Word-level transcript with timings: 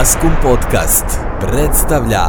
Maskum 0.00 0.30
Podcast 0.42 1.04
predstavlja 1.40 2.24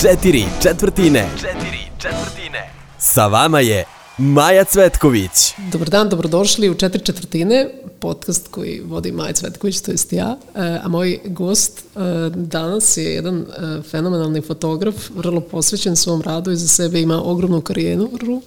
Četiri 0.00 0.44
četvrtine. 0.62 1.28
Četiri 1.36 1.78
četvrtine. 1.98 2.72
Sa 2.98 3.26
vama 3.26 3.60
je 3.60 3.84
Maja 4.18 4.64
Cvetković. 4.64 5.54
Dobar 5.72 5.88
dan, 5.88 6.08
dobrodošli 6.08 6.70
u 6.70 6.74
Četiri 6.74 7.04
četvrtine, 7.04 7.70
podcast 8.00 8.48
koji 8.50 8.80
vodi 8.80 9.12
Maja 9.12 9.32
Cvetković, 9.32 9.80
to 9.80 9.90
jest 9.90 10.12
ja. 10.12 10.36
E, 10.54 10.80
a 10.82 10.88
moj 10.88 11.20
gost 11.24 11.78
e, 11.78 12.00
danas 12.34 12.96
je 12.96 13.14
jedan 13.14 13.40
e, 13.40 13.82
fenomenalni 13.82 14.40
fotograf, 14.40 14.94
vrlo 15.14 15.40
posvećen 15.40 15.96
svom 15.96 16.22
radu 16.22 16.50
i 16.50 16.56
za 16.56 16.68
sebe 16.68 17.00
ima 17.00 17.22
ogromnu 17.22 17.60
karijeru. 17.60 18.42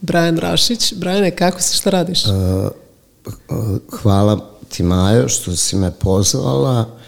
Brian 0.00 0.38
Rašić. 0.38 0.94
Briane, 0.94 1.30
kako 1.30 1.60
si, 1.60 1.76
šta 1.76 1.90
radiš? 1.90 2.22
Hvala 3.90 4.50
ti 4.68 4.82
Majo 4.82 5.28
što 5.28 5.56
si 5.56 5.76
me 5.76 5.90
pozvala 5.90 7.03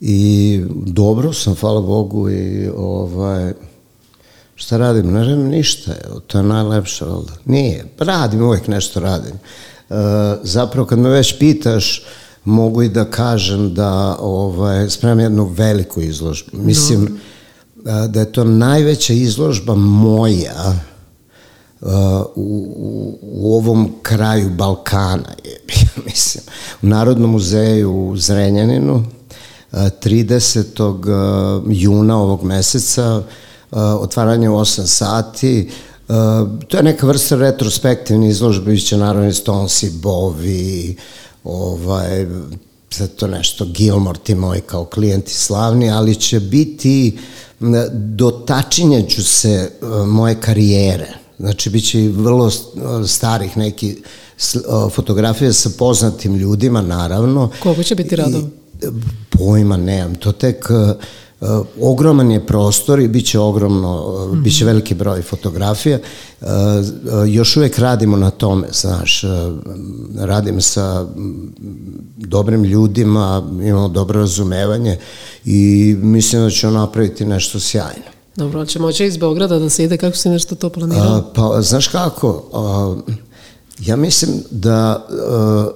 i 0.00 0.60
dobro 0.86 1.32
sam, 1.32 1.54
hvala 1.54 1.80
Bogu 1.80 2.30
i 2.30 2.68
ovaj, 2.76 3.52
šta 4.54 4.76
radim? 4.76 5.12
Ne 5.12 5.20
radim 5.20 5.48
ništa, 5.48 5.92
evo, 6.06 6.20
to 6.20 6.38
je 6.38 6.44
najlepše, 6.44 7.04
valjda. 7.04 7.32
Nije, 7.44 7.84
radim, 7.98 8.42
uvijek 8.42 8.68
nešto 8.68 9.00
radim. 9.00 9.34
E, 9.34 9.94
zapravo 10.42 10.86
kad 10.86 10.98
me 10.98 11.08
već 11.08 11.38
pitaš, 11.38 12.02
mogu 12.44 12.82
i 12.82 12.88
da 12.88 13.04
kažem 13.04 13.74
da 13.74 14.16
ovaj, 14.20 14.90
spremam 14.90 15.20
jednu 15.20 15.44
veliku 15.44 16.00
izložbu. 16.00 16.50
Mislim 16.58 17.18
no. 17.84 18.08
da 18.08 18.20
je 18.20 18.32
to 18.32 18.44
najveća 18.44 19.12
izložba 19.12 19.74
moja 19.74 20.80
uh, 21.80 21.90
u, 22.34 22.74
u, 22.76 23.18
u 23.22 23.56
ovom 23.56 23.92
kraju 24.02 24.50
Balkana, 24.50 25.34
je, 25.44 25.60
mislim, 26.06 26.44
u 26.82 26.86
Narodnom 26.86 27.30
muzeju 27.30 28.08
u 28.08 28.16
Zrenjaninu, 28.16 29.04
30. 29.72 31.62
juna 31.72 32.18
ovog 32.18 32.44
meseca, 32.44 33.22
otvaranje 33.72 34.48
u 34.48 34.54
8 34.54 34.86
sati, 34.86 35.70
to 36.68 36.76
je 36.76 36.82
neka 36.82 37.06
vrsta 37.06 37.36
retrospektivne 37.36 38.28
izložbe, 38.28 38.72
biće 38.72 38.96
naravno 38.96 39.32
Stonesi, 39.32 39.90
Bovi, 39.90 40.96
ovaj, 41.44 42.26
sad 42.90 43.14
to 43.14 43.26
nešto, 43.26 43.64
Gilmore, 43.64 44.18
ti 44.18 44.34
moji 44.34 44.60
kao 44.60 44.84
klijenti 44.84 45.34
slavni, 45.34 45.90
ali 45.90 46.14
će 46.14 46.40
biti, 46.40 47.18
dotačinjaću 47.92 49.24
se 49.24 49.70
moje 50.06 50.40
karijere, 50.40 51.08
znači 51.38 51.70
bit 51.70 51.90
će 51.90 52.04
i 52.04 52.08
vrlo 52.08 52.50
starih 53.06 53.56
neki 53.56 53.96
fotografije 54.94 55.52
sa 55.52 55.70
poznatim 55.78 56.36
ljudima, 56.36 56.82
naravno. 56.82 57.50
Koliko 57.62 57.82
će 57.82 57.94
biti 57.94 58.16
radova? 58.16 58.48
Pojma 59.30 59.76
nemam, 59.76 60.14
to 60.14 60.32
tek 60.32 60.70
uh, 60.70 60.90
ogroman 61.80 62.30
je 62.30 62.46
prostor 62.46 63.00
i 63.00 63.08
bit 63.08 63.26
će 63.26 63.38
ogromno, 63.38 64.04
uh, 64.06 64.28
mm 64.28 64.32
-hmm. 64.32 64.42
bit 64.42 64.58
će 64.58 64.64
veliki 64.64 64.94
broj 64.94 65.22
fotografija. 65.22 65.98
Uh, 66.40 66.48
uh, 66.48 66.54
još 67.26 67.56
uvek 67.56 67.78
radimo 67.78 68.16
na 68.16 68.30
tome, 68.30 68.68
znaš, 68.72 69.24
uh, 69.24 69.30
radim 70.18 70.60
sa 70.60 71.06
dobrim 72.16 72.64
ljudima, 72.64 73.50
imamo 73.62 73.88
dobro 73.88 74.20
razumevanje 74.20 74.98
i 75.44 75.96
mislim 76.02 76.42
da 76.42 76.50
ćemo 76.50 76.72
napraviti 76.72 77.24
nešto 77.24 77.60
sjajno. 77.60 78.18
Dobro, 78.36 78.66
će 78.66 78.78
moći 78.78 79.04
iz 79.04 79.16
Beograda 79.16 79.58
da 79.58 79.68
se 79.68 79.84
ide, 79.84 79.96
kako 79.96 80.16
si 80.16 80.28
nešto 80.28 80.54
to 80.54 80.70
planirao? 80.70 81.18
Uh, 81.18 81.24
pa, 81.34 81.62
znaš 81.62 81.88
kako, 81.88 82.44
uh, 82.52 83.14
ja 83.78 83.96
mislim 83.96 84.30
da 84.50 85.06
uh, 85.08 85.66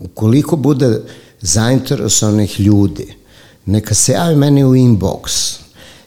ukoliko 0.00 0.56
bude 0.56 1.02
zainteresovanih 1.40 2.60
ljudi, 2.60 3.14
neka 3.66 3.94
se 3.94 4.12
javi 4.12 4.36
meni 4.36 4.64
u 4.64 4.74
inbox, 4.74 5.56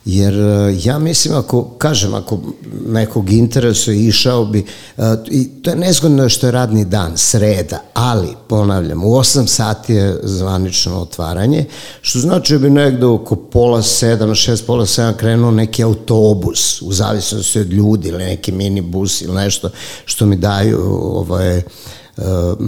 jer 0.06 0.34
e, 0.34 0.76
ja 0.84 1.00
mislim 1.00 1.36
ako, 1.36 1.64
kažem, 1.64 2.14
ako 2.14 2.39
nekog 2.88 3.31
interesuje 3.31 4.08
išao 4.08 4.45
bi, 4.45 4.66
uh, 4.98 5.04
i 5.27 5.49
to 5.61 5.70
je 5.70 5.76
nezgodno 5.76 6.30
što 6.30 6.48
je 6.48 6.52
radni 6.52 6.86
dan, 6.86 7.11
sreda, 7.16 7.82
ali, 7.93 8.27
ponavljam, 8.48 9.04
u 9.04 9.08
8 9.08 9.48
sati 9.48 9.93
je 9.93 10.20
zvanično 10.23 11.02
otvaranje, 11.02 11.66
što 12.02 12.20
znači 12.20 12.54
da 12.54 12.60
bi 12.60 12.70
negde 12.70 13.05
oko 13.05 13.36
pola 13.36 13.82
sedam, 13.82 14.36
šest, 14.36 14.66
pola 14.66 14.86
sedam 14.86 15.17
krenuo 15.17 15.52
neki 15.52 15.83
autobus, 15.83 16.82
u 16.82 16.93
zavisnosti 16.93 17.60
od 17.60 17.72
ljudi, 17.72 18.10
ili 18.10 18.23
neki 18.23 18.52
minibus 18.52 19.22
ili 19.22 19.33
nešto 19.36 19.70
što 20.05 20.26
mi 20.26 20.36
daju 20.36 20.80
ovaj, 21.02 21.58
uh, 21.58 22.23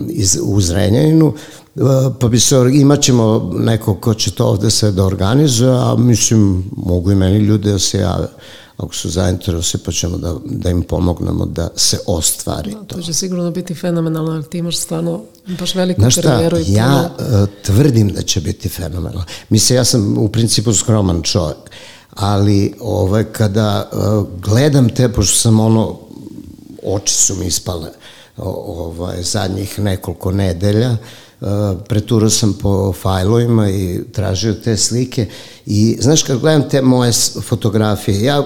iz, 0.09 0.37
u 0.43 0.61
Zrenjaninu, 0.61 1.33
pa 2.19 2.27
bi 2.27 2.39
se, 2.39 2.55
imat 2.73 3.01
ćemo 3.01 3.51
neko 3.53 3.95
ko 3.95 4.13
će 4.13 4.31
to 4.31 4.45
ovde 4.45 4.71
sve 4.71 4.91
da 4.91 5.05
organizuje, 5.05 5.71
a 5.71 5.95
mislim, 5.97 6.63
mogu 6.77 7.11
i 7.11 7.15
meni 7.15 7.37
ljudi 7.37 7.71
da 7.71 7.79
se 7.79 7.99
jave 7.99 8.27
ako 8.77 8.95
su 8.95 9.09
zainteresovani, 9.09 9.83
pa 9.85 9.91
ćemo 9.91 10.17
da, 10.17 10.35
da 10.45 10.69
im 10.69 10.81
pomognemo 10.81 11.45
da 11.45 11.69
se 11.75 11.99
ostvari 12.07 12.71
da, 12.71 12.77
to. 12.77 12.95
To 12.95 13.01
će 13.01 13.13
sigurno 13.13 13.51
biti 13.51 13.75
fenomenalno, 13.75 14.33
jer 14.33 14.43
ti 14.43 14.57
imaš 14.57 14.77
stvarno 14.77 15.21
baš 15.59 15.75
veliku 15.75 16.01
Znaš 16.01 16.13
šta, 16.13 16.21
karijeru. 16.21 16.57
I 16.57 16.73
ja 16.73 17.09
uh, 17.19 17.49
tvrdim 17.65 18.09
da 18.09 18.21
će 18.21 18.41
biti 18.41 18.69
fenomenalno. 18.69 19.23
Mislim, 19.49 19.77
ja 19.77 19.83
sam 19.83 20.17
u 20.17 20.29
principu 20.29 20.73
skroman 20.73 21.21
čovjek, 21.21 21.57
ali 22.09 22.73
ovaj, 22.79 23.23
kada 23.23 23.89
uh, 23.91 24.27
gledam 24.41 24.89
te, 24.89 25.09
pošto 25.09 25.37
sam 25.37 25.59
ono, 25.59 25.99
oči 26.83 27.13
su 27.13 27.35
mi 27.35 27.45
ispale 27.45 27.89
ovaj, 28.37 29.23
zadnjih 29.23 29.79
nekoliko 29.79 30.31
nedelja, 30.31 30.91
uh, 30.91 30.97
preturao 31.87 32.29
sam 32.29 32.53
po 32.53 32.93
fajlovima 32.93 33.69
i 33.69 33.99
tražio 34.11 34.53
te 34.53 34.77
slike 34.77 35.27
i 35.65 35.97
znaš 35.99 36.23
kad 36.23 36.39
gledam 36.39 36.69
te 36.69 36.81
moje 36.81 37.11
fotografije, 37.41 38.23
ja 38.23 38.43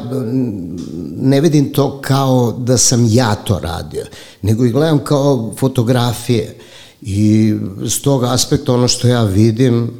ne 1.16 1.42
vidim 1.42 1.74
to 1.74 2.02
kao 2.02 2.52
da 2.52 2.78
sam 2.78 3.08
ja 3.10 3.36
to 3.36 3.60
radio, 3.60 4.06
nego 4.42 4.66
ih 4.66 4.72
gledam 4.72 5.00
kao 5.04 5.54
fotografije 5.58 6.56
i 7.02 7.56
s 7.86 8.02
tog 8.02 8.24
aspekta 8.24 8.74
ono 8.74 8.88
što 8.88 9.08
ja 9.08 9.24
vidim 9.24 9.92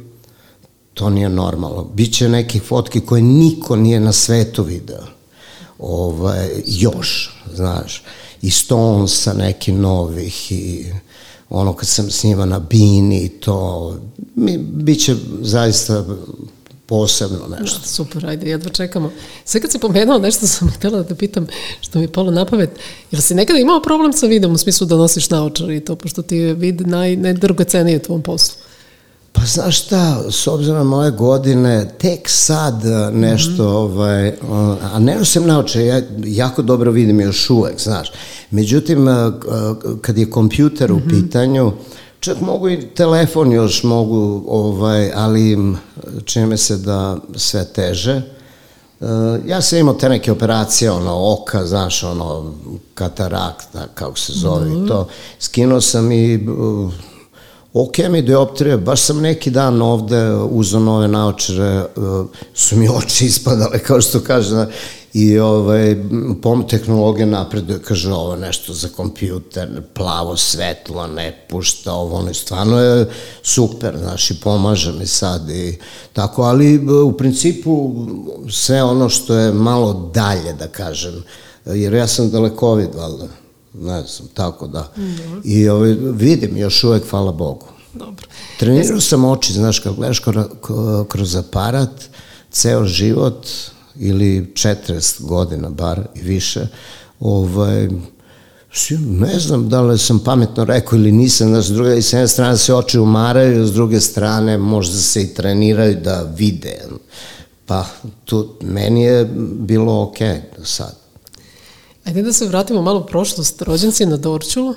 to 0.94 1.10
nije 1.10 1.28
normalno. 1.28 1.84
Biće 1.84 2.28
nekih 2.28 2.62
fotki 2.62 3.00
koje 3.00 3.22
niko 3.22 3.76
nije 3.76 4.00
na 4.00 4.12
svetu 4.12 4.62
video. 4.62 5.02
Ovaj, 5.78 6.48
još, 6.66 7.36
znaš. 7.54 8.02
I 8.42 8.50
Stonesa 8.50 9.32
nekih 9.32 9.74
novih 9.74 10.52
i 10.52 10.92
ono 11.50 11.72
kad 11.72 11.88
sam 11.88 12.10
s 12.10 12.24
njima 12.24 12.44
na 12.46 12.58
bini, 12.58 13.28
to 13.28 13.94
mi, 14.34 14.58
bit 14.58 15.04
će 15.04 15.16
zaista 15.40 16.04
posebno 16.86 17.38
nešto. 17.60 17.78
Da, 17.78 17.86
super, 17.86 18.26
ajde, 18.26 18.50
jedva 18.50 18.70
čekamo. 18.70 19.10
Sve 19.44 19.60
kad 19.60 19.70
si 19.70 19.78
pomenuo 19.78 20.18
nešto 20.18 20.46
sam 20.46 20.70
htjela 20.70 20.98
da 20.98 21.04
te 21.04 21.14
pitam, 21.14 21.46
što 21.80 21.98
mi 21.98 22.04
je 22.04 22.12
palo 22.12 22.30
na 22.30 22.44
pamet, 22.44 22.70
jer 23.10 23.22
si 23.22 23.34
nekada 23.34 23.58
imao 23.58 23.82
problem 23.82 24.12
sa 24.12 24.26
vidom 24.26 24.52
u 24.52 24.58
smislu 24.58 24.86
da 24.86 24.96
nosiš 24.96 25.30
naočar 25.30 25.70
i 25.70 25.80
to, 25.80 25.96
pošto 25.96 26.22
ti 26.22 26.36
je 26.36 26.54
vid 26.54 26.80
naj, 26.86 27.16
najdrgocenije 27.16 27.96
u 27.96 28.02
tvom 28.02 28.22
poslu? 28.22 28.54
Pa 29.40 29.46
znaš 29.46 29.82
šta, 29.82 30.30
s 30.30 30.46
obzirom 30.46 30.78
na 30.78 30.84
moje 30.84 31.10
godine, 31.10 31.88
tek 31.98 32.28
sad 32.28 32.84
e, 32.84 33.10
nešto, 33.12 33.62
mm 33.62 33.66
-hmm. 33.66 33.76
ovaj, 33.76 34.32
a 34.92 34.98
ne 34.98 35.14
nosim 35.14 35.46
naoče, 35.46 35.86
ja 35.86 36.02
jako 36.24 36.62
dobro 36.62 36.90
vidim 36.90 37.20
još 37.20 37.50
uvek, 37.50 37.80
znaš. 37.80 38.12
Međutim, 38.50 39.08
e, 39.08 39.12
kad 40.00 40.18
je 40.18 40.30
kompjuter 40.30 40.90
mm 40.90 40.94
-hmm. 40.94 41.02
u 41.02 41.06
mhm. 41.06 41.08
pitanju, 41.08 41.72
čak 42.20 42.40
mogu 42.40 42.68
i 42.68 42.86
telefon 42.86 43.52
još 43.52 43.82
mogu, 43.82 44.44
ovaj, 44.48 45.10
ali 45.14 45.74
čini 46.24 46.46
me 46.46 46.56
se 46.56 46.76
da 46.76 47.16
sve 47.36 47.64
teže. 47.64 48.22
Ja 49.46 49.62
sam 49.62 49.78
imao 49.78 49.94
te 49.94 50.08
neke 50.08 50.32
operacije, 50.32 50.90
ono, 50.90 51.32
oka, 51.32 51.66
znaš, 51.66 52.04
ono, 52.04 52.54
katarakta, 52.94 53.86
kako 53.94 54.18
se 54.18 54.32
zove 54.32 54.64
mm 54.64 54.74
-hmm. 54.74 54.88
to. 54.88 55.08
Skinuo 55.38 55.80
sam 55.80 56.12
i 56.12 56.48
ok 57.72 57.98
mi 58.10 58.22
dioptrije, 58.22 58.76
baš 58.76 59.00
sam 59.00 59.20
neki 59.20 59.50
dan 59.50 59.82
ovde 59.82 60.34
uzao 60.34 60.80
nove 60.80 61.08
naočare, 61.08 61.84
uh, 61.96 62.26
su 62.54 62.76
mi 62.76 62.88
oči 62.88 63.26
ispadale, 63.26 63.78
kao 63.78 64.00
što 64.00 64.20
kaže, 64.20 64.66
i 65.12 65.38
ovaj, 65.38 65.96
pom 66.42 66.68
tehnologija 66.68 67.26
napreduje, 67.26 67.78
kaže 67.82 68.12
ovo 68.12 68.36
nešto 68.36 68.72
za 68.72 68.88
kompjuter, 68.88 69.82
plavo 69.94 70.36
svetlo, 70.36 71.06
ne 71.06 71.46
pušta 71.50 71.92
ovo, 71.92 72.16
ono, 72.16 72.34
stvarno 72.34 72.80
je 72.80 73.08
super, 73.42 73.98
znaš, 73.98 74.30
i 74.30 74.40
pomaže 74.40 74.92
mi 74.92 75.06
sad 75.06 75.50
i 75.50 75.78
tako, 76.12 76.42
ali 76.42 76.78
u 77.02 77.12
principu 77.12 77.92
sve 78.50 78.82
ono 78.82 79.08
što 79.08 79.34
je 79.34 79.52
malo 79.52 80.10
dalje, 80.14 80.52
da 80.52 80.68
kažem, 80.68 81.24
jer 81.64 81.94
ja 81.94 82.06
sam 82.06 82.30
dalekovid, 82.30 82.94
valjda, 82.94 83.28
ne 83.74 84.02
znam, 84.02 84.28
tako 84.34 84.66
da. 84.66 84.92
Mm. 84.96 85.40
I 85.44 85.68
ovaj, 85.68 85.96
vidim 86.00 86.56
još 86.56 86.84
uvek, 86.84 87.10
hvala 87.10 87.32
Bogu. 87.32 87.66
Dobro. 87.94 88.26
Trenirao 88.58 89.00
sam 89.00 89.24
oči, 89.24 89.52
znaš, 89.52 89.78
kad 89.78 89.94
gledaš 89.94 90.22
kroz 91.08 91.36
aparat, 91.36 91.90
ceo 92.50 92.84
život 92.84 93.46
ili 93.96 94.52
40 94.54 95.22
godina 95.22 95.70
bar 95.70 96.00
i 96.14 96.20
više, 96.20 96.66
ovaj, 97.20 97.88
ne 98.98 99.38
znam 99.38 99.68
da 99.68 99.80
li 99.80 99.98
sam 99.98 100.18
pametno 100.18 100.64
rekao 100.64 100.96
ili 100.96 101.12
nisam, 101.12 101.52
da 101.52 101.62
s 101.62 101.66
druge, 101.66 102.02
s 102.02 102.12
jedne 102.12 102.28
strane 102.28 102.56
se 102.56 102.74
oči 102.74 102.98
umaraju, 102.98 103.66
s 103.66 103.72
druge 103.72 104.00
strane 104.00 104.58
možda 104.58 104.98
se 104.98 105.22
i 105.22 105.34
treniraju 105.34 106.00
da 106.00 106.22
vide. 106.36 106.78
Pa 107.66 107.86
tu, 108.24 108.54
meni 108.60 109.02
je 109.02 109.24
bilo 109.58 110.02
okej 110.02 110.28
okay 110.28 110.58
do 110.58 110.64
sad. 110.64 110.99
Ajde 112.04 112.22
da 112.22 112.32
se 112.32 112.46
vratimo 112.46 112.82
malo 112.82 113.00
u 113.00 113.06
prošlost. 113.06 113.62
Rođen 113.62 113.92
si 113.92 114.06
na 114.06 114.16
Dorčulu. 114.16 114.74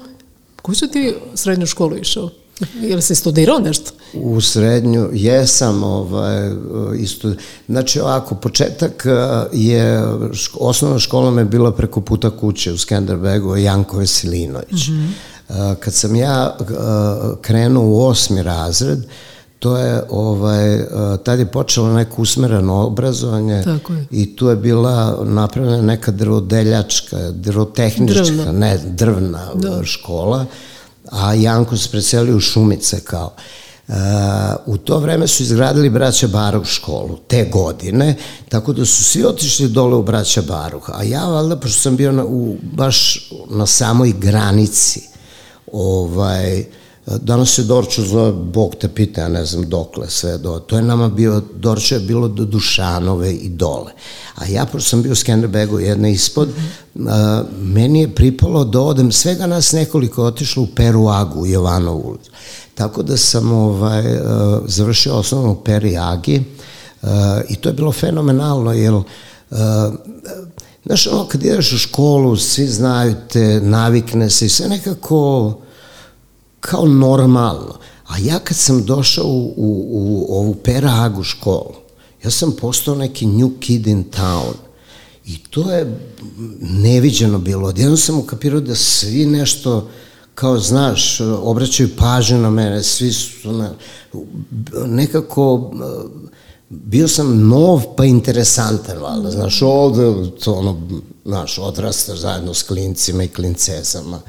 Koju 0.61 0.75
su 0.75 0.87
ti 0.87 1.15
srednju 1.35 1.65
školu 1.65 1.97
išao? 1.97 2.29
Ili 2.81 3.01
si 3.01 3.15
studirao 3.15 3.59
nešto? 3.59 3.91
U 4.13 4.41
srednju 4.41 5.09
jesam, 5.13 5.83
ovaj, 5.83 6.51
isto, 6.97 7.33
znači 7.67 7.99
ovako, 7.99 8.35
početak 8.35 9.05
eh, 9.05 9.45
je, 9.53 10.03
osnovna 10.59 10.99
škola 10.99 11.31
me 11.31 11.45
bila 11.45 11.71
preko 11.71 12.01
puta 12.01 12.29
kuće 12.29 12.71
u 12.71 12.77
Skenderbegu, 12.77 13.57
Janko 13.57 13.97
Veselinović. 13.97 14.87
Mm 14.87 14.91
-hmm. 14.91 15.75
Kad 15.79 15.93
sam 15.93 16.15
ja 16.15 16.57
eh, 16.59 16.65
krenuo 17.41 17.85
u 17.85 18.05
osmi 18.05 18.43
razred, 18.43 18.99
to 19.63 19.77
je, 19.77 20.03
ovaj, 20.09 20.85
tad 21.23 21.39
je 21.39 21.45
počelo 21.45 21.93
neko 21.93 22.21
usmereno 22.21 22.85
obrazovanje 22.85 23.63
Tako 23.63 23.93
je. 23.93 24.07
i 24.11 24.35
tu 24.35 24.47
je 24.47 24.55
bila 24.55 25.19
napravljena 25.23 25.81
neka 25.81 26.11
drvodeljačka, 26.11 27.17
drvotehnička, 27.31 28.23
drvna. 28.23 28.51
ne, 28.51 28.77
drvna 28.77 29.51
da. 29.55 29.83
škola 29.83 30.45
a 31.11 31.33
Janko 31.33 31.77
se 31.77 31.89
preselio 31.89 32.35
u 32.37 32.39
Šumice 32.39 32.99
kao. 32.99 33.33
Uh, 33.87 33.95
u 34.65 34.77
to 34.77 34.99
vreme 34.99 35.27
su 35.27 35.43
izgradili 35.43 35.89
braća 35.89 36.27
Baruh 36.27 36.65
školu, 36.65 37.17
te 37.27 37.49
godine, 37.51 38.15
tako 38.49 38.73
da 38.73 38.85
su 38.85 39.03
svi 39.03 39.25
otišli 39.25 39.67
dole 39.67 39.95
u 39.95 40.03
braća 40.03 40.41
Baruh, 40.41 40.89
a 40.93 41.03
ja 41.03 41.25
valjda, 41.25 41.55
pošto 41.55 41.81
sam 41.81 41.95
bio 41.95 42.11
na, 42.11 42.25
u, 42.25 42.55
baš 42.61 43.29
na 43.49 43.65
samoj 43.65 44.13
granici, 44.17 45.01
ovaj, 45.71 46.65
danas 47.05 47.49
se 47.49 47.63
Dorču 47.63 48.03
zove, 48.05 48.31
Bog 48.31 48.75
te 48.75 48.87
pita, 48.87 49.21
ja 49.21 49.27
ne 49.27 49.45
znam 49.45 49.69
dokle 49.69 50.09
sve 50.09 50.37
do, 50.37 50.59
to 50.59 50.75
je 50.75 50.81
nama 50.81 51.09
bio, 51.09 51.41
Dorču 51.55 51.95
je 51.95 51.99
bilo 51.99 52.27
do 52.27 52.45
Dušanove 52.45 53.33
i 53.33 53.49
dole. 53.49 53.91
A 54.35 54.45
ja, 54.45 54.65
pošto 54.65 54.89
sam 54.89 55.03
bio 55.03 55.11
u 55.11 55.15
Skenderbegu 55.15 55.79
jedne 55.79 56.11
ispod, 56.11 56.49
a, 57.07 57.43
meni 57.61 58.01
je 58.01 58.15
pripalo 58.15 58.63
da 58.63 58.79
odem, 58.79 59.11
svega 59.11 59.47
nas 59.47 59.71
nekoliko 59.71 60.23
otišlo 60.23 60.63
u 60.63 60.67
Peruagu, 60.75 61.41
u 61.41 61.45
Jovanovu 61.45 62.09
ulicu. 62.09 62.31
Tako 62.75 63.03
da 63.03 63.17
sam 63.17 63.51
ovaj, 63.51 64.17
a, 64.17 64.61
završio 64.65 65.13
osnovno 65.13 65.51
u 65.51 65.63
Periagi 65.63 66.43
a, 67.01 67.41
i 67.49 67.55
to 67.55 67.69
je 67.69 67.73
bilo 67.73 67.91
fenomenalno, 67.91 68.73
jer 68.73 68.93
a, 69.51 69.91
Znaš, 70.85 71.07
ono, 71.07 71.27
kad 71.27 71.43
ideš 71.43 71.73
u 71.73 71.77
školu, 71.77 72.35
svi 72.35 72.67
znaju 72.67 73.15
te, 73.29 73.61
navikne 73.61 74.29
se 74.29 74.45
i 74.45 74.49
sve 74.49 74.67
nekako 74.69 75.53
kao 76.63 76.85
normalno. 76.85 77.77
A 78.07 78.17
ja 78.17 78.39
kad 78.39 78.57
sam 78.57 78.85
došao 78.85 79.25
u, 79.25 79.53
u, 79.57 80.25
u 80.29 80.37
ovu 80.37 80.55
Peragu 80.55 81.23
školu, 81.23 81.75
ja 82.23 82.31
sam 82.31 82.51
postao 82.51 82.95
neki 82.95 83.25
new 83.25 83.51
kid 83.59 83.87
in 83.87 84.03
town. 84.11 84.53
I 85.25 85.37
to 85.37 85.71
je 85.71 85.99
neviđeno 86.61 87.39
bilo. 87.39 87.67
Odjedno 87.67 87.97
sam 87.97 88.19
ukapirao 88.19 88.59
da 88.59 88.75
svi 88.75 89.25
nešto, 89.25 89.89
kao 90.35 90.59
znaš, 90.59 91.21
obraćaju 91.21 91.89
pažnju 91.97 92.37
na 92.37 92.49
mene, 92.49 92.83
svi 92.83 93.11
su 93.11 93.51
na, 93.51 93.73
nekako 94.85 95.71
bio 96.69 97.07
sam 97.07 97.47
nov 97.47 97.83
pa 97.97 98.05
interesantan, 98.05 98.97
valjda, 98.97 99.31
znaš, 99.31 99.61
ovde, 99.61 100.29
to 100.43 100.53
ono, 100.53 100.81
znaš, 101.25 101.57
odrastaš 101.57 102.19
zajedno 102.19 102.53
s 102.53 102.63
klincima 102.63 103.23
i 103.23 103.27
klincezama. 103.27 104.19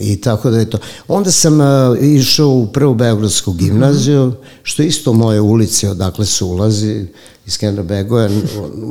I 0.00 0.20
tako 0.20 0.50
da 0.50 0.58
je 0.58 0.70
to. 0.70 0.78
Onda 1.08 1.30
sam 1.30 1.60
uh, 1.60 1.66
išao 2.00 2.48
u 2.48 2.66
prvu 2.66 2.94
Beogradsku 2.94 3.52
gimnaziju, 3.52 4.26
mm 4.26 4.30
-hmm. 4.30 4.60
što 4.62 4.82
isto 4.82 5.12
moje 5.12 5.40
ulici 5.40 5.86
odakle 5.86 6.26
se 6.26 6.44
ulazi 6.44 7.06
iz 7.46 7.58
Kenderbegoja, 7.58 8.28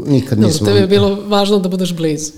nikad 0.06 0.38
Dobro, 0.38 0.48
nismo... 0.48 0.68
tebi 0.68 0.80
je 0.80 0.88
bilo 0.88 1.16
važno 1.28 1.60
da 1.60 1.70
budeš 1.70 1.94
blizu. 1.94 2.32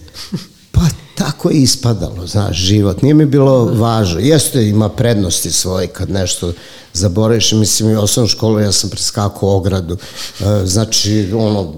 pa 0.72 0.82
tako 1.16 1.50
je 1.50 1.62
ispadalo, 1.62 2.28
znaš, 2.28 2.58
život. 2.58 3.02
Nije 3.02 3.14
mi 3.14 3.26
bilo 3.26 3.66
važno. 3.66 4.20
Jeste, 4.20 4.68
ima 4.68 4.90
prednosti 4.90 5.52
svoje 5.52 5.88
kad 5.88 6.10
nešto 6.10 6.54
zaboraviš. 6.94 7.52
Mislim, 7.52 7.90
i 7.90 7.96
osnovnu 7.96 8.28
školu 8.28 8.60
ja 8.60 8.72
sam 8.72 8.90
preskakao 8.90 9.56
ogradu. 9.56 9.94
Uh, 10.40 10.46
znači, 10.66 11.34
ono, 11.34 11.74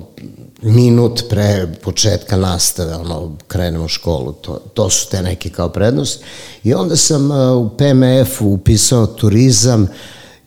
minut 0.65 1.23
pre 1.29 1.67
početka 1.83 2.37
nastave, 2.37 2.95
ono, 2.95 3.31
krenemo 3.47 3.85
u 3.85 3.87
školu, 3.87 4.33
to, 4.33 4.61
to 4.73 4.89
su 4.89 5.09
te 5.09 5.21
neke 5.21 5.49
kao 5.49 5.69
prednosti. 5.69 6.23
I 6.63 6.73
onda 6.73 6.95
sam 6.95 7.31
uh, 7.31 7.65
u 7.65 7.69
PMF-u 7.77 8.47
upisao 8.47 9.07
turizam 9.07 9.87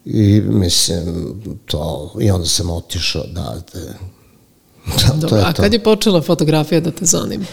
i 0.05 0.41
mislim, 0.41 1.35
to, 1.67 2.15
i 2.21 2.31
onda 2.31 2.47
sam 2.47 2.71
otišao 2.71 3.23
da, 3.23 3.63
da, 3.75 3.81
da 3.81 5.15
Dobro, 5.15 5.29
to 5.29 5.37
je 5.37 5.43
a 5.43 5.53
to. 5.53 5.63
kad 5.63 5.73
je 5.73 5.83
počela 5.83 6.23
fotografija 6.23 6.81
da 6.81 6.91
te 6.91 7.05
zanima? 7.05 7.45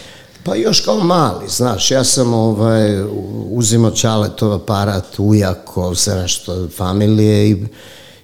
Pa 0.44 0.54
još 0.54 0.80
kao 0.80 1.00
mali, 1.00 1.48
znaš, 1.48 1.90
ja 1.90 2.04
sam 2.04 2.34
ovaj, 2.34 3.02
uzimao 3.50 3.90
Čaletov 3.90 4.52
aparat, 4.52 5.18
ujako, 5.18 5.94
sve 5.94 6.14
nešto, 6.14 6.68
familije 6.76 7.50
i, 7.50 7.66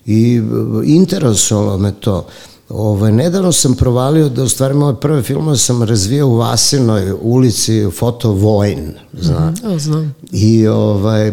i 0.07 0.43
interesovalo 0.85 1.79
me 1.79 1.93
to. 2.01 2.27
Ovaj, 2.73 3.13
nedavno 3.13 3.53
sam 3.53 3.75
provalio 3.75 4.29
da 4.29 4.43
u 4.43 4.49
stvari 4.49 4.75
moje 4.75 5.01
prve 5.01 5.23
filmove 5.23 5.57
sam 5.57 5.83
razvijao 5.83 6.29
u 6.29 6.37
Vasinoj 6.37 7.13
ulici 7.23 7.87
Foto 7.99 8.33
Vojn, 8.33 8.93
zna. 9.21 9.51
Mm, 9.51 9.55
-hmm, 9.55 9.79
znam. 9.79 10.15
I 10.31 10.67
ovaj, 10.67 11.33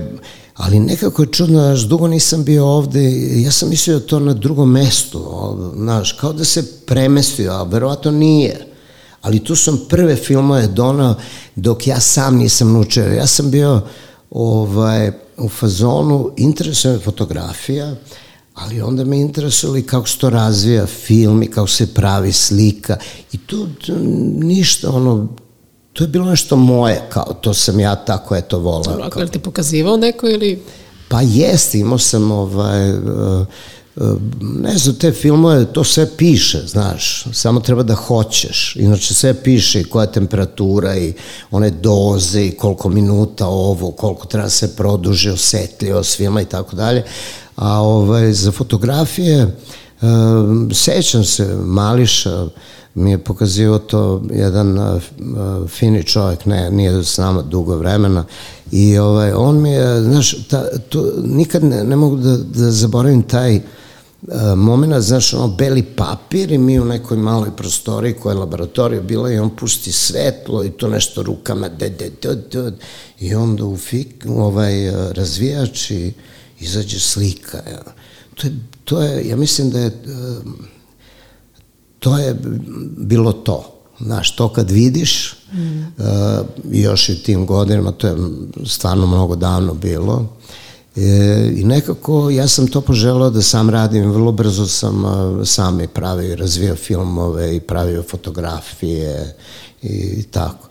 ali 0.55 0.79
nekako 0.79 1.21
je 1.21 1.31
čudno, 1.31 1.59
znaš, 1.59 1.79
dugo 1.81 2.07
nisam 2.07 2.43
bio 2.43 2.65
ovde, 2.65 3.01
ja 3.41 3.51
sam 3.51 3.69
mislio 3.69 3.99
da 3.99 4.05
to 4.05 4.19
na 4.19 4.33
drugom 4.33 4.71
mestu, 4.71 5.23
znaš, 5.75 6.11
kao 6.11 6.33
da 6.33 6.45
se 6.45 6.63
premestio, 6.85 7.51
a 7.51 7.63
verovatno 7.63 8.11
nije. 8.11 8.65
Ali 9.21 9.43
tu 9.43 9.55
sam 9.55 9.79
prve 9.89 10.15
filmove 10.15 10.67
donao 10.67 11.15
dok 11.55 11.87
ja 11.87 11.99
sam 11.99 12.35
nisam 12.35 12.73
naučio. 12.73 13.13
Ja 13.13 13.27
sam 13.27 13.51
bio 13.51 13.81
ovaj, 14.31 15.11
u 15.37 15.49
fazonu, 15.49 16.31
interesuje 16.37 16.99
fotografija, 16.99 17.95
ali 18.59 18.81
onda 18.81 19.03
me 19.03 19.17
interesovali 19.17 19.85
kako 19.85 20.07
se 20.07 20.17
to 20.17 20.29
razvija 20.29 20.85
film 20.85 21.43
i 21.43 21.47
kako 21.47 21.67
se 21.67 21.93
pravi 21.93 22.33
slika. 22.33 22.97
I 23.31 23.37
tu 23.37 23.67
ništa 24.39 24.89
ono 24.89 25.27
to 25.93 26.03
je 26.03 26.07
bilo 26.07 26.25
nešto 26.25 26.55
moje, 26.55 27.01
kao 27.09 27.33
to 27.41 27.53
sam 27.53 27.79
ja 27.79 27.95
tako 27.95 28.35
eto 28.35 28.59
volao. 28.59 28.97
Dobro, 28.97 29.21
je 29.21 29.31
ti 29.31 29.39
pokazivao 29.39 29.97
neko 29.97 30.29
ili... 30.29 30.61
Pa 31.07 31.21
jeste, 31.21 31.79
imao 31.79 31.97
sam 31.97 32.31
ovaj, 32.31 32.91
uh, 32.91 33.47
ne 34.41 34.77
znam, 34.77 34.95
te 34.95 35.11
filmove, 35.11 35.65
to 35.65 35.83
sve 35.83 36.17
piše, 36.17 36.61
znaš, 36.67 37.25
samo 37.33 37.59
treba 37.59 37.83
da 37.83 37.95
hoćeš, 37.95 38.75
inače 38.75 39.13
sve 39.13 39.43
piše 39.43 39.81
i 39.81 39.83
koja 39.83 40.03
je 40.03 40.11
temperatura 40.11 40.95
i 40.97 41.13
one 41.51 41.69
doze 41.69 42.45
i 42.45 42.51
koliko 42.51 42.89
minuta 42.89 43.47
ovo, 43.47 43.91
koliko 43.91 44.27
treba 44.27 44.43
da 44.45 44.49
se 44.49 44.75
produži 44.75 45.29
osetljivost 45.29 46.17
filma 46.17 46.41
i 46.41 46.45
tako 46.45 46.75
dalje, 46.75 47.03
A 47.59 47.81
ovaj, 47.81 48.33
za 48.33 48.51
fotografije, 48.51 49.43
uh, 49.43 50.09
sećam 50.73 51.23
se, 51.23 51.55
Mališa 51.63 52.47
mi 52.95 53.11
je 53.11 53.17
pokazio 53.17 53.77
to 53.77 54.23
jedan 54.31 54.77
uh, 54.77 55.01
fini 55.67 56.03
čovjek, 56.03 56.45
ne, 56.45 56.71
nije 56.71 57.03
s 57.03 57.17
nama 57.17 57.41
dugo 57.41 57.75
vremena, 57.75 58.25
i 58.71 58.97
ovaj, 58.97 59.31
on 59.31 59.61
mi 59.61 59.71
je, 59.71 60.03
znaš, 60.03 60.47
ta, 60.47 60.63
to, 60.89 61.13
nikad 61.23 61.63
ne, 61.63 61.83
ne 61.83 61.95
mogu 61.95 62.15
da, 62.15 62.37
da 62.37 62.71
zaboravim 62.71 63.23
taj 63.23 63.55
uh, 63.55 63.61
moment, 64.55 65.03
znaš, 65.03 65.33
ono, 65.33 65.47
beli 65.47 65.83
papir 65.83 66.51
i 66.51 66.57
mi 66.57 66.79
u 66.79 66.85
nekoj 66.85 67.17
maloj 67.17 67.51
prostoriji 67.55 68.13
koja 68.13 68.33
je 68.33 68.39
laboratorija 68.39 69.01
bila 69.01 69.31
i 69.31 69.39
on 69.39 69.55
pusti 69.55 69.91
svetlo 69.91 70.63
i 70.63 70.69
to 70.69 70.87
nešto 70.87 71.23
rukama, 71.23 71.69
de, 71.69 71.89
de, 71.89 72.11
de, 72.21 72.35
de, 72.35 72.71
i 73.19 73.35
onda 73.35 73.65
u 73.65 73.77
fik, 73.77 74.25
ovaj, 74.29 74.91
razvijač 75.11 75.91
i 75.91 76.13
izađe 76.59 76.99
slika. 76.99 77.57
Ja. 77.57 77.83
To, 78.35 78.47
je, 78.47 78.53
to 78.83 79.01
je, 79.01 79.29
ja 79.29 79.35
mislim 79.35 79.69
da 79.69 79.79
je, 79.79 80.03
to 81.99 82.17
je 82.17 82.35
bilo 82.97 83.33
to. 83.33 83.75
Znaš, 83.99 84.35
to 84.35 84.53
kad 84.53 84.71
vidiš, 84.71 85.35
mm. 85.53 85.79
uh, 85.79 85.85
još 86.71 87.09
i 87.09 87.23
tim 87.23 87.45
godinama, 87.45 87.91
to 87.91 88.07
je 88.07 88.15
stvarno 88.65 89.07
mnogo 89.07 89.35
davno 89.35 89.73
bilo, 89.73 90.39
E, 90.95 91.51
I 91.55 91.63
nekako 91.63 92.29
ja 92.29 92.47
sam 92.47 92.67
to 92.67 92.81
poželao 92.81 93.29
da 93.29 93.41
sam 93.41 93.69
radim, 93.69 94.11
vrlo 94.11 94.31
brzo 94.31 94.65
sam 94.65 95.05
uh, 95.05 95.47
sam 95.47 95.81
i 95.81 95.87
pravio 95.87 96.33
i 96.33 96.35
razvio 96.35 96.75
filmove 96.75 97.55
i 97.55 97.59
pravio 97.59 98.03
fotografije 98.03 99.35
i, 99.81 99.87
i 99.87 100.23
tako. 100.23 100.67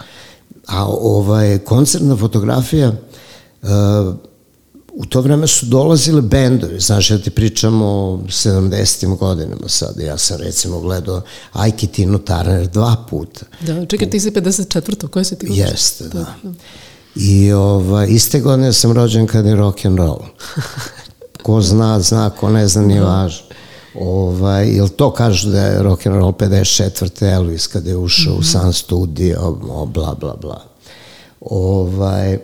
A 0.66 0.87
ovaj, 0.87 1.59
koncertna 1.59 2.16
fotografija 2.16 2.92
uh, 3.62 3.68
u 4.99 5.07
to 5.07 5.21
vreme 5.21 5.47
su 5.47 5.67
dolazile 5.67 6.23
bendovi, 6.23 6.81
znaš, 6.81 7.11
ja 7.11 7.19
ti 7.19 7.31
pričam 7.31 7.83
o 7.83 8.21
70. 8.26 9.17
godinama 9.17 9.69
sad, 9.69 10.00
ja 10.00 10.19
sam 10.19 10.37
recimo 10.40 10.81
gledao 10.81 11.23
Ajki 11.52 11.87
Tinu 11.87 12.19
Turner 12.19 12.67
dva 12.67 12.97
puta. 13.11 13.40
Da, 13.61 13.87
čekaj, 13.87 14.11
ti 14.11 14.21
si 14.21 14.31
54. 14.31 15.09
Koje 15.09 15.25
si 15.25 15.38
ti 15.38 15.47
gledaš? 15.47 15.71
Jeste, 15.71 16.05
da. 16.05 16.35
da. 16.43 16.52
I 17.14 17.52
ovaj, 17.52 18.07
iste 18.11 18.40
godine 18.40 18.73
sam 18.73 18.93
rođen 18.93 19.26
kad 19.26 19.47
je 19.47 19.57
rock 19.57 19.85
and 19.85 19.99
roll. 19.99 20.21
Ko 21.43 21.61
zna, 21.61 22.00
zna, 22.00 22.31
ko 22.31 22.50
ne 22.50 22.69
zna, 22.69 22.83
nije 22.83 23.00
važno. 23.00 23.47
Ovaj, 23.95 24.69
jel 24.69 24.88
to 24.88 25.12
kažu 25.12 25.50
da 25.50 25.61
je 25.61 25.83
rock 25.83 26.07
and 26.07 26.17
roll 26.17 26.33
54. 26.33 27.33
Elvis 27.35 27.67
kada 27.67 27.90
je 27.90 27.97
ušao 27.97 28.33
mm 28.33 28.37
-hmm. 28.37 28.40
u 28.40 28.45
Sun 28.45 28.73
Studio, 28.73 29.52
bla, 29.95 30.14
bla, 30.14 30.37
bla. 30.37 30.64
Ovaj, 31.40 32.33
e, 32.33 32.40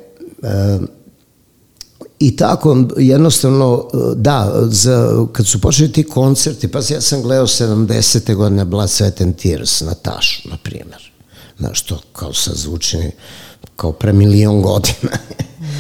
I 2.25 2.37
tako, 2.37 2.85
jednostavno, 2.97 3.89
da, 4.17 4.53
za, 4.63 5.27
kad 5.33 5.47
su 5.47 5.61
počeli 5.61 5.93
ti 5.93 6.03
koncerti, 6.03 6.69
pa 6.69 6.79
ja 6.79 7.01
sam 7.01 7.23
gledao 7.23 7.47
70. 7.47 8.35
godine 8.35 8.65
Blood, 8.65 8.89
Sweat 8.89 9.23
and 9.23 9.37
Tears, 9.37 9.81
Natašu, 9.81 10.49
na 10.49 10.57
primjer. 10.63 11.13
Znaš, 11.59 11.83
to 11.83 12.01
kao 12.13 12.33
sad 12.33 12.57
zvuči 12.57 12.99
kao 13.77 13.93
pre 13.93 14.13
milion 14.13 14.63
godina. 14.63 15.19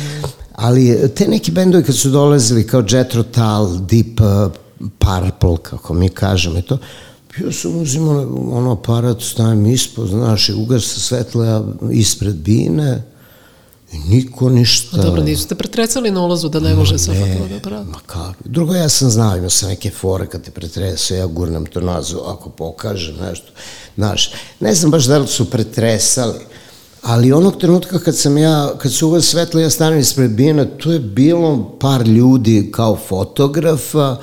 Ali 0.66 1.10
te 1.14 1.28
neki 1.28 1.50
bendovi 1.50 1.84
kad 1.84 1.96
su 1.96 2.10
dolazili 2.10 2.66
kao 2.66 2.84
Jet 2.90 3.14
Rotal, 3.14 3.78
Deep 3.78 4.20
uh, 4.20 4.52
Purple, 4.98 5.56
kako 5.62 5.94
mi 5.94 6.08
kažemo 6.08 6.58
i 6.58 6.62
to, 6.62 6.78
ja 7.44 7.52
sam 7.52 7.76
uzimao 7.76 8.16
ono 8.50 8.72
aparat, 8.72 9.22
stavim 9.22 9.66
ispod, 9.66 10.08
znaš, 10.08 10.48
i 10.48 10.52
ugasa 10.52 11.00
svetla 11.00 11.66
ispred 11.92 12.34
bine, 12.34 13.02
niko 13.98 14.48
ništa... 14.48 15.00
A 15.00 15.02
dobro, 15.02 15.22
nisu 15.22 15.48
te 15.48 15.54
pretresali 15.54 16.10
na 16.10 16.22
ulazu 16.22 16.48
da 16.48 16.60
ne 16.60 16.74
može 16.74 16.98
sa 16.98 17.12
fotoaparat? 17.12 17.86
Ma 17.86 17.98
kako? 18.06 18.34
Drugo, 18.44 18.74
ja 18.74 18.88
sam 18.88 19.10
znao, 19.10 19.36
imao 19.36 19.50
sam 19.50 19.68
neke 19.68 19.90
fore 19.90 20.26
kad 20.26 20.42
te 20.42 20.50
pretresao, 20.50 21.16
ja 21.16 21.26
gurnem 21.26 21.66
to 21.66 21.80
nazu 21.80 22.18
ako 22.26 22.50
pokažem 22.50 23.16
nešto. 23.28 23.46
Znaš, 23.96 24.30
ne 24.60 24.74
znam 24.74 24.90
baš 24.90 25.04
da 25.04 25.18
li 25.18 25.26
su 25.26 25.50
pretresali, 25.50 26.40
ali 27.02 27.32
onog 27.32 27.60
trenutka 27.60 27.98
kad 27.98 28.16
sam 28.16 28.38
ja, 28.38 28.72
kad 28.78 28.92
su 28.92 29.08
uvek 29.08 29.24
svetlo 29.24 29.60
ja 29.60 29.70
stanem 29.70 29.98
ispred 29.98 30.30
Bijena, 30.30 30.64
tu 30.78 30.92
je 30.92 30.98
bilo 30.98 31.76
par 31.80 32.08
ljudi 32.08 32.70
kao 32.72 32.98
fotografa, 33.08 34.16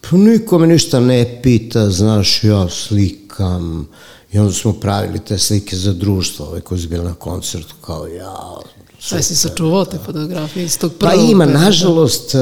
pa 0.00 0.16
niko 0.16 0.58
me 0.58 0.66
ništa 0.66 1.00
ne 1.00 1.40
pita, 1.42 1.90
znaš, 1.90 2.44
ja 2.44 2.68
slikam, 2.68 3.88
i 4.32 4.38
onda 4.38 4.52
smo 4.52 4.72
pravili 4.72 5.18
te 5.18 5.38
slike 5.38 5.76
za 5.76 5.92
društvo, 5.92 6.46
ove 6.46 6.60
koji 6.60 6.80
su 6.80 6.88
bili 6.88 7.04
na 7.04 7.14
koncertu, 7.14 7.74
kao 7.80 8.06
ja, 8.06 8.56
Sve 9.02 9.22
si 9.22 9.36
sačuvao 9.36 9.84
te 9.84 9.98
fotografije 10.06 10.64
iz 10.64 10.78
tog 10.78 10.92
prvog? 10.94 11.14
Pa 11.14 11.20
ima, 11.20 11.46
nažalost, 11.46 12.34
eh, 12.34 12.38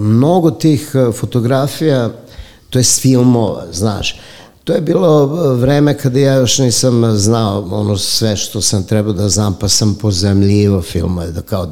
mnogo 0.00 0.50
tih 0.50 0.90
eh, 0.94 1.12
fotografija, 1.12 2.10
to 2.70 2.78
je 2.78 2.84
s 2.84 3.00
filmova, 3.00 3.66
znaš. 3.72 4.20
To 4.64 4.72
je 4.72 4.80
bilo 4.80 5.24
eh, 5.24 5.60
vreme 5.60 5.98
kada 5.98 6.18
ja 6.18 6.34
još 6.34 6.58
nisam 6.58 7.16
znao 7.16 7.68
ono 7.70 7.96
sve 7.96 8.36
što 8.36 8.60
sam 8.60 8.84
trebao 8.84 9.12
da 9.12 9.28
znam, 9.28 9.54
pa 9.54 9.68
sam 9.68 9.94
pozemljivo 9.94 10.82
filmove, 10.82 11.30
da 11.30 11.42
kao, 11.42 11.68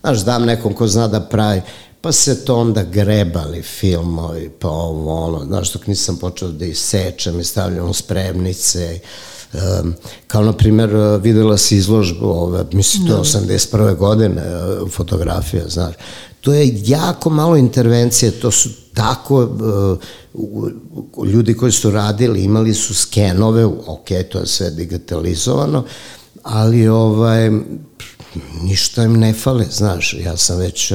znaš, 0.00 0.18
dam 0.18 0.44
nekom 0.44 0.74
ko 0.74 0.86
zna 0.86 1.08
da 1.08 1.20
pravi, 1.20 1.62
pa 2.00 2.12
se 2.12 2.44
to 2.44 2.56
onda 2.56 2.82
grebali 2.82 3.62
filmovi, 3.62 4.50
pa 4.60 4.68
ovo, 4.68 5.24
ono, 5.24 5.44
znaš, 5.44 5.72
dok 5.72 5.86
nisam 5.86 6.16
počeo 6.16 6.48
da 6.48 6.64
ih 6.64 6.78
sečem 6.78 7.40
i 7.40 7.44
stavljam 7.44 7.94
spremnice, 7.94 9.00
Um, 9.00 9.37
kao 10.26 10.42
na 10.42 10.52
primjer 10.52 10.90
videla 11.22 11.56
si 11.56 11.76
izložbu 11.76 12.26
ove, 12.26 12.64
mislim 12.72 13.06
to 13.06 13.14
je 13.14 13.20
81. 13.20 13.86
Da. 13.86 13.92
godine 13.92 14.42
fotografija, 14.90 15.68
znaš 15.68 15.94
to 16.40 16.54
je 16.54 16.80
jako 16.84 17.30
malo 17.30 17.56
intervencije, 17.56 18.30
to 18.30 18.50
su 18.50 18.68
tako 18.94 19.48
uh, 20.34 21.26
ljudi 21.26 21.54
koji 21.54 21.72
su 21.72 21.90
radili 21.90 22.44
imali 22.44 22.74
su 22.74 22.94
skenove, 22.94 23.64
ok, 23.64 24.08
to 24.30 24.38
je 24.38 24.46
sve 24.46 24.70
digitalizovano, 24.70 25.84
ali 26.42 26.88
ovaj 26.88 27.50
ništa 28.62 29.04
im 29.04 29.12
ne 29.12 29.32
fale, 29.32 29.64
znaš, 29.70 30.14
ja 30.24 30.36
sam 30.36 30.58
već 30.58 30.92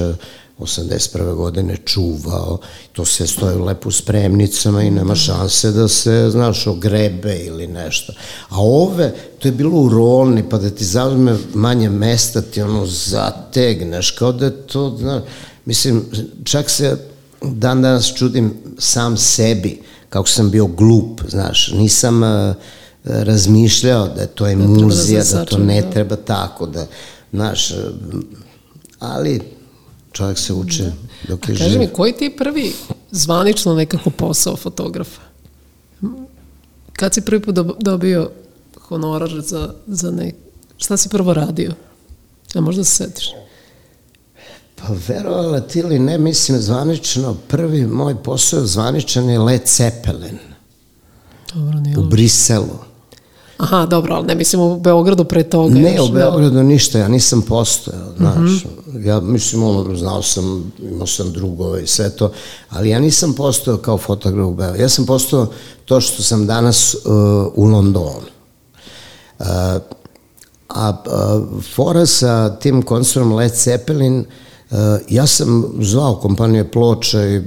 81. 0.63 1.35
godine 1.35 1.77
čuvao, 1.85 2.57
to 2.91 3.05
sve 3.05 3.27
stoje 3.27 3.55
lepo 3.55 3.89
u 3.89 3.91
spremnicama 3.91 4.83
i 4.83 4.91
nema 4.91 5.15
šanse 5.15 5.71
da 5.71 5.87
se, 5.87 6.29
znaš, 6.31 6.67
ogrebe 6.67 7.37
ili 7.37 7.67
nešto. 7.67 8.13
A 8.49 8.55
ove, 8.61 9.13
to 9.39 9.47
je 9.47 9.51
bilo 9.51 9.79
u 9.79 9.89
rolni, 9.89 10.49
pa 10.49 10.57
da 10.57 10.69
ti 10.69 10.85
zauzme 10.85 11.37
manje 11.53 11.89
mesta, 11.89 12.41
ti 12.41 12.61
ono 12.61 12.85
zategneš, 12.85 14.11
kao 14.11 14.31
da 14.31 14.45
je 14.45 14.67
to, 14.67 14.97
znaš, 14.99 15.23
mislim, 15.65 16.03
čak 16.43 16.69
se 16.69 16.97
dan 17.41 17.81
danas 17.81 18.13
čudim 18.13 18.53
sam 18.77 19.17
sebi, 19.17 19.81
kako 20.09 20.29
sam 20.29 20.49
bio 20.49 20.65
glup, 20.65 21.21
znaš, 21.29 21.71
nisam 21.71 22.23
uh, 22.23 22.55
razmišljao 23.03 24.07
da 24.07 24.27
to 24.27 24.47
je 24.47 24.55
da, 24.55 24.61
da 24.61 24.67
muzija, 24.67 25.23
da, 25.23 25.37
da 25.37 25.45
to 25.45 25.57
ne 25.57 25.81
da. 25.81 25.89
treba 25.89 26.15
tako, 26.15 26.65
da, 26.65 26.87
znaš, 27.31 27.73
ali 28.99 29.41
čovjek 30.13 30.37
se 30.37 30.53
uče 30.53 30.83
da. 30.83 30.91
dok 31.27 31.49
je 31.49 31.55
živ. 31.55 31.65
Kaži 31.65 31.79
mi, 31.79 31.87
koji 31.87 32.13
ti 32.13 32.23
je 32.23 32.37
prvi 32.37 32.73
zvanično 33.11 33.73
nekako 33.73 34.09
posao 34.09 34.55
fotografa? 34.55 35.21
Kad 36.93 37.13
si 37.13 37.21
prvi 37.21 37.41
put 37.41 37.55
dobio 37.79 38.29
honorar 38.81 39.41
za, 39.41 39.73
za 39.87 40.11
nek... 40.11 40.35
Šta 40.77 40.97
si 40.97 41.09
prvo 41.09 41.33
radio? 41.33 41.71
A 42.55 42.61
možda 42.61 42.83
se 42.83 42.95
setiš? 42.95 43.31
Pa 44.75 44.87
verovala 45.07 45.59
ti 45.59 45.79
ili 45.79 45.99
ne, 45.99 46.17
mislim 46.17 46.59
zvanično, 46.59 47.37
prvi 47.47 47.87
moj 47.87 48.23
posao 48.23 48.65
zvaničan 48.65 49.29
je 49.29 49.39
Led 49.39 49.61
Zeppelin. 49.65 50.39
Dobro, 51.53 51.79
nije 51.79 51.97
u 51.99 52.03
Briselu. 52.03 52.79
Aha, 53.57 53.85
dobro, 53.85 54.15
ali 54.15 54.27
ne 54.27 54.35
mislim 54.35 54.61
u 54.61 54.79
Beogradu 54.79 55.25
pre 55.25 55.43
toga. 55.43 55.73
Ne, 55.73 55.95
još, 55.95 56.09
u 56.09 56.13
Beogradu 56.13 56.57
ne. 56.57 56.63
ništa, 56.63 56.99
ja 56.99 57.07
nisam 57.07 57.41
postojao, 57.41 58.13
znaš. 58.17 58.37
Mm 58.37 58.45
-hmm. 58.45 58.82
Ja, 58.99 59.19
mislim, 59.19 59.63
ono, 59.63 59.95
znao 59.95 60.21
sam, 60.21 60.73
imao 60.91 61.07
sam 61.07 61.31
drugove 61.31 61.83
i 61.83 61.87
sve 61.87 62.09
to, 62.09 62.31
ali 62.69 62.89
ja 62.89 62.99
nisam 62.99 63.33
postojao 63.33 63.77
kao 63.77 63.97
fotograf 63.97 64.47
u 64.47 64.53
Beogradu. 64.53 64.81
Ja 64.81 64.89
sam 64.89 65.05
postojao 65.05 65.47
to 65.85 66.01
što 66.01 66.23
sam 66.23 66.47
danas 66.47 66.95
uh, 66.95 67.01
u 67.55 67.65
Londonu. 67.65 68.27
Uh, 69.39 69.45
a 70.69 71.03
uh, 71.05 71.63
fora 71.75 72.05
sa 72.05 72.55
tim 72.59 72.81
koncertom 72.81 73.33
Led 73.33 73.51
Zeppelin 73.55 74.19
uh, 74.19 74.77
ja 75.09 75.27
sam 75.27 75.73
zvao 75.79 76.15
kompanije 76.15 76.71
ploča 76.71 77.25
i 77.25 77.41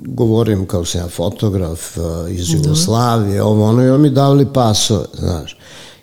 govorim 0.00 0.66
kao 0.66 0.84
sam 0.84 1.00
ja 1.00 1.08
fotograf 1.08 1.96
eh, 1.96 2.00
iz 2.32 2.48
da. 2.48 2.56
Jugoslavije, 2.56 3.42
ovo 3.42 3.64
ono, 3.64 3.84
i 3.84 3.90
oni 3.90 4.02
mi 4.02 4.10
davali 4.10 4.46
pasove, 4.52 5.04
znaš. 5.14 5.56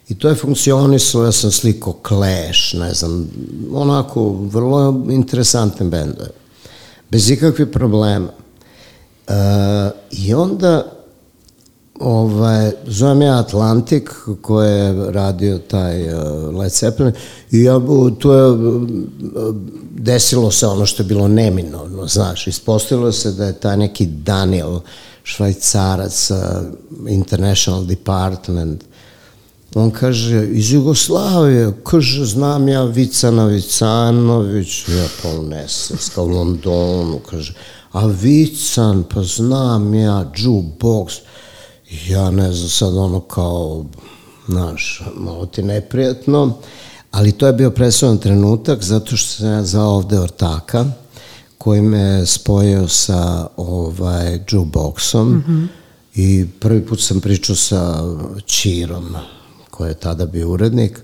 I 0.10 0.16
to 0.16 0.30
je 0.30 0.36
funkcionisalo, 0.36 1.26
ja 1.26 1.32
sam 1.32 1.52
sliko 1.52 2.00
Clash, 2.08 2.76
ne 2.76 2.94
znam, 2.94 3.30
onako, 3.74 4.32
vrlo 4.32 5.06
interesantne 5.10 5.86
bendove. 5.86 6.30
Bez 7.10 7.30
ikakvih 7.30 7.68
problema. 7.68 8.28
E, 9.28 9.34
I 10.12 10.34
onda 10.34 10.94
ovaj, 12.00 12.72
zovem 12.88 13.22
ja 13.22 13.40
Atlantik 13.40 14.12
koji 14.42 14.72
je 14.72 15.12
radio 15.12 15.58
taj 15.58 16.14
uh, 16.14 16.56
Led 16.56 16.72
Zeppelin 16.72 17.14
i 17.52 17.64
ja, 17.64 17.80
tu 18.20 18.32
je 18.32 18.52
uh, 18.52 18.88
desilo 19.92 20.52
se 20.52 20.68
ono 20.68 20.86
što 20.86 21.04
je 21.04 21.08
bilo 21.08 21.28
neminovno, 21.28 22.08
znaš, 22.08 22.48
ispostavilo 22.48 23.12
se 23.12 23.32
da 23.32 23.46
je 23.46 23.54
taj 23.54 23.78
neki 23.78 24.06
Daniel 24.06 24.80
švajcarac 25.24 26.32
uh, 26.32 26.38
International 27.08 27.86
Department 27.86 28.84
on 29.76 29.92
kaže, 29.92 30.48
iz 30.52 30.72
Jugoslavije, 30.72 31.74
kaže, 31.84 32.26
znam 32.26 32.68
ja 32.68 32.84
Vicana 32.84 33.46
Vicanović, 33.46 34.88
ja 34.88 35.08
pa 35.22 35.30
uneseska 35.30 36.22
u 36.22 36.28
Londonu, 36.28 37.20
kaže, 37.30 37.54
a 37.92 38.06
Vican, 38.06 39.04
pa 39.14 39.24
znam 39.24 39.94
ja, 39.94 40.32
jukebox, 40.36 41.20
ja 42.08 42.32
ne 42.32 42.54
znam 42.54 42.70
sad 42.70 42.98
ono 42.98 43.20
kao, 43.20 43.86
znaš, 44.48 45.02
malo 45.16 45.46
ti 45.46 45.64
neprijatno, 45.64 46.54
ali 47.12 47.32
to 47.32 47.48
je 47.48 47.54
bio 47.54 47.72
presudan 47.72 48.18
trenutak 48.18 48.84
zato 48.84 49.18
što 49.18 49.30
sam 49.30 49.48
ja 49.48 49.64
za 49.64 49.84
ovde 49.84 50.20
ortaka 50.20 50.86
koji 51.58 51.82
me 51.82 52.26
spojio 52.26 52.88
sa 52.88 53.48
ovaj 53.58 54.40
jukeboxom 54.52 55.28
mm 55.28 55.44
-hmm. 55.48 55.68
i 56.16 56.46
prvi 56.60 56.86
put 56.86 57.02
sam 57.02 57.22
pričao 57.22 57.56
sa 57.56 58.04
Čirom 58.46 59.16
koji 59.74 59.90
je 59.90 59.94
tada 59.94 60.26
bio 60.26 60.50
urednik 60.50 61.00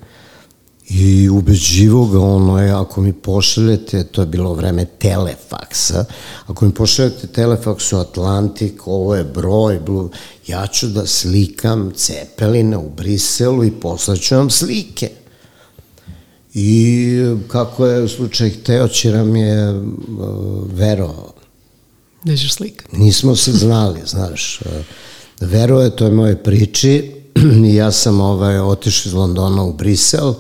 i 0.90 1.30
ubeđivo 1.30 2.06
ga 2.06 2.20
ono 2.20 2.62
je, 2.62 2.72
ako 2.72 3.02
mi 3.02 3.14
pošaljete, 3.14 4.04
to 4.04 4.22
je 4.22 4.28
bilo 4.28 4.54
vreme 4.54 4.86
telefaksa, 4.86 6.06
ako 6.48 6.66
mi 6.66 6.74
pošaljete 6.74 7.28
telefaks 7.28 7.94
u 7.94 7.98
Atlantik, 7.98 8.88
ovo 8.88 9.16
je 9.16 9.24
broj, 9.24 9.80
blu, 9.80 10.10
ja 10.48 10.68
ću 10.68 10.88
da 10.88 11.06
slikam 11.06 11.92
Cepelina 11.96 12.80
u 12.80 12.90
Briselu 12.90 13.66
i 13.66 13.72
poslaću 13.72 14.36
vam 14.36 14.50
slike. 14.50 15.10
I 16.54 17.18
kako 17.48 17.86
je 17.86 18.04
u 18.04 18.08
slučaju 18.08 18.52
hteo, 18.62 18.88
Čiram 18.88 19.36
je 19.36 19.72
uh, 19.72 19.88
verovao. 20.74 21.34
Nećeš 22.24 22.54
slika. 22.54 22.86
Nismo 22.92 23.36
se 23.36 23.52
znali, 23.52 24.00
znaš. 24.06 24.60
Vero 25.40 25.82
je 25.82 25.96
toj 25.96 26.12
moje 26.12 26.44
priči 26.44 27.19
ja 27.79 27.91
sam 27.91 28.22
ovaj, 28.22 28.60
otišao 28.60 29.10
iz 29.10 29.13
Londona 29.13 29.63
u 29.63 29.74
Brisel, 29.74 30.34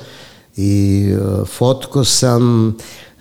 i 0.55 1.05
uh, 1.13 1.47
fotko 1.47 2.03
sam, 2.03 2.75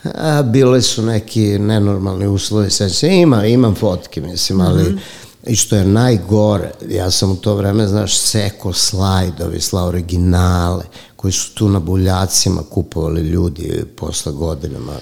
a, 0.05 0.43
bile 0.43 0.83
su 0.83 1.03
neki 1.03 1.59
nenormalni 1.59 2.27
uslovi, 2.27 2.71
sad 2.71 2.95
se 2.95 3.09
ima, 3.09 3.47
imam 3.47 3.75
fotke, 3.75 4.21
mislim, 4.21 4.61
ali 4.61 4.83
mm 4.83 4.87
-hmm. 4.87 5.51
i 5.53 5.57
što 5.57 5.77
je 5.77 5.85
najgore, 5.85 6.71
ja 6.91 7.11
sam 7.11 7.31
u 7.31 7.37
to 7.37 7.55
vreme, 7.55 7.87
znaš, 7.87 8.19
seko 8.19 8.73
slajdovi, 8.73 9.61
sla 9.61 9.85
originale, 9.85 10.85
koji 11.17 11.33
su 11.33 11.55
tu 11.55 11.69
na 11.69 11.81
buljacima 11.81 12.63
kupovali 12.71 13.21
ljudi 13.21 13.85
posle 13.97 14.33
godinama, 14.33 14.93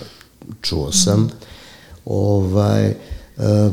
čuo 0.62 0.92
sam, 0.92 1.21
mm 1.21 1.26
-hmm. 1.26 1.33
ovaj, 2.04 2.95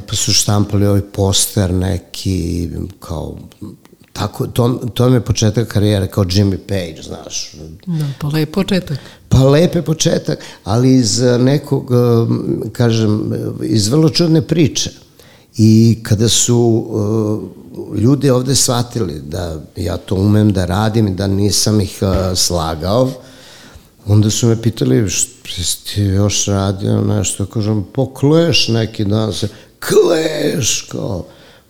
pa 0.08 0.16
su 0.16 0.34
štampali 0.34 0.88
ovaj 0.88 1.02
poster 1.02 1.74
neki, 1.74 2.70
kao 3.00 3.36
Tako, 4.14 4.48
to, 4.48 4.82
to 4.94 5.10
mi 5.10 5.16
je 5.16 5.22
početak 5.22 5.68
karijere 5.68 6.08
kao 6.08 6.24
Jimmy 6.24 6.58
Page, 6.58 7.02
znaš. 7.04 7.52
Da, 7.86 8.06
pa 8.20 8.28
lep 8.28 8.52
početak. 8.52 9.00
Pa 9.30 9.44
lep 9.44 9.76
je 9.76 9.82
početak, 9.82 10.40
ali 10.64 10.96
iz 10.96 11.22
nekog, 11.40 11.92
kažem, 12.72 13.34
iz 13.64 13.88
vrlo 13.88 14.10
čudne 14.10 14.42
priče. 14.42 14.92
I 15.58 16.00
kada 16.04 16.30
su 16.30 16.58
uh, 16.58 18.00
ljudi 18.00 18.30
ovde 18.30 18.56
shvatili 18.56 19.22
da 19.22 19.62
ja 19.76 19.98
to 19.98 20.16
umem 20.16 20.54
da 20.54 20.66
radim 20.66 21.08
i 21.08 21.16
da 21.16 21.28
nisam 21.28 21.82
ih 21.82 22.00
uh, 22.02 22.38
slagao, 22.38 23.12
onda 24.06 24.30
su 24.30 24.48
me 24.48 24.62
pitali 24.62 25.10
što 25.10 25.34
ti 25.94 26.02
još 26.02 26.46
radio 26.46 27.02
nešto, 27.02 27.46
kažem, 27.46 27.86
pokleš 27.94 28.68
neki 28.68 29.06
dan 29.06 29.34
se, 29.34 29.48
kleš, 29.80 30.82
kao, 30.82 31.26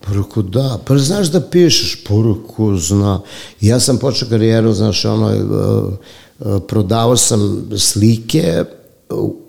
Poruku 0.08 0.42
da, 0.42 0.80
pa 0.86 0.98
znaš 0.98 1.28
da 1.28 1.42
pišeš 1.42 2.04
poruku, 2.04 2.78
zna. 2.78 3.22
Ja 3.62 3.80
sam 3.80 3.98
počeo 3.98 4.30
karijeru, 4.30 4.74
znaš, 4.74 5.06
ono, 5.06 5.30
e, 5.30 5.38
e, 5.38 6.60
prodavao 6.68 7.18
sam 7.18 7.66
slike, 7.78 8.64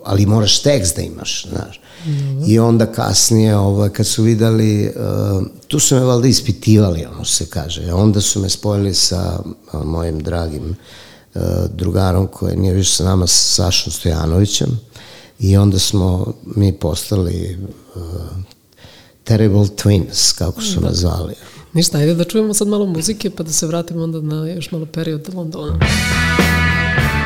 ali 0.05 0.27
moraš 0.27 0.63
tekst 0.63 0.97
da 0.97 1.03
imaš, 1.03 1.47
znaš. 1.49 1.81
Mm 2.07 2.11
-hmm. 2.11 2.45
I 2.47 2.59
onda 2.59 2.87
kasnije, 2.87 3.57
ovaj, 3.57 3.91
kad 3.91 4.07
su 4.07 4.23
videli, 4.23 4.93
uh, 4.97 5.47
tu 5.69 5.79
su 5.79 5.95
me 5.95 6.01
valjda 6.01 6.29
ispitivali, 6.29 7.07
ono 7.15 7.25
se 7.25 7.47
kaže. 7.47 7.93
Onda 7.93 8.21
su 8.21 8.41
me 8.41 8.49
spojili 8.49 8.95
sa 8.95 9.41
uh, 9.45 9.85
mojim 9.85 10.19
dragim 10.19 10.77
uh, 11.35 11.43
drugarom 11.75 12.27
koji 12.27 12.57
nije 12.57 12.75
više 12.75 12.93
sa 12.93 13.05
nama, 13.05 13.27
sa 13.27 13.65
Sašom 13.65 13.93
Stojanovićem. 13.93 14.81
I 15.39 15.57
onda 15.57 15.79
smo 15.79 16.33
mi 16.57 16.73
postali 16.73 17.59
Terrible 19.25 19.69
Twins, 19.77 20.39
kako 20.39 20.61
su 20.61 20.81
da. 20.81 20.87
nazvali. 20.87 21.35
Ništa, 21.73 21.99
ajde 21.99 22.15
da 22.15 22.25
čujemo 22.25 22.55
sad 22.55 22.69
malo 22.69 22.87
muzike 22.87 23.31
pa 23.31 23.43
da 23.43 23.53
se 23.53 23.67
vratimo 23.67 24.03
onda 24.03 24.21
na 24.21 24.49
još 24.49 24.71
malo 24.71 24.87
period 24.87 25.35
Londona. 25.35 25.79
you 27.19 27.24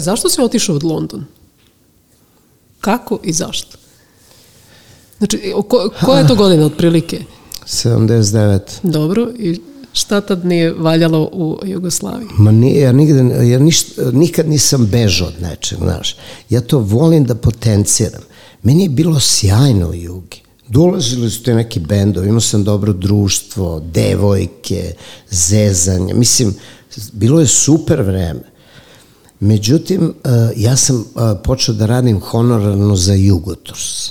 zašto 0.00 0.28
si 0.28 0.40
otišao 0.40 0.76
od 0.76 0.84
London? 0.84 1.24
Kako 2.80 3.18
i 3.22 3.32
zašto? 3.32 3.78
Znači, 5.18 5.52
ko, 5.68 5.90
koja 6.04 6.20
je 6.20 6.28
to 6.28 6.34
godina 6.34 6.66
otprilike? 6.66 7.22
79. 7.66 8.60
Dobro, 8.82 9.30
i 9.38 9.60
šta 9.92 10.20
tad 10.20 10.44
nije 10.44 10.72
valjalo 10.72 11.30
u 11.32 11.58
Jugoslaviji? 11.64 12.28
Ma 12.38 12.52
nije, 12.52 12.80
ja, 12.80 12.92
nigde, 12.92 13.46
ja 13.50 13.58
ništa, 13.58 14.10
nikad 14.10 14.48
nisam 14.48 14.86
bežao 14.86 15.28
od 15.28 15.42
nečeg, 15.42 15.78
znaš. 15.78 16.16
Ja 16.50 16.60
to 16.60 16.78
volim 16.78 17.24
da 17.24 17.34
potenciram. 17.34 18.22
Meni 18.62 18.82
je 18.82 18.88
bilo 18.88 19.20
sjajno 19.20 19.88
u 19.88 19.94
Jugi. 19.94 20.40
Dolazili 20.68 21.30
su 21.30 21.42
te 21.42 21.54
neki 21.54 21.80
bendovi, 21.80 22.28
imao 22.28 22.40
sam 22.40 22.64
dobro 22.64 22.92
društvo, 22.92 23.82
devojke, 23.92 24.94
zezanje. 25.30 26.14
Mislim, 26.14 26.54
bilo 27.12 27.40
je 27.40 27.46
super 27.46 28.02
vreme. 28.02 28.40
Međutim, 29.40 30.14
eh, 30.24 30.30
ja 30.56 30.76
sam 30.76 30.96
eh, 31.00 31.20
počeo 31.44 31.74
da 31.74 31.86
radim 31.86 32.20
honorarno 32.20 32.96
za 32.96 33.14
Jugoturs. 33.14 34.10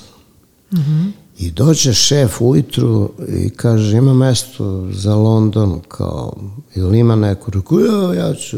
I 1.39 1.51
dođe 1.51 1.93
šef 1.93 2.41
ujutru 2.41 3.11
i 3.27 3.49
kaže, 3.49 3.97
ima 3.97 4.13
mesto 4.13 4.87
za 4.91 5.15
London, 5.15 5.79
kao, 5.87 6.33
ili 6.75 6.99
ima 6.99 7.15
neko? 7.15 7.51
Rekao, 7.51 7.79
ja, 7.79 8.13
ja 8.13 8.35
ću. 8.35 8.57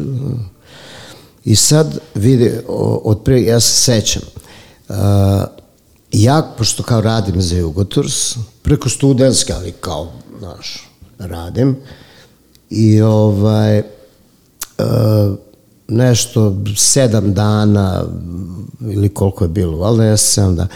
I 1.44 1.56
sad, 1.56 1.98
vidi, 2.14 2.52
od 3.04 3.22
prije, 3.24 3.46
ja 3.46 3.60
se 3.60 3.72
sećam, 3.72 4.22
uh, 4.88 4.96
ja, 6.12 6.54
pošto 6.58 6.82
kao 6.82 7.00
radim 7.00 7.42
za 7.42 7.56
Jugoturs, 7.56 8.36
preko 8.62 8.88
studentske, 8.88 9.52
ali 9.52 9.72
kao, 9.72 10.12
znaš, 10.38 10.88
radim, 11.18 11.76
i 12.70 13.00
ovaj, 13.00 13.78
uh, 13.78 15.36
nešto 15.88 16.56
sedam 16.76 17.34
dana 17.34 18.04
ili 18.80 19.08
koliko 19.08 19.44
je 19.44 19.48
bilo, 19.48 19.76
valjda 19.76 20.04
je 20.04 20.16
sedam 20.16 20.54
dana, 20.54 20.68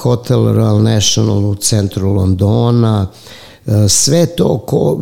Hotel 0.00 0.38
Royal 0.38 0.82
National 0.82 1.50
u 1.50 1.54
centru 1.54 2.12
Londona, 2.12 3.06
uh, 3.66 3.74
sve 3.88 4.26
to 4.26 4.58
ko 4.58 5.00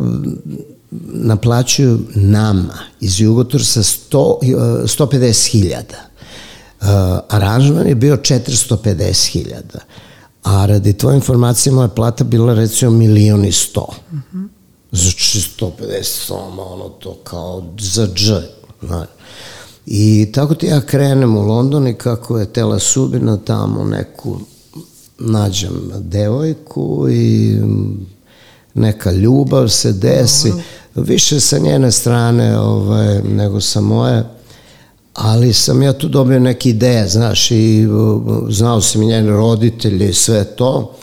naplaćuju 1.13 1.99
nama 2.15 2.77
iz 2.99 3.19
Jugotursa 3.19 3.83
100, 3.83 4.17
uh, 4.17 4.39
150 4.83 5.51
hiljada. 5.51 5.97
Uh, 6.81 6.87
aranžman 7.29 7.87
je 7.87 7.95
bio 7.95 8.17
450 8.17 9.27
hiljada. 9.31 9.79
A 10.43 10.65
radi 10.65 10.93
tvoje 10.93 11.15
informacije, 11.15 11.73
moja 11.73 11.87
plata 11.87 12.23
bila 12.23 12.53
recimo 12.53 12.91
milion 12.91 13.45
i 13.45 13.51
sto. 13.51 13.87
Znači 14.91 15.39
150 15.59 16.03
soma, 16.03 16.63
ono 16.63 16.89
to 16.89 17.17
kao 17.23 17.63
za 17.79 18.07
dž. 18.15 18.31
Znaš. 18.81 19.07
I 19.85 20.31
tako 20.33 20.55
ti 20.55 20.65
ja 20.65 20.81
krenem 20.81 21.37
u 21.37 21.41
London 21.41 21.87
i 21.87 21.93
kako 21.93 22.39
je 22.39 22.53
tela 22.53 22.79
subina 22.79 23.37
tamo 23.37 23.83
neku 23.83 24.39
nađem 25.19 25.91
devojku 25.99 27.07
i 27.09 27.57
neka 28.73 29.11
ljubav 29.11 29.67
se 29.67 29.93
desi. 29.93 30.53
Više 30.95 31.39
sa 31.39 31.57
njene 31.57 31.91
strane 31.91 32.59
ovaj, 32.59 33.21
nego 33.23 33.61
sa 33.61 33.81
moje. 33.81 34.23
Ali 35.13 35.53
sam 35.53 35.81
ja 35.81 35.93
tu 35.93 36.07
dobio 36.07 36.39
neke 36.39 36.69
ideje, 36.69 37.07
znaš, 37.07 37.51
i 37.51 37.87
uh, 37.87 38.21
znao 38.49 38.81
sam 38.81 39.01
i 39.01 39.05
njene 39.05 39.29
roditelje 39.29 40.09
i 40.09 40.13
sve 40.13 40.43
to, 40.43 40.93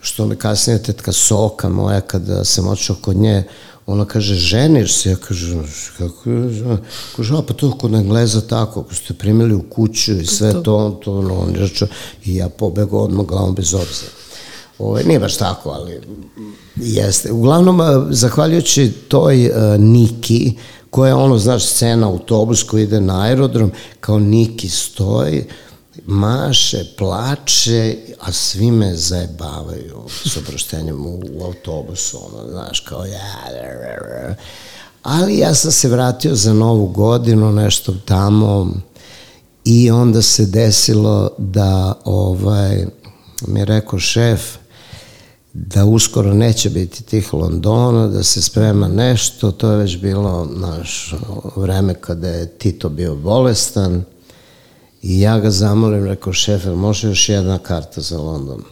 što 0.00 0.26
me 0.26 0.36
kasnije 0.36 0.82
tetka 0.82 1.12
Soka 1.12 1.68
moja, 1.68 2.00
kada 2.00 2.44
sam 2.44 2.68
otišao 2.68 2.96
kod 3.00 3.16
nje, 3.16 3.44
ona 3.92 4.04
kaže, 4.04 4.34
ženiš 4.34 4.94
se? 4.94 5.10
Ja 5.10 5.16
kažem, 5.16 5.64
kako 5.98 6.30
je? 6.30 6.78
Kaže, 7.16 7.36
a 7.36 7.42
pa 7.42 7.54
to 7.54 7.70
kod 7.70 7.94
Engleza 7.94 8.40
tako, 8.40 8.80
ako 8.80 8.94
ste 8.94 9.14
primili 9.14 9.54
u 9.54 9.62
kuću 9.62 10.12
i 10.12 10.26
sve 10.26 10.52
to, 10.62 11.00
to, 11.04 11.18
ono, 11.18 11.38
on 11.38 11.54
rečeo, 11.54 11.88
i 12.24 12.36
ja 12.36 12.48
pobego 12.48 12.98
odmah 12.98 13.26
glavom 13.26 13.54
bez 13.54 13.74
obzira. 13.74 14.12
Ovo, 14.78 14.98
nije 15.06 15.20
baš 15.20 15.36
tako, 15.36 15.70
ali 15.70 16.00
jeste. 16.76 17.32
Uglavnom, 17.32 17.80
a, 17.80 18.06
zahvaljujući 18.10 18.92
toj 19.08 19.52
a, 19.54 19.76
Niki, 19.76 20.52
koja 20.90 21.08
je 21.08 21.14
ono, 21.14 21.38
znaš, 21.38 21.66
scena, 21.66 22.06
autobus 22.06 22.62
koji 22.62 22.82
ide 22.82 23.00
na 23.00 23.22
aerodrom, 23.22 23.72
kao 24.00 24.18
Niki 24.18 24.68
stoji, 24.68 25.44
maše, 26.06 26.84
plače, 26.98 27.96
a 28.20 28.32
svi 28.32 28.70
me 28.70 28.96
zajebavaju 28.96 29.96
s 30.24 30.36
oproštenjem 30.36 31.06
u, 31.06 31.22
u 31.32 31.44
autobusu, 31.44 32.18
ono, 32.26 32.50
znaš, 32.50 32.80
kao 32.80 33.04
ja, 33.04 33.36
ali 35.02 35.38
ja 35.38 35.54
sam 35.54 35.72
se 35.72 35.88
vratio 35.88 36.34
za 36.34 36.52
novu 36.52 36.86
godinu, 36.86 37.52
nešto 37.52 37.94
tamo, 38.04 38.72
i 39.64 39.90
onda 39.90 40.22
se 40.22 40.46
desilo 40.46 41.30
da, 41.38 41.94
ovaj, 42.04 42.86
mi 43.46 43.60
je 43.60 43.64
rekao 43.64 43.98
šef, 43.98 44.56
da 45.52 45.84
uskoro 45.84 46.34
neće 46.34 46.70
biti 46.70 47.02
tih 47.02 47.34
Londona, 47.34 48.06
da 48.06 48.22
se 48.22 48.42
sprema 48.42 48.88
nešto, 48.88 49.52
to 49.52 49.70
je 49.70 49.76
već 49.76 49.96
bilo 49.96 50.48
naš 50.56 51.14
vreme 51.56 51.94
kada 51.94 52.28
je 52.28 52.46
Tito 52.46 52.88
bio 52.88 53.14
bolestan 53.14 54.04
i 55.02 55.20
ja 55.20 55.38
ga 55.40 55.50
zamolim, 55.50 56.04
rekao 56.04 56.32
šefe, 56.32 56.70
može 56.70 57.08
još 57.08 57.28
jedna 57.28 57.58
karta 57.58 58.00
za 58.00 58.18
London? 58.18 58.62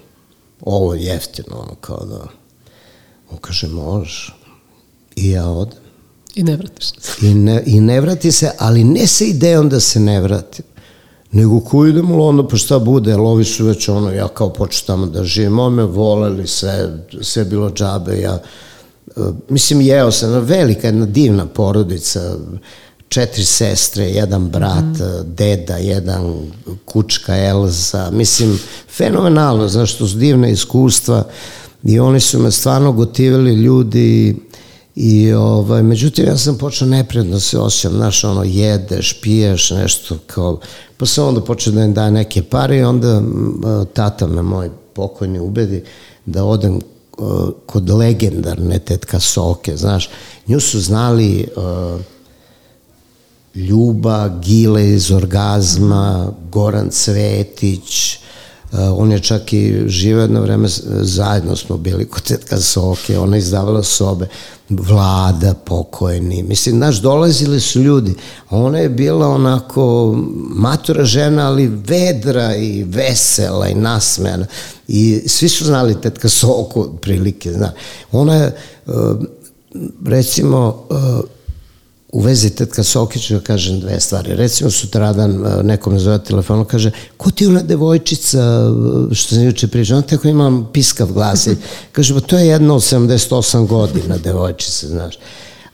Ovo 0.61 0.95
je 0.95 1.03
jeftino, 1.03 1.57
ono 1.57 1.75
kao 1.81 2.05
da... 2.05 2.27
On 3.31 3.39
kaže, 3.41 3.69
može. 3.69 4.35
I 5.17 5.31
ja 5.31 5.49
odem. 5.49 5.79
I 6.35 6.43
ne 6.43 6.57
vratiš 6.57 6.89
se. 6.89 7.27
I 7.27 7.35
ne, 7.35 7.63
I 7.67 7.81
ne 7.81 8.01
vrati 8.01 8.33
se, 8.33 8.51
ali 8.59 8.85
ne 8.85 9.07
sa 9.07 9.25
idejom 9.25 9.69
da 9.69 9.81
se 9.81 10.01
ne 10.01 10.21
vratim 10.21 10.65
nego 11.33 11.61
ko 11.61 11.87
idemo 11.87 12.15
u 12.15 12.19
London, 12.19 12.49
pa 12.49 12.57
šta 12.57 12.79
bude, 12.79 13.17
lovi 13.17 13.45
su 13.45 13.65
već 13.65 13.89
ono, 13.89 14.13
ja 14.13 14.29
kao 14.29 14.53
počeo 14.53 14.87
tamo 14.87 15.07
da 15.07 15.25
živim, 15.25 15.59
on 15.59 15.75
me 15.75 15.85
voleli, 15.85 16.47
sve, 16.47 16.99
sve 17.21 17.45
bilo 17.45 17.71
džabe, 17.71 18.21
ja, 18.21 18.39
uh, 19.17 19.27
mislim, 19.49 19.81
jeo 19.81 20.11
sam, 20.11 20.31
velika 20.31 20.87
jedna 20.87 21.07
divna 21.07 21.47
porodica, 21.47 22.37
četiri 23.09 23.45
sestre, 23.45 24.05
jedan 24.05 24.49
brat, 24.49 24.85
mm. 24.85 25.35
deda, 25.35 25.77
jedan 25.77 26.51
kučka 26.85 27.37
Elza, 27.37 28.11
mislim, 28.11 28.59
fenomenalno, 28.97 29.69
znaš, 29.69 29.95
to 29.95 30.09
su 30.09 30.17
divne 30.17 30.53
iskustva 30.53 31.25
i 31.83 32.01
oni 32.01 32.21
su 32.21 32.39
me 32.39 32.51
stvarno 32.51 32.93
gotivili 32.93 33.55
ljudi 33.55 34.37
I 35.01 35.33
ovaj, 35.33 35.83
međutim, 35.83 36.27
ja 36.27 36.37
sam 36.37 36.59
počeo 36.59 36.89
nepredno 36.89 37.33
da 37.33 37.41
se 37.41 37.59
osjećam, 37.59 37.93
znaš, 37.93 38.25
ono, 38.25 38.45
jedeš, 38.45 39.21
piješ, 39.21 39.71
nešto 39.71 40.19
kao, 40.27 40.61
pa 40.97 41.07
sam 41.07 41.29
onda 41.29 41.41
počeo 41.41 41.73
da 41.73 41.85
im 41.85 41.95
daje 41.95 42.11
neke 42.11 42.43
pare 42.43 42.79
i 42.79 42.83
onda 42.83 43.23
tata 43.93 44.27
me 44.27 44.43
moj 44.43 44.71
pokojni 44.95 45.39
ubedi 45.41 45.85
da 46.27 46.45
odem 46.45 46.81
kod 47.67 47.91
legendarne 47.91 48.79
tetka 48.79 49.21
Soke, 49.21 49.77
znaš, 49.77 50.11
nju 50.47 50.61
su 50.61 50.81
znali 50.81 51.47
uh, 51.57 52.01
Ljuba, 53.55 54.29
Gile 54.29 54.91
iz 54.91 55.11
Orgazma, 55.11 56.33
Goran 56.51 56.91
Cvetić, 56.91 58.19
Uh, 58.73 58.79
on 58.97 59.13
je 59.13 59.21
čak 59.21 59.53
i 59.53 59.85
živeo 59.87 60.23
jedno 60.23 60.41
vreme, 60.41 60.69
zajedno 61.03 61.57
smo 61.57 61.77
bili 61.77 62.09
kod 62.09 62.23
tetka 62.23 62.61
Soke, 62.61 63.19
ona 63.19 63.37
izdavala 63.37 63.83
sobe, 63.83 64.29
vlada 64.69 65.55
pokojni, 65.55 66.43
mislim, 66.43 66.77
znaš, 66.77 66.97
dolazili 66.97 67.61
su 67.61 67.81
ljudi, 67.81 68.15
ona 68.51 68.79
je 68.79 68.89
bila 68.89 69.29
onako 69.29 70.15
matura 70.51 71.05
žena, 71.05 71.47
ali 71.47 71.67
vedra 71.67 72.57
i 72.57 72.85
vesela 72.85 73.69
i 73.69 73.75
nasmena 73.75 74.47
i 74.89 75.23
svi 75.27 75.49
su 75.49 75.65
znali 75.65 76.01
tetka 76.01 76.29
Soku, 76.29 76.89
prilike, 77.01 77.53
zna. 77.53 77.73
Ona 78.13 78.35
je, 78.35 78.57
uh, 78.87 78.95
recimo, 80.07 80.87
uh, 80.91 80.99
u 82.13 82.21
vezi 82.21 82.51
tetka 82.51 82.83
Sokić 82.83 83.31
da 83.31 83.41
kažem 83.41 83.81
dve 83.81 84.01
stvari. 84.01 84.37
Recimo 84.37 84.71
sutradan 84.71 85.47
e, 85.47 85.63
neko 85.63 85.91
me 85.91 85.99
zove 85.99 86.19
telefonom 86.25 86.65
kaže 86.65 86.91
ko 87.17 87.31
ti 87.31 87.45
je 87.45 87.49
ona 87.49 87.63
devojčica 87.63 88.39
e, 89.11 89.15
što 89.15 89.35
sam 89.35 89.45
juče 89.45 89.69
pričao, 89.69 89.97
ona 89.97 90.07
tako 90.07 90.29
ima 90.29 90.65
piskav 90.73 91.13
glas 91.13 91.47
i 91.47 91.57
kaže 91.93 92.15
pa 92.15 92.21
to 92.21 92.39
je 92.39 92.47
jedna 92.47 92.75
od 92.75 92.83
78 92.83 93.67
godina 93.67 94.17
devojčica, 94.17 94.87
znaš. 94.87 95.19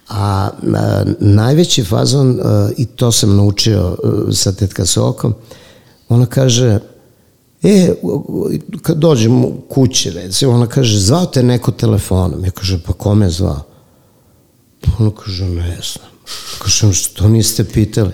A, 0.08 0.50
a 0.74 1.04
najveći 1.20 1.84
fazon 1.84 2.40
a, 2.44 2.70
i 2.76 2.86
to 2.86 3.12
sam 3.12 3.36
naučio 3.36 3.96
a, 4.04 4.32
sa 4.32 4.52
tetka 4.52 4.86
Sokom 4.86 5.34
ona 6.08 6.26
kaže 6.26 6.78
E, 7.62 7.94
kad 8.82 8.96
dođem 8.96 9.44
u 9.44 9.52
kući, 9.68 10.10
recimo, 10.10 10.52
ona 10.52 10.66
kaže, 10.66 10.98
zvao 10.98 11.26
te 11.26 11.42
neko 11.42 11.70
telefonom. 11.70 12.44
Ja 12.44 12.50
kaže, 12.50 12.78
pa 12.86 12.92
kome 12.92 13.30
zvao? 13.30 13.62
Ona 14.98 15.10
kaže, 15.10 15.44
ne 15.44 15.78
znam. 15.92 16.13
Kažem, 16.58 16.92
što 16.92 17.28
niste 17.28 17.64
pitali? 17.64 18.12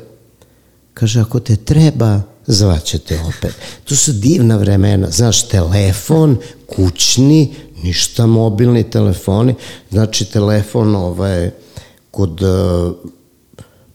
Kaže, 0.94 1.20
ako 1.20 1.40
te 1.40 1.56
treba, 1.56 2.22
zvaćete 2.46 3.20
opet. 3.20 3.54
To 3.84 3.96
su 3.96 4.12
divna 4.12 4.56
vremena, 4.56 5.10
znaš, 5.10 5.48
telefon, 5.48 6.36
kućni, 6.66 7.54
ništa 7.82 8.26
mobilni 8.26 8.90
telefoni, 8.90 9.54
znači 9.90 10.24
telefon 10.24 10.94
ovaj, 10.94 11.50
kod 12.10 12.42
uh, 12.42 12.92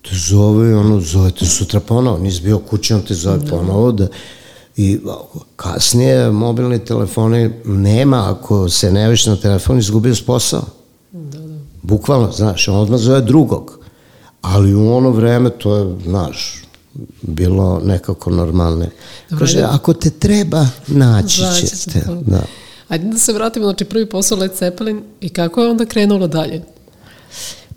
te 0.01 0.15
zove, 0.15 0.75
ono, 0.75 0.99
zove 1.01 1.31
te 1.31 1.45
sutra 1.45 1.79
ponovo, 1.79 2.17
nisi 2.17 2.41
bio 2.41 2.59
kući, 2.59 2.93
on 2.93 3.01
te 3.01 3.13
zove 3.13 3.37
da. 3.37 3.49
ponovo, 3.49 3.91
da, 3.91 4.07
i 4.77 4.99
kasnije 5.55 6.31
mobilni 6.31 6.85
telefoni 6.85 7.49
nema, 7.65 8.31
ako 8.31 8.69
se 8.69 8.91
ne 8.91 9.09
viš 9.09 9.25
na 9.25 9.35
telefon, 9.35 9.79
izgubio 9.79 10.15
s 10.15 10.21
posao. 10.21 10.63
Da, 11.11 11.39
da. 11.39 11.57
Bukvalno, 11.81 12.31
znaš, 12.31 12.67
on 12.67 12.75
odmah 12.75 12.99
zove 12.99 13.21
drugog 13.21 13.84
ali 14.45 14.73
u 14.73 14.93
ono 14.93 15.09
vreme 15.09 15.49
to 15.49 15.75
je, 15.75 15.95
znaš, 16.05 16.63
bilo 17.21 17.81
nekako 17.83 18.31
normalne. 18.31 18.89
Kaže, 19.39 19.61
ako 19.61 19.93
te 19.93 20.09
treba, 20.09 20.67
naći 20.87 21.41
ćete. 21.55 22.05
Da. 22.21 22.41
Ajde 22.87 23.07
da 23.07 23.17
se 23.17 23.33
vratimo, 23.33 23.65
znači 23.65 23.85
prvi 23.85 24.05
posao 24.05 24.37
Led 24.37 24.51
Zeppelin 24.59 25.03
i 25.21 25.29
kako 25.29 25.61
je 25.61 25.69
onda 25.69 25.85
krenulo 25.85 26.27
dalje? 26.27 26.61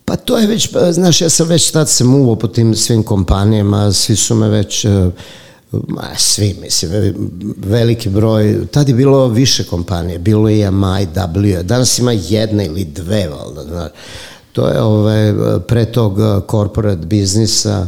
Pa 0.04 0.16
to 0.16 0.38
je 0.38 0.46
već, 0.46 0.72
pa, 0.72 0.92
znaš, 0.92 1.20
ja 1.20 1.28
sam 1.28 1.48
već 1.48 1.70
tad 1.70 1.88
se 1.88 2.04
muvao 2.04 2.36
po 2.36 2.48
tim 2.48 2.74
svim 2.74 3.02
kompanijama, 3.02 3.92
svi 3.92 4.16
su 4.16 4.34
me 4.34 4.48
već, 4.48 4.84
e, 4.84 5.10
ma, 5.72 6.08
svi, 6.16 6.56
mislim, 6.60 6.90
veliki 7.56 8.08
broj, 8.08 8.66
tad 8.70 8.88
je 8.88 8.94
bilo 8.94 9.28
više 9.28 9.64
kompanije, 9.64 10.18
bilo 10.18 10.48
je 10.48 10.70
MI, 10.70 11.06
W, 11.14 11.62
danas 11.62 11.98
ima 11.98 12.12
jedna 12.12 12.64
ili 12.64 12.84
dve, 12.84 13.28
valjda, 13.28 13.64
znaš 13.64 13.90
To 14.58 14.68
je 14.68 14.82
ovaj, 14.82 15.34
pre 15.66 15.84
tog 15.84 16.20
eh, 16.20 16.40
corporate 16.50 17.06
biznisa 17.06 17.86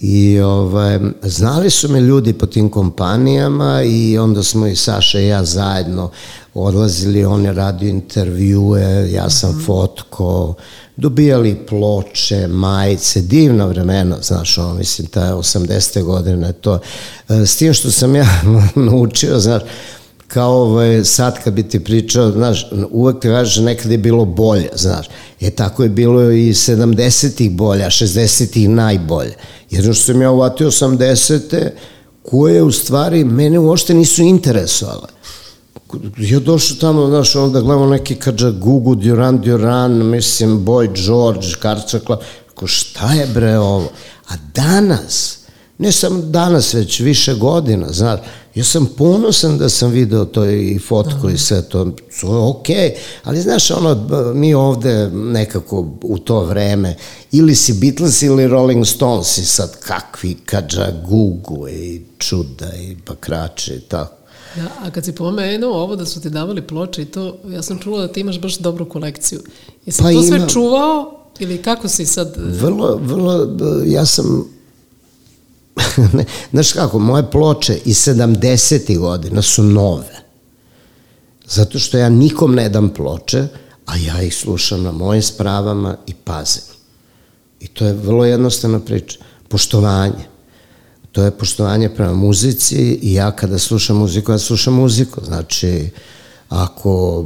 i 0.00 0.40
ovaj, 0.40 0.98
znali 1.22 1.70
su 1.70 1.88
me 1.88 2.00
ljudi 2.00 2.32
po 2.32 2.46
tim 2.46 2.70
kompanijama 2.70 3.82
i 3.82 4.18
onda 4.18 4.42
smo 4.42 4.66
i 4.66 4.76
Saša 4.76 5.20
i 5.20 5.26
ja 5.26 5.44
zajedno 5.44 6.10
odlazili, 6.54 7.24
on 7.24 7.44
je 7.44 7.52
radio 7.52 7.88
intervjue, 7.88 9.12
ja 9.12 9.30
sam 9.30 9.50
mm 9.50 9.58
-hmm. 9.58 9.66
fotko, 9.66 10.54
dobijali 10.96 11.54
ploče, 11.68 12.46
majice, 12.46 13.20
divna 13.20 13.66
vremena, 13.66 14.16
znaš, 14.22 14.58
ono, 14.58 14.74
mislim, 14.74 15.06
ta 15.06 15.34
80. 15.34 16.02
godine, 16.02 16.52
to, 16.52 16.78
eh, 17.28 17.46
s 17.46 17.56
tim 17.56 17.74
što 17.74 17.90
sam 17.90 18.16
ja 18.16 18.26
naučio, 18.74 19.38
znaš, 19.38 19.62
kao 20.28 20.52
ovaj, 20.52 21.04
sad 21.04 21.44
kad 21.44 21.52
bi 21.52 21.68
ti 21.68 21.84
pričao, 21.84 22.30
znaš, 22.30 22.66
uvek 22.90 23.20
ti 23.20 23.28
kažeš 23.28 23.56
nekad 23.56 23.90
je 23.90 23.98
bilo 23.98 24.24
bolje, 24.24 24.68
znaš. 24.74 25.06
E 25.40 25.50
tako 25.50 25.82
je 25.82 25.88
bilo 25.88 26.30
i 26.30 26.52
70-ih 26.52 27.50
bolja, 27.50 27.86
60-ih 27.86 28.68
najbolje. 28.68 29.34
Jedno 29.70 29.94
što 29.94 30.04
sam 30.04 30.22
ja 30.22 30.30
uvatio 30.30 30.70
80-te, 30.70 31.72
koje 32.22 32.62
u 32.62 32.72
stvari 32.72 33.24
mene 33.24 33.58
uopšte 33.58 33.94
nisu 33.94 34.22
interesovale. 34.22 35.08
Ja 36.18 36.40
došao 36.40 36.76
tamo, 36.76 37.06
znaš, 37.06 37.36
onda 37.36 37.60
gledamo 37.60 37.86
neki 37.86 38.14
kađa 38.14 38.50
Gugu, 38.50 38.94
Duran 38.94 39.40
Duran, 39.40 39.92
mislim, 40.10 40.64
Boy 40.64 41.06
George, 41.06 41.46
Karcakla, 41.62 42.20
ko 42.54 42.66
šta 42.66 43.12
je 43.12 43.26
bre 43.26 43.58
ovo? 43.58 43.88
A 44.28 44.34
danas, 44.54 45.38
ne 45.78 45.92
sam 45.92 46.32
danas, 46.32 46.74
već 46.74 47.00
više 47.00 47.34
godina, 47.34 47.86
znaš, 47.92 48.20
ja 48.56 48.64
sam 48.64 48.86
ponosan 48.98 49.58
da 49.58 49.68
sam 49.68 49.90
video 49.90 50.24
to 50.24 50.44
i 50.44 50.78
fotku 50.78 51.30
i 51.30 51.38
sve 51.38 51.62
to, 51.62 51.84
to 52.20 52.36
je 52.36 52.50
okej, 52.50 52.76
okay. 52.76 52.92
ali 53.24 53.40
znaš, 53.40 53.70
ono, 53.70 54.08
mi 54.34 54.54
ovde 54.54 55.10
nekako 55.10 55.86
u 56.02 56.18
to 56.18 56.44
vreme, 56.44 56.96
ili 57.32 57.54
si 57.54 57.72
Beatles 57.72 58.22
ili 58.22 58.48
Rolling 58.48 58.86
Stones 58.86 59.38
i 59.38 59.44
sad 59.44 59.80
kakvi 59.80 60.34
kađa 60.34 60.92
gugu 61.08 61.68
i 61.68 62.02
čuda 62.18 62.74
i 62.74 62.96
bakrače 63.06 63.74
i 63.74 63.80
tako. 63.80 64.16
Da, 64.56 64.68
a 64.82 64.90
kad 64.90 65.04
si 65.04 65.12
pomenuo 65.12 65.82
ovo 65.82 65.96
da 65.96 66.06
su 66.06 66.20
ti 66.20 66.30
davali 66.30 66.62
ploče 66.62 67.02
i 67.02 67.04
to, 67.04 67.36
ja 67.48 67.62
sam 67.62 67.78
čula 67.78 68.00
da 68.00 68.12
ti 68.12 68.20
imaš 68.20 68.40
baš 68.40 68.58
dobru 68.58 68.88
kolekciju. 68.88 69.40
Jesi 69.86 70.02
pa 70.02 70.12
to 70.12 70.22
sve 70.22 70.36
imam. 70.36 70.48
čuvao 70.48 71.20
ili 71.38 71.62
kako 71.62 71.88
si 71.88 72.06
sad... 72.06 72.34
Vrlo, 72.36 72.98
vrlo, 73.02 73.48
ja 73.86 74.06
sam 74.06 74.55
Znaš 76.52 76.72
kako, 76.72 76.98
moje 76.98 77.30
ploče 77.30 77.78
iz 77.84 77.96
70. 77.96 78.98
godina 78.98 79.42
su 79.42 79.62
nove. 79.62 80.26
Zato 81.46 81.78
što 81.78 81.98
ja 81.98 82.08
nikom 82.08 82.54
ne 82.54 82.68
dam 82.68 82.88
ploče, 82.88 83.46
a 83.86 83.96
ja 83.96 84.22
ih 84.22 84.36
slušam 84.36 84.82
na 84.82 84.92
mojim 84.92 85.22
spravama 85.22 85.96
i 86.06 86.14
pazim. 86.14 86.62
I 87.60 87.68
to 87.68 87.86
je 87.86 87.92
vrlo 87.92 88.24
jednostavna 88.24 88.80
priča. 88.80 89.18
Poštovanje. 89.48 90.36
To 91.12 91.22
je 91.22 91.30
poštovanje 91.30 91.88
prema 91.88 92.14
muzici 92.14 92.98
i 93.02 93.14
ja 93.14 93.30
kada 93.30 93.58
slušam 93.58 93.96
muziku, 93.96 94.32
ja 94.32 94.38
slušam 94.38 94.74
muziku. 94.74 95.20
Znači, 95.24 95.90
ako... 96.48 97.24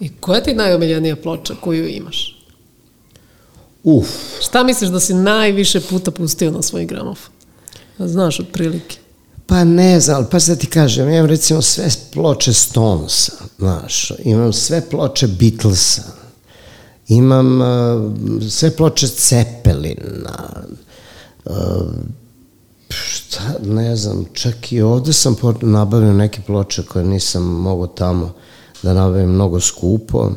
I 0.00 0.08
koja 0.20 0.42
ti 0.42 0.50
je 0.50 0.56
najomiljenija 0.56 1.16
ploča 1.16 1.54
koju 1.60 1.88
imaš? 1.88 2.33
Uf, 3.84 4.08
Šta 4.40 4.64
misliš 4.64 4.90
da 4.90 5.00
si 5.00 5.14
najviše 5.14 5.80
puta 5.80 6.10
pustio 6.10 6.50
na 6.50 6.62
svoj 6.62 6.84
gramofon? 6.84 7.32
Da 7.98 8.08
Znaš, 8.08 8.40
otprilike. 8.40 8.96
Pa 9.46 9.64
ne 9.64 10.00
znam, 10.00 10.16
ali 10.16 10.26
pa 10.30 10.38
da 10.38 10.56
ti 10.56 10.66
kažem, 10.66 11.10
imam 11.10 11.26
recimo 11.26 11.62
sve 11.62 11.88
ploče 12.12 12.52
Stonesa, 12.52 13.32
znaš, 13.58 14.12
imam 14.18 14.52
sve 14.52 14.80
ploče 14.90 15.26
Beatlesa, 15.26 16.02
imam 17.08 17.60
uh, 17.60 18.12
sve 18.50 18.76
ploče 18.76 19.08
Cepelina, 19.08 20.64
uh, 21.44 21.54
šta, 22.88 23.42
ne 23.64 23.96
znam, 23.96 24.24
čak 24.32 24.72
i 24.72 24.82
ovde 24.82 25.12
sam 25.12 25.36
nabavio 25.60 26.12
neke 26.12 26.40
ploče 26.46 26.82
koje 26.82 27.04
nisam 27.04 27.42
mogao 27.42 27.86
tamo 27.86 28.32
da 28.82 28.94
nabavim 28.94 29.28
mnogo 29.28 29.60
skupo. 29.60 30.30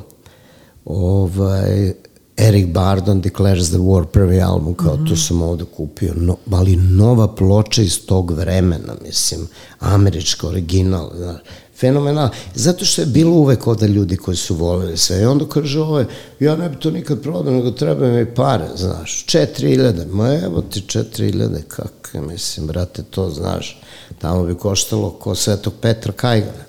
Ovaj, 0.85 1.93
Eric 2.37 2.67
Bardon 2.67 3.21
Declares 3.21 3.69
the 3.69 3.77
War, 3.77 4.05
prvi 4.05 4.41
album, 4.41 4.73
kao 4.73 4.95
mm 4.95 4.99
-hmm. 4.99 5.09
to 5.09 5.15
sam 5.15 5.41
ovde 5.41 5.65
kupio, 5.77 6.13
no, 6.15 6.37
ali 6.51 6.75
nova 6.75 7.35
ploča 7.35 7.81
iz 7.81 8.05
tog 8.05 8.31
vremena, 8.31 8.93
mislim, 9.05 9.47
američka, 9.79 10.47
original, 10.47 11.11
znaš, 11.15 11.41
fenomenal. 11.79 12.29
Zato 12.55 12.85
što 12.85 13.01
je 13.01 13.05
bilo 13.05 13.31
uvek 13.31 13.67
ovde 13.67 13.87
ljudi 13.87 14.17
koji 14.17 14.37
su 14.37 14.55
voleli 14.55 14.97
sve. 14.97 15.21
I 15.21 15.25
onda 15.25 15.45
kaže 15.45 15.79
ovo, 15.79 16.03
ja 16.39 16.55
ne 16.55 16.69
bi 16.69 16.75
to 16.75 16.91
nikad 16.91 17.21
prodao, 17.21 17.53
nego 17.53 17.71
treba 17.71 18.07
mi 18.07 18.25
pare, 18.25 18.67
znaš, 18.75 19.25
4000, 19.27 20.05
ma 20.11 20.33
evo 20.33 20.61
ti 20.61 20.81
4000, 20.87 21.61
kako, 21.67 22.27
mislim, 22.27 22.67
brate, 22.67 23.03
to 23.03 23.29
znaš, 23.29 23.81
tamo 24.19 24.43
bi 24.43 24.55
koštalo 24.55 25.09
ko 25.09 25.35
Svetog 25.35 25.73
Petra 25.81 26.11
Kajgana. 26.11 26.66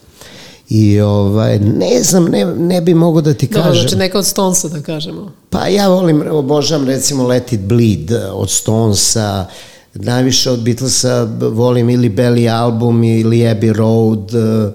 I 0.69 1.01
ovaj, 1.01 1.59
ne 1.59 2.03
znam, 2.03 2.25
ne, 2.25 2.45
ne 2.47 2.81
bi 2.81 2.95
mogo 2.95 3.21
da 3.21 3.35
ti 3.35 3.47
Dobro, 3.47 3.63
kažem. 3.63 3.81
znači 3.81 3.97
neka 3.97 4.19
od 4.19 4.27
Stonesa 4.27 4.69
da 4.69 4.83
kažemo. 4.83 5.33
Pa 5.51 5.67
ja 5.67 5.89
volim, 5.89 6.23
obožavam 6.31 6.87
recimo 6.87 7.27
Let 7.27 7.53
It 7.53 7.61
Bleed 7.61 8.13
od 8.33 8.51
Stonesa, 8.51 9.47
najviše 9.95 10.51
od 10.51 10.63
Beatlesa 10.63 11.29
volim 11.41 11.91
ili 11.91 12.11
Belly 12.11 12.51
album 12.53 13.05
ili 13.05 13.37
Abbey 13.39 13.73
Road, 13.73 14.35
eh, 14.35 14.73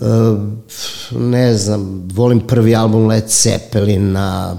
eh, 0.00 0.06
ne 1.10 1.56
znam, 1.56 2.08
volim 2.14 2.40
prvi 2.40 2.74
album 2.76 3.06
Led 3.06 3.24
Zeppelina, 3.28 4.58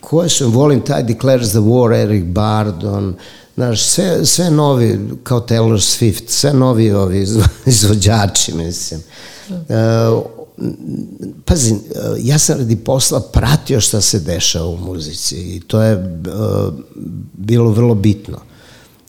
koje 0.00 0.28
su, 0.28 0.50
volim 0.50 0.80
taj 0.80 1.02
Declares 1.02 1.50
the 1.50 1.58
War, 1.58 2.02
Eric 2.02 2.24
Bardon, 2.24 3.14
znaš, 3.54 3.82
sve, 3.82 4.26
sve 4.26 4.50
novi, 4.50 4.98
kao 5.22 5.40
Taylor 5.40 5.78
Swift, 5.78 6.22
sve 6.28 6.52
novi 6.52 6.92
ovi 6.92 7.18
izvo- 7.20 7.48
izvođači, 7.66 8.54
mislim. 8.54 9.00
Uh, 9.00 9.35
pazi, 11.44 11.72
uh, 11.72 11.80
ja 12.18 12.38
sam 12.38 12.58
radi 12.58 12.76
posla 12.76 13.20
pratio 13.20 13.80
šta 13.80 14.00
se 14.00 14.18
dešava 14.18 14.66
u 14.66 14.76
muzici 14.76 15.36
i 15.36 15.60
to 15.60 15.82
je 15.82 15.96
uh, 15.96 16.74
bilo 17.32 17.70
vrlo 17.70 17.94
bitno. 17.94 18.38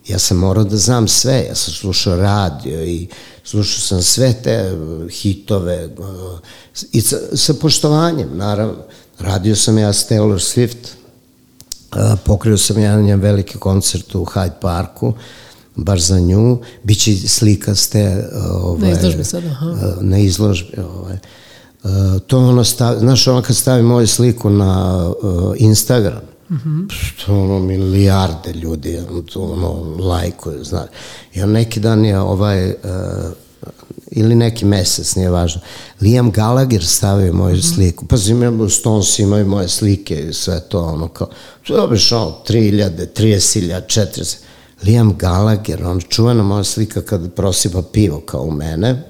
Ja 0.07 0.19
sam 0.19 0.37
morao 0.37 0.63
da 0.63 0.77
znam 0.77 1.07
sve, 1.07 1.45
ja 1.49 1.55
sam 1.55 1.73
slušao 1.73 2.15
radio 2.15 2.83
i 2.83 3.07
slušao 3.43 3.79
sam 3.79 4.01
sve 4.01 4.33
te 4.43 4.73
uh, 4.73 5.09
hitove 5.09 5.89
uh, 5.97 6.39
i 6.91 7.01
sa, 7.01 7.17
sa 7.33 7.53
poštovanjem, 7.53 8.29
naravno. 8.33 8.83
Radio 9.19 9.55
sam 9.55 9.77
ja 9.77 9.93
s 9.93 10.09
Taylor 10.09 10.39
Swift, 10.39 10.87
uh, 11.95 12.19
pokrio 12.25 12.57
sam 12.57 12.79
jedan 12.79 13.03
njen 13.03 13.19
veliki 13.19 13.57
koncert 13.57 14.15
u 14.15 14.25
Hyde 14.25 14.59
Parku, 14.61 15.13
baš 15.77 16.01
za 16.01 16.19
nju, 16.19 16.59
bit 16.83 16.99
će 16.99 17.15
slika 17.27 17.75
ste 17.75 18.29
ovaj, 18.51 18.89
Na 18.89 18.97
izložbi 18.97 19.23
sad, 19.23 19.45
aha. 19.45 19.65
uh, 19.69 20.03
na 20.03 20.17
izložbi 20.17 20.77
ovaj. 20.77 21.17
Uh, 21.83 22.21
to 22.27 22.39
ono 22.39 22.63
stavi, 22.63 22.99
znaš 22.99 23.27
ono 23.27 23.41
kad 23.41 23.55
stavi 23.55 23.83
moju 23.83 24.07
sliku 24.07 24.49
na 24.49 25.05
uh, 25.09 25.53
Instagram, 25.57 26.21
mm 26.49 26.55
-hmm. 26.55 26.87
to 27.25 27.33
ono 27.41 27.59
milijarde 27.59 28.53
ljudi 28.53 28.99
to 29.33 29.41
ono 29.41 29.95
lajkuju, 30.07 30.63
znaš. 30.63 30.89
I 31.33 31.41
on 31.41 31.51
neki 31.51 31.79
dan 31.79 32.05
je 32.05 32.19
ovaj 32.19 32.69
uh, 32.69 32.73
ili 34.11 34.35
neki 34.35 34.65
mesec, 34.65 35.15
nije 35.15 35.29
važno. 35.29 35.61
Liam 36.01 36.31
Gallagher 36.31 36.85
stavio 36.85 37.33
moju 37.33 37.55
mm 37.55 37.59
-hmm. 37.59 37.73
sliku. 37.73 38.05
Pa 38.05 38.15
imamo 38.29 38.69
Stones 38.69 39.19
imaju 39.19 39.47
moje 39.47 39.67
slike 39.67 40.27
i 40.29 40.33
sve 40.33 40.59
to 40.59 40.83
ono 40.83 41.07
kao, 41.07 41.29
to 41.67 41.75
je 41.75 41.81
obiš 41.81 42.11
ono 42.11 42.37
3000, 42.47 43.07
30.000, 43.15 43.81
40. 43.87 44.46
Liam 44.83 45.17
Gallagher, 45.17 45.85
on 45.85 46.01
čuvena 46.01 46.43
moja 46.43 46.63
slika 46.63 47.01
kad 47.01 47.33
prosipa 47.33 47.81
pivo 47.81 48.19
kao 48.19 48.41
u 48.41 48.51
mene, 48.51 49.03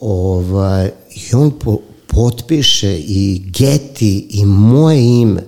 ovaj, 0.00 0.90
i 1.14 1.34
on 1.34 1.50
po, 1.58 1.78
potpiše 2.06 2.98
i 2.98 3.42
Getty 3.46 4.26
i 4.30 4.44
moje 4.46 5.20
ime, 5.20 5.44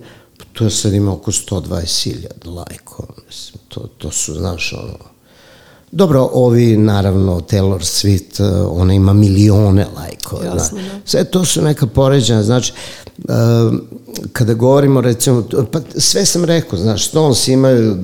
to 0.53 0.65
je 0.65 0.71
sad 0.71 0.93
ima 0.93 1.13
oko 1.13 1.33
120.000 1.33 2.27
lajkova, 2.47 3.15
mislim, 3.27 3.61
to, 3.69 3.81
to 3.99 4.11
su, 4.11 4.35
znaš, 4.35 4.73
ono, 4.73 5.15
Dobro, 5.97 6.29
ovi, 6.33 6.77
naravno, 6.77 7.41
Taylor 7.41 7.81
Swift, 7.81 8.41
uh, 8.41 8.81
ona 8.81 8.95
ima 8.95 9.13
milione 9.13 9.87
lajkova. 9.97 10.45
Jasno, 10.45 10.79
da. 10.79 11.01
Sve 11.05 11.25
to 11.25 11.45
su 11.45 11.63
neka 11.63 11.87
poređena, 11.87 12.43
znači, 12.43 12.73
uh, 13.19 13.35
kada 14.33 14.55
govorimo, 14.55 15.01
recimo, 15.01 15.45
pa 15.73 15.81
sve 15.97 16.27
sam 16.27 16.45
rekao, 16.45 16.79
znaš, 16.79 17.09
Stones 17.09 17.49
imaju 17.49 17.97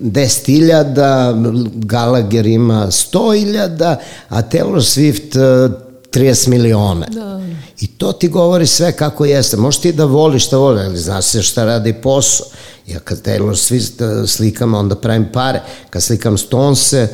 10.000, 0.00 1.68
Gallagher 1.74 2.46
ima 2.46 2.86
100.000, 2.86 3.96
a 4.28 4.42
Taylor 4.42 4.80
Swift 4.80 5.36
uh, 5.36 5.72
30 6.12 6.48
miliona. 6.48 7.06
Da. 7.06 7.40
I 7.80 7.86
to 7.86 8.12
ti 8.12 8.28
govori 8.28 8.66
sve 8.66 8.92
kako 8.92 9.24
jeste. 9.24 9.56
Možeš 9.56 9.80
ti 9.80 9.92
da 9.92 10.04
voliš 10.04 10.46
šta 10.46 10.56
voli, 10.56 10.80
ali 10.80 10.98
znaš 10.98 11.24
se 11.24 11.42
šta 11.42 11.64
radi 11.64 11.92
posao. 11.92 12.46
Ja 12.86 12.98
kad 12.98 13.22
Taylor 13.26 13.54
Swift 13.54 14.20
uh, 14.22 14.28
slikam, 14.28 14.74
onda 14.74 14.94
pravim 14.94 15.28
pare. 15.32 15.62
Kad 15.90 16.02
slikam 16.02 16.38
Stonese, 16.38 17.08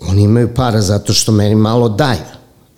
oni 0.00 0.22
imaju 0.22 0.54
para 0.54 0.80
zato 0.80 1.12
što 1.12 1.32
meni 1.32 1.54
malo 1.54 1.88
daju. 1.88 2.20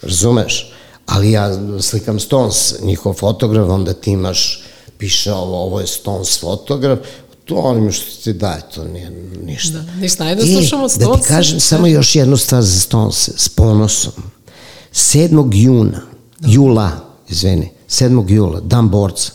Razumeš? 0.03 0.75
Ali 1.07 1.31
ja 1.31 1.51
slikam 1.81 2.21
Stones, 2.21 2.75
njihov 2.83 3.13
fotograf, 3.13 3.69
onda 3.69 3.93
ti 3.93 4.11
imaš, 4.11 4.65
piše 4.99 5.33
ovo, 5.33 5.65
ovo 5.65 5.81
je 5.81 5.87
Stones 5.87 6.41
fotograf, 6.41 6.99
to 7.45 7.55
onim 7.55 7.93
što 7.93 8.23
ti 8.25 8.33
daje, 8.33 8.61
to 8.75 8.85
nije 8.85 9.11
ništa. 9.43 9.79
Da, 9.79 9.93
ništa, 9.93 10.25
ajde 10.25 10.43
da 10.43 10.47
slušamo 10.47 10.83
Da 10.83 10.89
Stonese. 10.89 11.23
ti 11.23 11.29
kažem 11.29 11.61
samo 11.61 11.87
još 11.87 12.17
jednu 12.17 12.37
stvar 12.37 12.63
za 12.63 12.81
Stonese, 12.81 13.33
s 13.37 13.49
ponosom. 13.49 14.13
7. 14.93 15.49
juna, 15.55 16.01
jula, 16.41 16.91
izvini, 17.29 17.71
7. 17.89 18.31
jula, 18.31 18.61
dan 18.61 18.89
borca, 18.89 19.33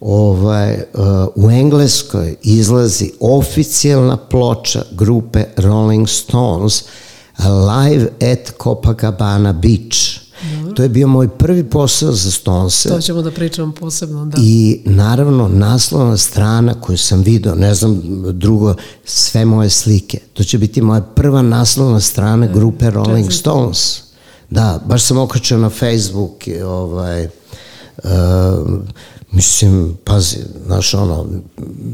ovaj, 0.00 0.74
uh, 0.74 0.80
u 1.34 1.50
Engleskoj 1.50 2.36
izlazi 2.42 3.10
oficijalna 3.20 4.16
ploča 4.16 4.84
grupe 4.90 5.44
Rolling 5.56 6.08
Stones 6.08 6.84
live 7.38 8.08
at 8.32 8.52
Copacabana 8.62 9.52
Beach. 9.52 10.23
To 10.74 10.82
je 10.82 10.88
bio 10.88 11.08
moj 11.08 11.28
prvi 11.28 11.64
posao 11.64 12.12
za 12.12 12.30
Stonese. 12.30 12.88
To 12.88 13.00
ćemo 13.00 13.22
da 13.22 13.30
pričamo 13.30 13.72
posebno, 13.72 14.26
da. 14.26 14.38
I 14.40 14.80
naravno 14.84 15.48
naslovna 15.48 16.16
strana 16.16 16.74
koju 16.80 16.98
sam 16.98 17.22
video, 17.22 17.54
ne 17.54 17.74
znam 17.74 18.02
drugo, 18.32 18.74
sve 19.04 19.44
moje 19.44 19.70
slike. 19.70 20.18
To 20.32 20.44
će 20.44 20.58
biti 20.58 20.82
moja 20.82 21.00
prva 21.00 21.42
naslovna 21.42 22.00
strana 22.00 22.46
grupe 22.46 22.90
Rolling. 22.90 23.32
Stones. 23.32 24.02
Da, 24.50 24.80
baš 24.86 25.04
sam 25.04 25.18
okačio 25.18 25.58
na 25.58 25.70
Facebook 25.70 26.48
i 26.48 26.62
ovaj, 26.62 27.24
uh, 27.24 28.10
mislim, 29.32 29.96
pazi, 30.04 30.36
znaš 30.66 30.94
ono, 30.94 31.26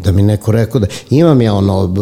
da 0.03 0.13
mi 0.13 0.23
neko 0.23 0.53
rekao 0.53 0.81
da, 0.81 0.87
imam 1.11 1.43
ja 1.43 1.55
ono, 1.55 1.95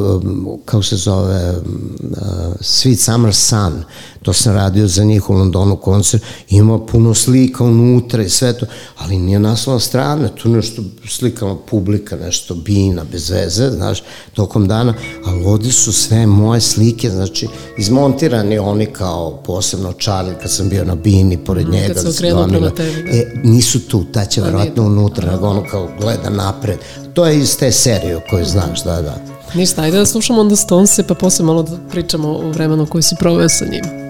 kako 0.64 0.82
se 0.82 0.96
zove, 0.96 1.50
uh, 1.50 2.16
Sweet 2.60 2.96
Summer 2.96 3.34
Sun, 3.34 3.82
to 4.28 4.32
sam 4.32 4.54
radio 4.54 4.86
za 4.86 5.04
njih 5.04 5.30
u 5.30 5.34
Londonu 5.34 5.76
koncert, 5.76 6.22
ima 6.50 6.78
puno 6.78 7.14
slika 7.14 7.64
unutra 7.64 8.22
i 8.22 8.28
sve 8.28 8.52
to, 8.52 8.66
ali 8.98 9.18
nije 9.18 9.38
naslovna 9.38 9.80
strana, 9.80 10.28
tu 10.28 10.48
nešto 10.48 10.82
slikama 11.08 11.56
publika, 11.70 12.16
nešto 12.16 12.54
bina, 12.54 13.04
bez 13.12 13.30
veze, 13.30 13.70
znaš, 13.70 14.02
tokom 14.34 14.68
dana, 14.68 14.94
ali 15.24 15.44
ovde 15.44 15.72
su 15.72 15.92
sve 15.92 16.26
moje 16.26 16.60
slike, 16.60 17.10
znači, 17.10 17.48
izmontirani 17.78 18.58
oni 18.58 18.86
kao 18.86 19.42
posebno 19.46 19.92
Charlie, 19.92 20.38
kad 20.42 20.50
sam 20.50 20.68
bio 20.68 20.84
na 20.84 20.94
bini, 20.94 21.44
pored 21.44 21.68
njega. 21.68 21.94
kad 21.94 22.02
se 22.02 22.12
s 22.12 22.18
okrenuo 22.18 22.48
prema 22.48 22.70
tebi, 22.70 23.02
da. 23.02 23.16
E, 23.16 23.32
nisu 23.44 23.80
tu, 23.88 24.04
ta 24.12 24.24
će 24.24 24.40
A, 24.40 24.44
nije 24.44 24.52
verovatno 24.52 24.82
unutra, 24.84 25.32
nego 25.32 25.48
ono 25.48 25.64
kao 25.70 25.88
gleda 26.00 26.30
napred. 26.30 26.78
To 27.14 27.26
je 27.26 27.38
iz 27.38 27.58
te 27.58 27.72
serije 27.72 28.16
o 28.16 28.20
kojoj 28.30 28.44
znaš, 28.44 28.84
da, 28.84 29.02
da. 29.02 29.24
Ništa, 29.54 29.82
ajde 29.82 29.98
da 29.98 30.06
slušamo 30.06 30.40
onda 30.40 30.56
Stonese, 30.56 31.02
pa 31.02 31.14
posle 31.14 31.44
malo 31.44 31.62
da 31.62 31.76
pričamo 31.90 32.28
o 32.28 32.50
vremenu 32.50 32.86
koji 32.86 33.02
si 33.02 33.16
proveo 33.18 33.48
sa 33.48 33.64
njim. 33.64 34.08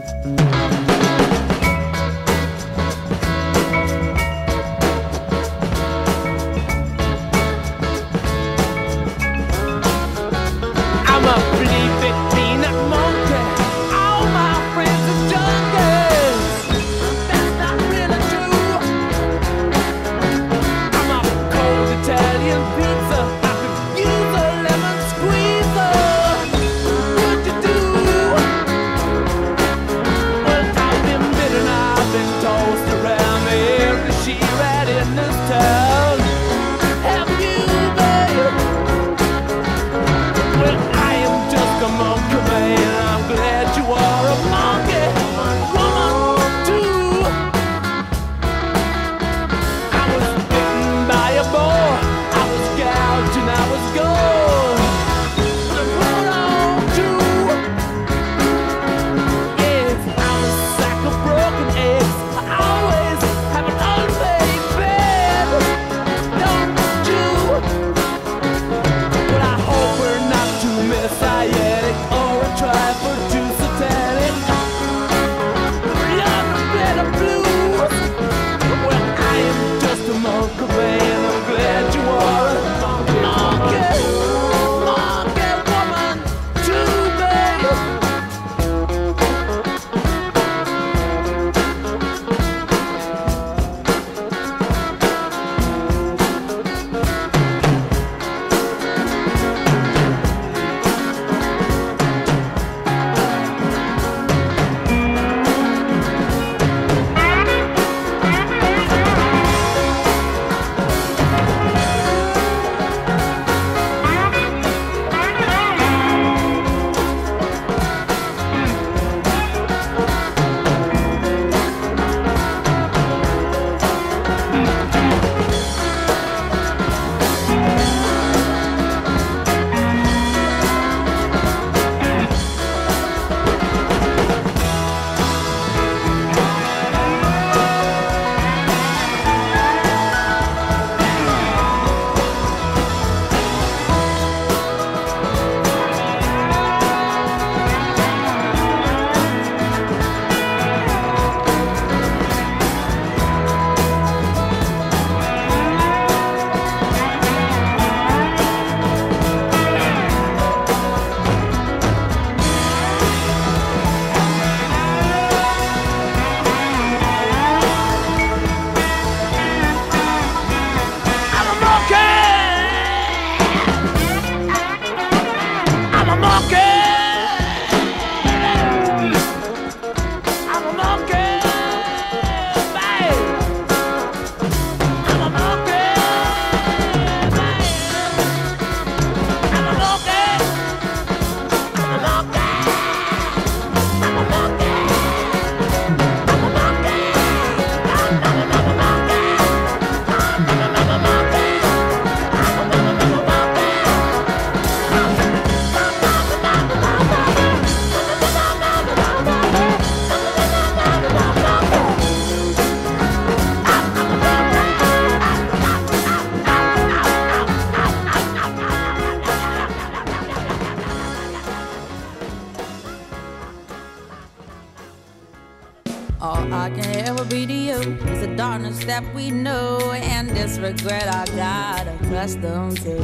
That 229.01 229.15
we 229.15 229.31
know 229.31 229.93
and 229.93 230.29
this 230.31 230.59
regret 230.59 231.07
I 231.07 231.25
got 231.37 231.87
accustomed 231.87 232.81
to. 232.83 232.97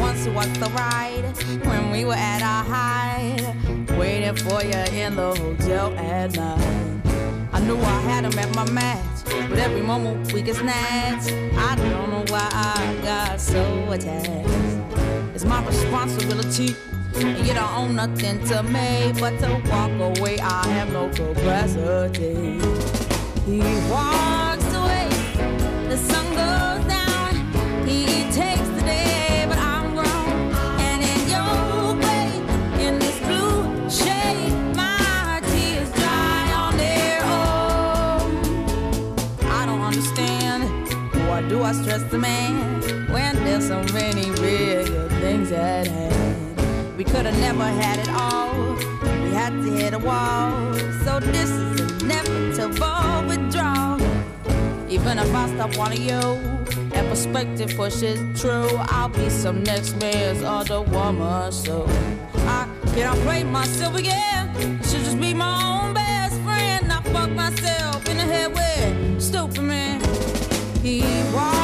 Once 0.00 0.26
was 0.28 0.52
the 0.58 0.68
ride 0.74 1.24
when 1.66 1.92
we 1.92 2.04
were 2.04 2.14
at 2.14 2.42
our 2.42 2.64
height, 2.64 3.54
waiting 3.96 4.34
for 4.34 4.64
you 4.64 4.82
in 4.92 5.14
the 5.14 5.34
hotel 5.36 5.94
at 5.96 6.34
night. 6.34 7.00
I 7.52 7.60
knew 7.60 7.78
I 7.78 8.00
had 8.00 8.24
him 8.24 8.36
at 8.38 8.52
my 8.56 8.68
match, 8.72 9.24
but 9.48 9.58
every 9.58 9.82
moment 9.82 10.32
we 10.32 10.42
get 10.42 10.56
snatched. 10.56 11.30
I 11.56 11.76
don't 11.76 12.10
know 12.10 12.24
why 12.28 12.48
I 12.50 12.98
got 13.02 13.40
so 13.40 13.62
attached. 13.92 14.48
It's 15.32 15.44
my 15.44 15.64
responsibility 15.64 16.74
and 17.14 17.46
you 17.46 17.54
don't 17.54 17.72
own 17.72 17.94
nothing 17.94 18.42
to 18.46 18.64
me 18.64 19.12
but 19.20 19.38
to 19.38 19.62
walk 19.70 19.92
away. 20.18 20.40
I 20.40 20.66
have 20.68 20.92
no 20.92 21.08
capacity. 21.10 22.58
He 23.46 23.60
walks 23.88 24.25
I 41.66 41.72
stress 41.72 42.04
the 42.04 42.18
man 42.18 42.80
when 43.10 43.34
there's 43.42 43.66
so 43.66 43.82
many 43.92 44.30
bigger 44.36 45.08
things 45.20 45.50
at 45.50 45.88
hand? 45.88 46.96
We 46.96 47.02
could 47.02 47.26
have 47.26 47.36
never 47.40 47.64
had 47.64 47.98
it 47.98 48.08
all. 48.10 48.76
We 49.24 49.30
had 49.32 49.50
to 49.50 49.72
hit 49.72 49.92
a 49.92 49.98
wall. 49.98 50.72
So 51.04 51.18
this 51.18 51.50
is 51.50 52.02
inevitable 52.04 53.26
withdrawal. 53.26 54.00
Even 54.88 55.18
if 55.18 55.34
I 55.34 55.48
stop 55.54 55.76
wanting 55.76 56.02
you, 56.02 56.20
and 56.94 57.08
perspective 57.08 57.74
pushes 57.76 58.20
true, 58.40 58.70
I'll 58.94 59.08
be 59.08 59.28
some 59.28 59.64
next 59.64 59.96
man's 59.96 60.44
other 60.44 60.82
woman. 60.82 61.50
So 61.50 61.84
I 62.46 62.68
cannot 62.94 63.16
play 63.26 63.42
myself 63.42 63.96
again. 63.96 64.54
Should 64.84 65.02
just 65.02 65.18
be 65.18 65.34
my 65.34 65.52
own 65.66 65.94
best 65.94 66.40
friend. 66.42 66.92
I 66.92 67.02
fuck 67.02 67.30
myself 67.30 68.08
in 68.08 68.18
the 68.18 68.22
head 68.22 68.54
with 68.54 69.20
stupid 69.20 69.62
man. 69.62 70.00
He 70.80 71.02
walks. 71.34 71.55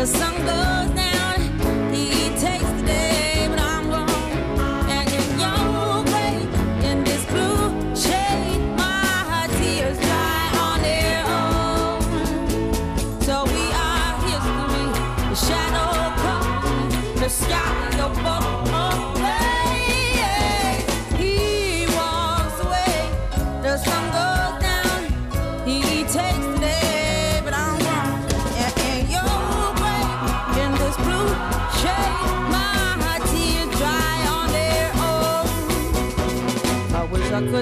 The 0.00 0.06
sun 0.06 0.34
goes 0.46 0.96
down. 0.96 1.09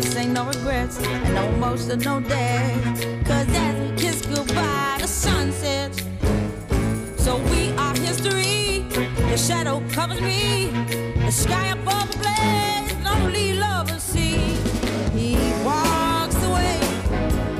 Could 0.00 0.12
say 0.12 0.26
no 0.28 0.44
regrets 0.46 0.96
and 1.04 1.34
no 1.34 1.42
emotional 1.54 2.20
days. 2.20 3.04
Cause 3.26 3.48
as 3.50 3.74
we 3.80 3.96
kiss 3.96 4.24
goodbye, 4.26 4.96
the 5.00 5.08
sun 5.08 5.50
sets. 5.50 5.98
So 7.16 7.38
we 7.50 7.72
are 7.72 7.96
history. 7.96 8.84
The 9.30 9.36
shadow 9.36 9.82
covers 9.90 10.20
me. 10.20 10.70
The 11.26 11.32
sky 11.32 11.66
above 11.78 12.12
the 12.12 12.18
blaze, 12.18 12.92
lonely 13.04 13.54
lovers 13.54 14.04
see. 14.04 14.38
He 15.18 15.34
walks 15.64 16.40
away. 16.44 16.78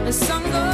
The 0.05 0.13
sun 0.13 0.45
goes 0.45 0.68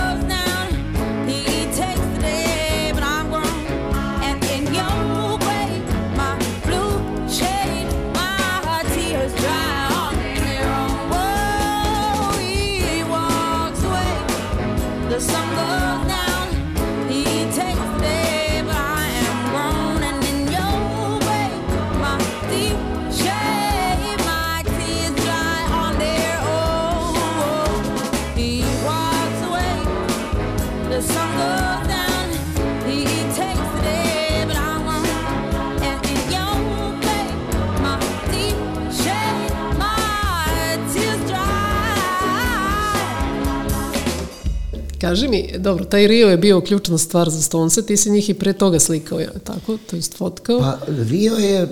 Kaži 45.05 45.29
mi, 45.29 45.51
dobro, 45.59 45.85
taj 45.85 46.07
Rio 46.07 46.29
je 46.29 46.37
bio 46.37 46.61
ključna 46.61 46.99
stvar 46.99 47.31
za 47.31 47.43
Stonese, 47.43 47.87
ti 47.87 47.97
si 47.97 48.11
njih 48.11 48.31
i 48.31 48.35
pre 48.35 48.53
toga 48.53 48.81
slikao, 48.81 49.21
je 49.21 49.31
tako? 49.45 49.79
To 49.91 49.97
jest 49.97 50.17
fotkao. 50.17 50.59
Pa 50.59 50.79
Rio 50.87 51.35
je 51.35 51.63
uh, 51.63 51.71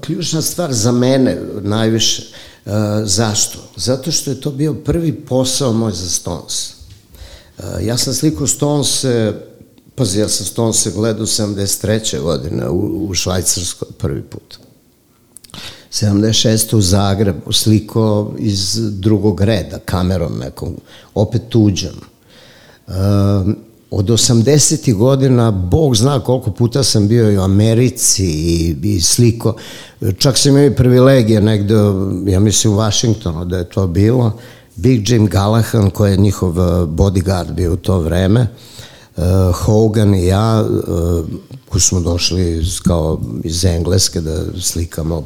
ključna 0.00 0.42
stvar 0.42 0.72
za 0.72 0.92
mene 0.92 1.40
najviše. 1.62 2.22
Uh, 2.64 2.72
zašto? 3.04 3.58
Zato 3.76 4.12
što 4.12 4.30
je 4.30 4.40
to 4.40 4.50
bio 4.50 4.74
prvi 4.74 5.12
posao 5.12 5.72
moj 5.72 5.92
za 5.92 6.10
Stones. 6.10 6.70
Uh, 7.58 7.64
ja 7.82 7.96
sam 7.96 8.14
slikao 8.14 8.46
Stones, 8.46 9.04
pazi, 9.94 10.20
ja 10.20 10.28
sam 10.28 10.46
Stones 10.46 10.88
gledao 10.94 11.26
73. 11.26 12.20
godine 12.20 12.68
u, 12.68 13.06
u 13.08 13.14
Švajcarskoj 13.14 13.88
prvi 13.98 14.22
put. 14.22 14.58
76. 15.90 16.76
u 16.76 16.80
Zagrebu, 16.80 17.52
sliko 17.52 18.34
iz 18.38 18.78
drugog 18.90 19.40
reda, 19.40 19.78
kamerom 19.78 20.38
nekom, 20.38 20.76
opet 21.14 21.42
tuđom. 21.48 22.13
Um, 22.86 23.56
od 23.90 24.06
80. 24.06 24.94
godina, 24.94 25.50
Bog 25.50 25.96
zna 25.96 26.20
koliko 26.20 26.50
puta 26.50 26.82
sam 26.82 27.08
bio 27.08 27.30
i 27.30 27.38
u 27.38 27.42
Americi 27.42 28.24
i, 28.26 28.76
i 28.82 29.00
sliko. 29.00 29.56
Čak 30.18 30.38
sam 30.38 30.52
imao 30.52 30.64
i 30.64 30.74
privilegije 30.74 31.40
negde, 31.40 31.74
ja 32.26 32.40
mislim 32.40 32.72
u 32.72 32.76
Vašingtonu 32.76 33.44
da 33.44 33.58
je 33.58 33.68
to 33.68 33.86
bilo. 33.86 34.32
Big 34.76 35.10
Jim 35.10 35.26
Gallahan, 35.26 35.90
koji 35.90 36.10
je 36.10 36.16
njihov 36.16 36.48
uh, 36.48 36.88
bodyguard 36.88 37.52
bio 37.52 37.72
u 37.72 37.76
to 37.76 37.98
vreme, 37.98 38.46
uh, 39.16 39.24
Hogan 39.54 40.14
i 40.14 40.26
ja, 40.26 40.64
uh, 40.64 41.24
koji 41.68 41.82
smo 41.82 42.00
došli 42.00 42.58
iz, 42.58 42.80
kao 42.80 43.20
iz 43.44 43.64
Engleske 43.64 44.20
da 44.20 44.60
slikamo 44.60 45.24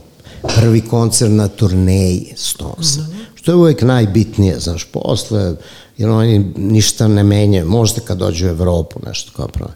prvi 0.56 0.80
koncert 0.80 1.32
na 1.32 1.48
turneji 1.48 2.32
Stonesa. 2.36 3.00
Mm 3.00 3.04
-hmm. 3.04 3.24
Što 3.34 3.52
je 3.52 3.56
uvek 3.56 3.82
najbitnije, 3.82 4.60
znaš, 4.60 4.84
posle, 4.84 5.54
jer 5.98 6.10
oni 6.10 6.52
ništa 6.56 7.08
ne 7.08 7.22
menjaju, 7.22 7.66
možda 7.66 8.00
kad 8.00 8.18
dođu 8.18 8.46
u 8.46 8.48
Evropu 8.48 9.00
nešto 9.06 9.32
kao 9.36 9.48
pravo. 9.48 9.72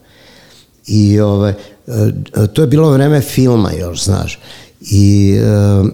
I 0.86 1.20
ove, 1.20 1.54
to 2.52 2.60
je 2.62 2.66
bilo 2.66 2.90
vreme 2.90 3.20
filma 3.20 3.72
još, 3.72 4.04
znaš. 4.04 4.38
I 4.80 5.36
uh, 5.80 5.88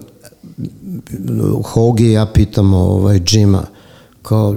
Hogi 1.65 2.11
ja 2.11 2.25
pitamo 2.25 2.77
ovaj, 2.77 3.19
Jima, 3.31 3.63
kao, 4.21 4.55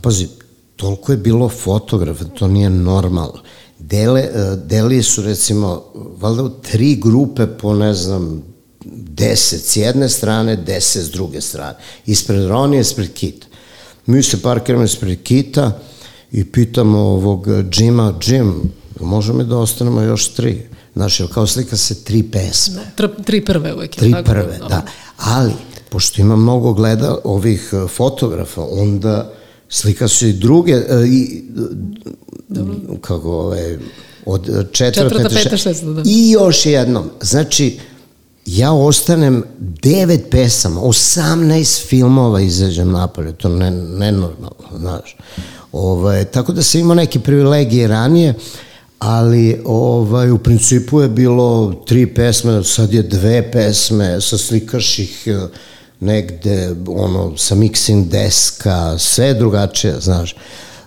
pazi, 0.00 0.28
toliko 0.76 1.12
je 1.12 1.18
bilo 1.18 1.48
fotografa, 1.48 2.24
to 2.24 2.48
nije 2.48 2.70
normalno. 2.70 3.42
Dele, 3.78 4.28
deli 4.64 5.02
su 5.02 5.22
recimo, 5.22 5.84
valjda 5.94 6.42
u 6.42 6.48
tri 6.48 6.96
grupe 6.96 7.46
po, 7.46 7.74
ne 7.74 7.94
znam, 7.94 8.42
deset 8.84 9.60
s 9.60 9.76
jedne 9.76 10.08
strane, 10.08 10.56
deset 10.56 11.04
s 11.04 11.10
druge 11.10 11.40
strane. 11.40 11.76
Ispred 12.06 12.46
Ronija, 12.46 12.80
ispred 12.80 13.12
Kita. 13.12 13.46
Mi 14.10 14.22
se 14.22 14.42
parkiramo 14.42 14.84
ispred 14.84 15.22
Kita 15.22 15.78
i 16.32 16.44
pitamo 16.44 16.98
ovog 16.98 17.46
Jima, 17.72 18.14
Jim, 18.26 18.72
može 19.00 19.32
mi 19.32 19.44
da 19.44 19.58
ostanemo 19.58 20.00
još 20.00 20.28
tri? 20.28 20.62
Znaš, 20.94 21.20
jer 21.20 21.28
kao 21.34 21.46
slika 21.46 21.76
se 21.76 22.04
tri 22.04 22.22
pesme. 22.22 22.80
Tr, 22.96 23.06
tri 23.26 23.44
prve 23.44 23.74
uvek. 23.74 23.96
Tri 23.96 24.12
tako, 24.12 24.24
prve, 24.24 24.58
da. 24.58 24.68
da. 24.68 24.82
Ali, 25.16 25.52
pošto 25.88 26.22
ima 26.22 26.36
mnogo 26.36 26.72
gleda 26.72 27.18
ovih 27.24 27.72
fotografa, 27.88 28.62
onda 28.70 29.32
slika 29.68 30.08
su 30.08 30.26
i 30.26 30.32
druge, 30.32 30.82
i, 31.08 31.42
Dobro. 32.48 32.74
kako 33.00 33.30
ove, 33.30 33.78
od 34.26 34.44
četvrte, 34.72 35.10
četvrta, 35.10 35.28
peta, 35.28 35.56
šesta, 35.56 35.86
da. 35.86 36.02
I 36.04 36.30
još 36.30 36.66
jednom. 36.66 37.10
Znači, 37.20 37.78
ja 38.46 38.72
ostanem 38.72 39.44
devet 39.58 40.30
pesama, 40.30 40.80
18 40.80 41.86
filmova 41.86 42.40
izađem 42.40 42.90
napolje, 42.90 43.32
to 43.32 43.48
ne, 43.48 43.70
nenormalno, 43.70 44.78
znaš. 44.78 45.16
Ovaj, 45.72 46.24
tako 46.24 46.52
da 46.52 46.62
sam 46.62 46.80
imao 46.80 46.94
neke 46.94 47.20
privilegije 47.20 47.88
ranije, 47.88 48.34
ali 48.98 49.62
ovaj, 49.64 50.30
u 50.30 50.38
principu 50.38 51.00
je 51.00 51.08
bilo 51.08 51.74
tri 51.86 52.14
pesme, 52.14 52.64
sad 52.64 52.92
je 52.92 53.02
dve 53.02 53.52
pesme, 53.52 54.20
sa 54.20 54.38
slikaš 54.38 54.98
ih 54.98 55.22
eh, 55.26 55.48
negde, 56.00 56.74
ono, 56.86 57.36
sa 57.36 57.54
mixing 57.54 58.08
deska, 58.08 58.98
sve 58.98 59.26
je 59.26 59.34
drugačije, 59.34 60.00
znaš. 60.00 60.34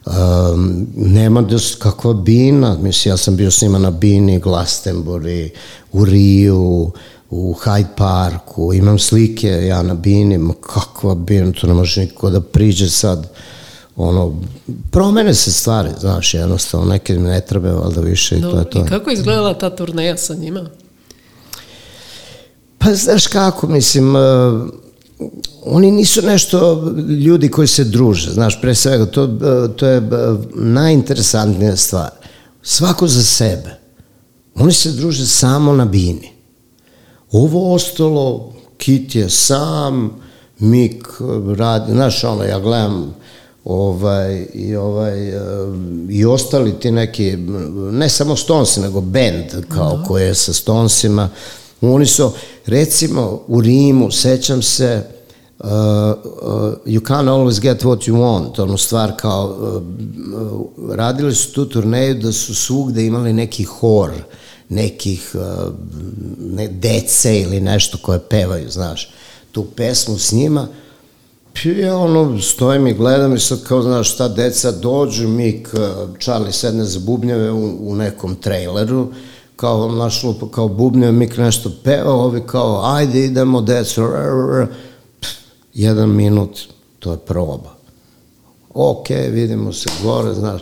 Um, 0.05 0.87
nema 0.95 1.41
da 1.41 1.57
kakva 1.79 2.13
bina, 2.13 2.77
mislim, 2.81 3.11
ja 3.11 3.17
sam 3.17 3.35
bio 3.35 3.51
s 3.51 3.61
njima 3.61 3.79
na 3.79 3.91
bini, 3.91 4.39
Glastonbury, 4.39 5.49
u 5.91 6.05
Riju, 6.05 6.91
u 7.35 7.53
Hyde 7.53 7.95
Parku, 7.97 8.73
imam 8.73 8.99
slike 8.99 9.47
ja 9.47 9.81
na 9.83 9.93
bini, 9.93 10.37
ma 10.37 10.53
kakva 10.53 11.15
bina, 11.15 11.51
to 11.51 11.67
ne 11.67 11.73
može 11.73 12.01
niko 12.01 12.29
da 12.29 12.41
priđe 12.41 12.89
sad, 12.89 13.29
ono, 13.95 14.35
promene 14.91 15.33
se 15.33 15.51
stvari, 15.51 15.89
znaš, 15.99 16.33
jednostavno, 16.33 16.85
neke 16.85 17.13
mi 17.13 17.29
ne 17.29 17.41
treba, 17.41 17.71
valjda 17.71 18.01
više 18.01 18.37
i 18.37 18.41
to 18.41 18.59
je 18.59 18.69
to. 18.69 18.79
I 18.79 18.89
kako 18.89 19.11
izgledala 19.11 19.53
ta 19.53 19.75
turneja 19.75 20.17
sa 20.17 20.35
njima? 20.35 20.69
Pa 22.77 22.93
znaš 22.93 23.27
kako, 23.27 23.67
mislim, 23.67 24.15
uh, 24.15 24.21
oni 25.63 25.91
nisu 25.91 26.21
nešto 26.21 26.83
ljudi 27.25 27.49
koji 27.49 27.67
se 27.67 27.83
druže, 27.83 28.31
znaš, 28.31 28.61
pre 28.61 28.75
svega, 28.75 29.05
to, 29.05 29.23
uh, 29.23 29.75
to 29.75 29.87
je 29.87 29.97
uh, 29.97 30.05
najinteresantnija 30.55 31.75
stvar. 31.75 32.09
Svako 32.63 33.07
za 33.07 33.23
sebe. 33.23 33.79
Oni 34.55 34.73
se 34.73 34.91
druže 34.91 35.27
samo 35.27 35.73
na 35.73 35.85
bini. 35.85 36.32
Ovo 37.33 37.73
ostalo, 37.73 38.53
Kit 38.77 39.15
je 39.15 39.29
sam, 39.29 40.21
Mik 40.59 41.07
uh, 41.19 41.57
radi, 41.57 41.91
znaš, 41.91 42.23
ono, 42.23 42.43
ja 42.43 42.59
gledam 42.59 43.15
ovaj, 43.65 44.47
i, 44.53 44.75
ovaj, 44.75 45.37
uh, 45.37 45.43
i 46.09 46.25
ostali 46.25 46.79
ti 46.79 46.91
neki, 46.91 47.37
ne 47.91 48.09
samo 48.09 48.35
Stonesi, 48.35 48.81
nego 48.81 49.01
band 49.01 49.65
kao 49.67 50.03
koji 50.07 50.23
je 50.23 50.35
sa 50.35 50.53
Stonesima, 50.53 51.29
oni 51.81 52.05
su, 52.05 52.31
recimo, 52.65 53.41
u 53.47 53.61
Rimu, 53.61 54.11
sećam 54.11 54.61
se, 54.61 55.01
uh, 55.59 55.67
uh, 55.67 55.71
you 56.85 57.01
can't 57.01 57.29
always 57.29 57.61
get 57.61 57.83
what 57.83 58.09
you 58.09 58.15
want, 58.15 58.61
ono 58.61 58.77
stvar 58.77 59.13
kao, 59.17 59.45
uh, 59.45 59.83
uh, 60.51 60.95
radili 60.95 61.35
su 61.35 61.53
tu 61.53 61.65
turneju 61.65 62.13
da 62.15 62.31
su 62.31 62.55
svugde 62.55 63.05
imali 63.05 63.33
neki 63.33 63.63
hor, 63.63 64.11
nekih 64.69 65.31
uh, 65.33 65.73
ne, 66.39 66.67
dece 66.67 67.41
ili 67.41 67.59
nešto 67.59 67.97
koje 67.97 68.19
pevaju, 68.19 68.69
znaš, 68.69 69.13
tu 69.51 69.65
pesmu 69.75 70.17
s 70.17 70.31
njima, 70.31 70.67
ja 71.65 71.97
ono, 71.97 72.41
stojim 72.41 72.87
i 72.87 72.93
gledam 72.93 73.35
i 73.35 73.39
sad 73.39 73.63
kao, 73.63 73.81
znaš, 73.81 74.13
šta 74.13 74.27
deca 74.27 74.71
dođu, 74.71 75.27
mi, 75.27 75.63
k, 75.63 75.69
Charlie 76.19 76.51
sedne 76.51 76.85
za 76.85 76.99
bubnjeve 76.99 77.51
u, 77.51 77.91
u 77.91 77.95
nekom 77.95 78.35
traileru, 78.35 79.07
kao, 79.55 79.91
naš 79.91 80.23
lupa, 80.23 80.47
kao 80.51 80.67
bubnjeve, 80.67 81.11
Mik 81.11 81.37
nešto 81.37 81.71
peva, 81.83 82.13
ovi 82.13 82.41
kao, 82.47 82.81
ajde, 82.95 83.25
idemo, 83.25 83.65
r. 83.97 84.67
Pff, 85.19 85.31
jedan 85.73 86.09
minut, 86.09 86.59
to 86.99 87.11
je 87.11 87.17
proba. 87.17 87.75
Ok, 88.73 89.09
vidimo 89.09 89.73
se 89.73 89.89
gore, 90.03 90.33
znaš. 90.33 90.61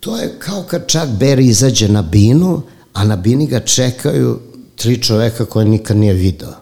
To 0.00 0.16
je 0.16 0.38
kao 0.38 0.62
kad 0.62 0.86
čak 0.86 1.08
Barry 1.08 1.48
izađe 1.48 1.88
na 1.88 2.02
binu, 2.02 2.62
a 2.96 3.04
na 3.04 3.16
bini 3.16 3.46
ga 3.46 3.60
čekaju 3.60 4.40
tri 4.76 5.02
čoveka 5.02 5.44
koje 5.44 5.66
nikad 5.66 5.96
nije 5.96 6.14
video. 6.14 6.52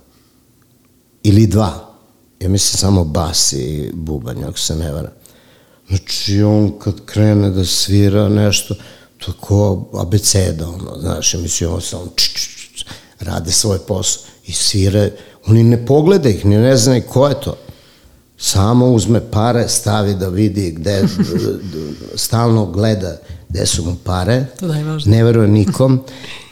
Ili 1.22 1.46
dva. 1.46 1.94
Ja 2.40 2.48
mislim 2.48 2.78
samo 2.78 3.04
bas 3.04 3.52
i 3.52 3.90
bubanj, 3.92 4.44
ako 4.44 4.58
se 4.58 4.76
ne 4.76 4.92
vara. 4.92 5.12
Znači, 5.88 6.42
on 6.42 6.78
kad 6.78 6.94
krene 7.04 7.50
da 7.50 7.64
svira 7.64 8.28
nešto, 8.28 8.74
to 9.18 9.30
je 9.30 9.34
ko 9.40 9.88
abeceda, 9.94 10.68
ono, 10.68 10.98
znaš, 11.00 11.34
ja 11.34 11.40
mislim, 11.40 11.72
on 11.72 11.80
samo 11.80 12.06
č, 12.16 12.28
č, 12.34 12.48
č, 12.74 12.84
rade 13.20 13.52
svoj 13.52 13.78
posao 13.78 14.22
i 14.46 14.52
svira, 14.52 15.08
oni 15.46 15.62
ne 15.62 15.86
pogleda 15.86 16.28
ih, 16.28 16.44
ni 16.46 16.56
ne 16.56 16.76
znaju 16.76 17.02
ko 17.08 17.28
je 17.28 17.40
to. 17.40 17.56
Samo 18.38 18.86
uzme 18.86 19.30
pare, 19.30 19.68
stavi 19.68 20.14
da 20.14 20.28
vidi 20.28 20.70
gde, 20.70 21.02
stalno 22.24 22.66
gleda 22.66 23.18
gde 23.54 23.66
su 23.66 23.84
mu 23.84 23.96
pare, 24.04 24.46
To 24.60 24.66
najvažnije. 24.66 25.16
ne 25.18 25.24
veruje 25.24 25.48
nikom 25.48 26.00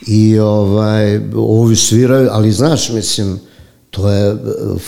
i 0.07 0.39
ovaj, 0.39 1.21
ovi 1.35 1.77
sviraju, 1.77 2.29
ali 2.33 2.53
znaš, 2.53 2.91
mislim, 2.91 3.41
to 3.91 4.11
je 4.11 4.31
e, 4.31 4.37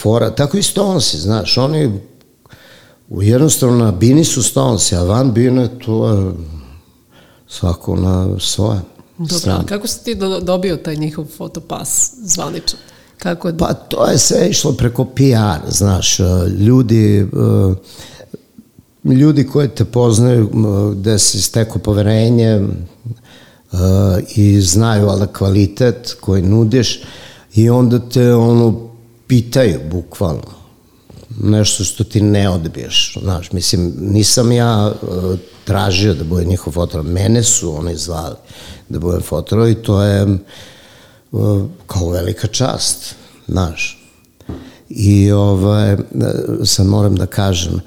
fora, 0.03 0.31
tako 0.31 0.57
i 0.57 0.63
Stonesi, 0.63 1.19
znaš, 1.19 1.59
oni 1.59 2.01
u 3.09 3.23
jednostavno 3.23 3.85
na 3.85 3.93
bini 3.93 4.25
su 4.25 4.43
Stonesi, 4.43 4.97
a 4.97 5.03
van 5.03 5.33
bine 5.33 5.69
to 5.79 6.09
je 6.09 6.33
svako 7.49 7.97
na 7.97 8.41
svoje 8.41 8.81
Dobro, 9.19 9.39
strane. 9.39 9.67
kako 9.67 9.87
si 9.87 10.05
ti 10.05 10.15
do, 10.15 10.41
dobio 10.41 10.77
taj 10.77 10.97
njihov 10.97 11.25
fotopas 11.37 12.13
zvaničan? 12.23 12.79
Kako. 13.19 13.53
Pa 13.59 13.75
to 13.75 14.07
je 14.07 14.19
sve 14.19 14.49
išlo 14.51 14.73
preko 14.73 15.05
PR, 15.05 15.71
znaš, 15.71 16.21
e, 16.21 16.25
ljudi, 16.59 17.19
e, 17.19 17.25
ljudi 19.05 19.47
koji 19.47 19.69
te 19.69 19.85
poznaju, 19.85 20.51
gde 20.97 21.19
si 21.19 21.43
stekao 21.43 21.79
poverenje 21.79 22.61
i 24.37 24.61
znaju 24.61 25.07
valjda 25.07 25.27
kvalitet 25.27 26.17
koji 26.21 26.43
nudiš 26.43 27.03
i 27.55 27.71
onda 27.71 27.99
te 28.09 28.35
ono 28.35 28.91
pitaju 29.27 29.81
bukvalno 29.91 30.65
nešto 31.43 31.85
što 31.85 32.05
ti 32.05 32.21
ne 32.21 32.49
odbiješ, 32.49 33.19
znaš, 33.23 33.53
mislim, 33.53 33.95
nisam 34.01 34.53
ja 34.53 34.93
e, 34.93 35.07
tražio 35.65 36.15
da 36.15 36.25
bude 36.25 36.45
njihov 36.45 36.73
fotograf, 36.73 37.07
mene 37.07 37.43
su 37.43 37.77
oni 37.79 37.97
zvali 37.97 38.35
da 38.89 38.99
budem 38.99 39.23
fotograf 39.23 39.71
i 39.71 39.75
to 39.75 40.03
je 40.03 40.23
e, 40.23 40.37
kao 41.87 42.11
velika 42.11 42.47
čast, 42.47 43.15
znaš. 43.49 44.01
I 44.89 45.33
ovaj, 45.33 45.93
e, 45.93 45.97
sad 46.65 46.87
moram 46.87 47.17
da 47.17 47.27
kažem, 47.27 47.81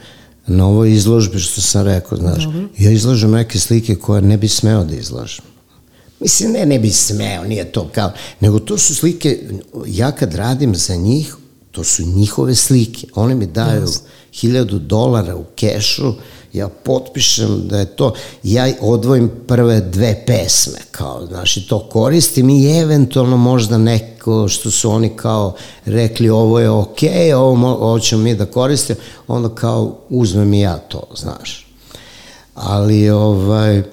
na 0.48 0.68
ovoj 0.68 0.94
izložbi 0.94 1.40
što 1.40 1.62
sam 1.62 1.86
rekao, 1.86 2.18
znaš, 2.18 2.44
ja 2.78 2.92
izlažem 2.92 3.32
neke 3.32 3.60
slike 3.60 3.96
koje 3.96 4.22
ne 4.22 4.38
bi 4.38 4.48
smeo 4.48 4.84
da 4.84 4.96
izlažem. 4.96 5.46
Mislim, 6.20 6.52
ne, 6.52 6.66
ne 6.66 6.80
bi 6.80 6.90
smeo, 6.90 7.44
nije 7.44 7.72
to 7.72 7.90
kao, 7.94 8.12
nego 8.40 8.60
to 8.60 8.78
su 8.78 8.96
slike, 8.96 9.40
ja 9.88 10.12
kad 10.12 10.36
radim 10.36 10.76
za 10.76 10.96
njih, 10.96 11.36
to 11.72 11.84
su 11.84 12.04
njihove 12.04 12.56
slike. 12.56 13.08
Oni 13.16 13.36
mi 13.36 13.46
daju 13.46 13.88
hiljadu 14.34 14.80
dolara 14.80 15.36
u 15.36 15.46
kešu, 15.56 16.14
ja 16.54 16.70
potpišem 16.70 17.68
da 17.68 17.80
je 17.80 17.86
to, 17.86 18.14
ja 18.44 18.68
odvojim 18.82 19.32
prve 19.48 19.82
dve 19.82 20.24
pesme, 20.28 20.80
kao, 20.92 21.26
znaš, 21.28 21.58
i 21.58 21.68
to 21.68 21.80
koristim 21.80 22.50
i 22.50 22.80
eventualno 22.80 23.38
možda 23.38 23.78
neko 23.78 24.48
što 24.48 24.72
su 24.72 24.92
oni 24.92 25.10
kao 25.10 25.56
rekli 25.86 26.30
ovo 26.30 26.60
je 26.60 26.70
okej, 26.70 27.10
okay, 27.10 27.34
ovo, 27.34 27.76
ovo 27.76 28.00
ćemo 28.00 28.24
mi 28.24 28.36
da 28.36 28.46
koristimo, 28.46 29.00
onda 29.28 29.56
kao 29.56 29.98
uzmem 30.10 30.54
i 30.54 30.60
ja 30.60 30.78
to, 30.78 31.04
znaš. 31.16 31.68
Ali, 32.56 33.10
ovaj, 33.10 33.84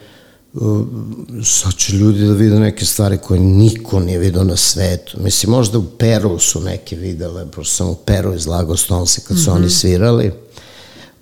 sad 1.44 1.74
će 1.76 1.92
ljudi 1.92 2.26
da 2.26 2.32
vide 2.32 2.58
neke 2.58 2.84
stvari 2.84 3.18
koje 3.18 3.40
niko 3.40 4.00
nije 4.00 4.18
vidio 4.18 4.44
na 4.44 4.56
svetu. 4.56 5.20
Mislim, 5.20 5.52
možda 5.52 5.78
u 5.78 5.84
Peru 5.98 6.38
su 6.38 6.60
neke 6.60 6.96
videle, 6.96 7.46
pošto 7.50 7.74
sam 7.74 7.88
u 7.88 7.94
Peru 7.94 8.34
izlagao 8.34 8.76
Stonese 8.76 9.20
kad 9.28 9.38
su 9.44 9.50
oni 9.50 9.70
svirali. 9.70 10.32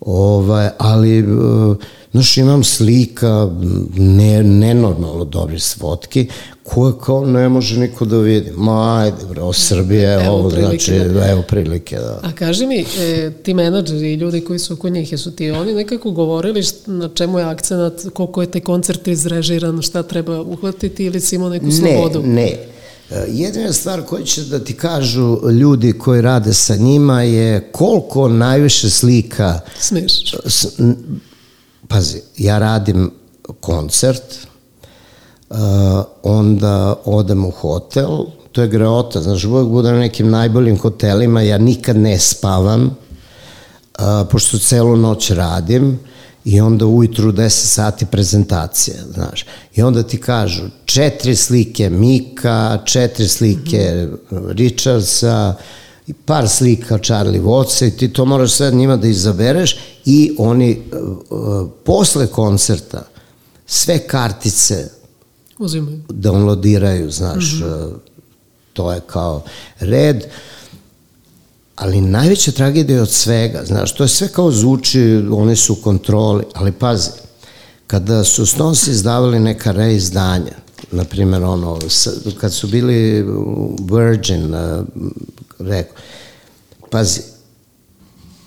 Ovaj, 0.06 0.68
ali, 0.78 1.18
e, 1.18 1.24
znaš, 2.12 2.36
imam 2.36 2.64
slika 2.64 3.50
ne, 3.96 4.42
nenormalno 4.42 5.24
dobrih 5.24 5.62
fotki 5.78 6.28
koje 6.62 6.92
kao 7.04 7.26
ne 7.26 7.48
može 7.48 7.80
niko 7.80 8.04
da 8.04 8.18
vidi. 8.18 8.50
Ma, 8.56 8.98
ajde, 8.98 9.26
bre, 9.30 9.42
o 9.42 9.52
Srbije, 9.52 10.14
Evo 10.14 10.34
ovo, 10.34 10.50
prilike, 10.50 10.84
znači, 10.84 11.08
da. 11.14 11.30
evo 11.30 11.42
prilike, 11.48 11.96
da. 11.96 12.20
A 12.22 12.32
kaži 12.32 12.66
mi, 12.66 12.84
e, 13.00 13.30
ti 13.42 13.54
menadžeri 13.54 14.12
i 14.12 14.16
ljudi 14.16 14.40
koji 14.40 14.58
su 14.58 14.74
oko 14.74 14.88
njih, 14.88 15.12
jesu 15.12 15.30
ti 15.30 15.50
oni 15.50 15.74
nekako 15.74 16.10
govorili 16.10 16.62
na 16.86 17.08
čemu 17.14 17.38
je 17.38 17.44
akcenat, 17.44 18.02
koliko 18.12 18.40
je 18.40 18.50
taj 18.50 18.60
koncert 18.60 19.08
izrežiran, 19.08 19.82
šta 19.82 20.02
treba 20.02 20.40
uhvatiti 20.40 21.04
ili 21.04 21.20
si 21.20 21.36
imao 21.36 21.48
neku 21.48 21.70
slobodu? 21.70 22.22
Ne, 22.22 22.28
ne. 22.28 22.71
E, 23.12 23.24
Jedina 23.28 23.72
stvar 23.72 24.02
koju 24.02 24.24
će 24.24 24.42
da 24.42 24.64
ti 24.64 24.76
kažu 24.76 25.50
ljudi 25.50 25.92
koji 25.92 26.22
rade 26.22 26.54
sa 26.54 26.76
njima 26.76 27.22
je 27.22 27.70
koliko 27.72 28.28
najviše 28.28 28.90
slika 28.90 29.60
Smiješ. 29.78 30.12
pazi, 31.88 32.20
ja 32.38 32.58
radim 32.58 33.10
koncert, 33.60 34.22
uh, 35.50 35.56
onda 36.22 36.94
odem 37.04 37.44
u 37.44 37.50
hotel, 37.50 38.18
to 38.52 38.62
je 38.62 38.68
greota, 38.68 39.22
znaš, 39.22 39.44
uvek 39.44 39.66
budem 39.66 39.94
na 39.94 40.00
nekim 40.00 40.30
najboljim 40.30 40.78
hotelima, 40.78 41.42
ja 41.42 41.58
nikad 41.58 41.96
ne 41.96 42.18
spavam, 42.18 42.84
uh, 42.84 44.04
pošto 44.30 44.58
celu 44.58 44.96
noć 44.96 45.30
radim 45.30 45.98
i 46.44 46.60
onda 46.60 46.86
ujutru 46.86 47.28
u 47.28 47.32
10 47.32 47.48
sati 47.48 48.06
prezentacija, 48.06 48.96
znaš. 49.14 49.44
I 49.74 49.82
onda 49.82 50.02
ti 50.02 50.18
kažu 50.18 50.62
četiri 50.84 51.36
slike 51.36 51.90
Mika, 51.90 52.78
četiri 52.84 53.28
slike 53.28 54.08
Richardsa, 54.48 55.54
par 56.24 56.48
slika 56.48 56.98
Charlie 56.98 57.40
Watts 57.40 57.86
i 57.86 57.96
ti 57.96 58.12
to 58.12 58.24
moraš 58.24 58.52
sve 58.52 58.70
njima 58.70 58.96
da 58.96 59.08
izabereš 59.08 59.76
i 60.04 60.34
oni 60.38 60.80
uh, 60.92 61.08
uh, 61.30 61.70
posle 61.84 62.26
koncerta 62.26 63.02
sve 63.66 63.98
kartice 63.98 64.88
Uzimaju. 65.58 66.00
downloadiraju, 66.08 67.10
znaš, 67.10 67.52
Mhm. 67.54 67.64
uh, 67.64 67.92
to 68.72 68.92
je 68.92 69.00
kao 69.02 69.42
red, 69.80 70.24
ali 71.76 72.00
najveća 72.00 72.52
tragedija 72.52 73.02
od 73.02 73.10
svega, 73.10 73.64
znaš, 73.64 73.94
to 73.94 74.04
je 74.04 74.08
sve 74.08 74.28
kao 74.28 74.50
zvuči, 74.50 75.22
oni 75.30 75.56
su 75.56 75.74
kontroli, 75.74 76.44
ali 76.54 76.72
pazi, 76.72 77.10
kada 77.86 78.24
su 78.24 78.46
Stones 78.46 78.86
izdavali 78.86 79.40
neka 79.40 79.72
reizdanja, 79.72 80.56
na 80.90 81.04
primjer 81.04 81.42
ono, 81.42 81.78
kad 82.40 82.52
su 82.52 82.66
bili 82.66 83.26
Virgin, 83.90 84.54
rekao, 85.58 85.96
pazi, 86.90 87.20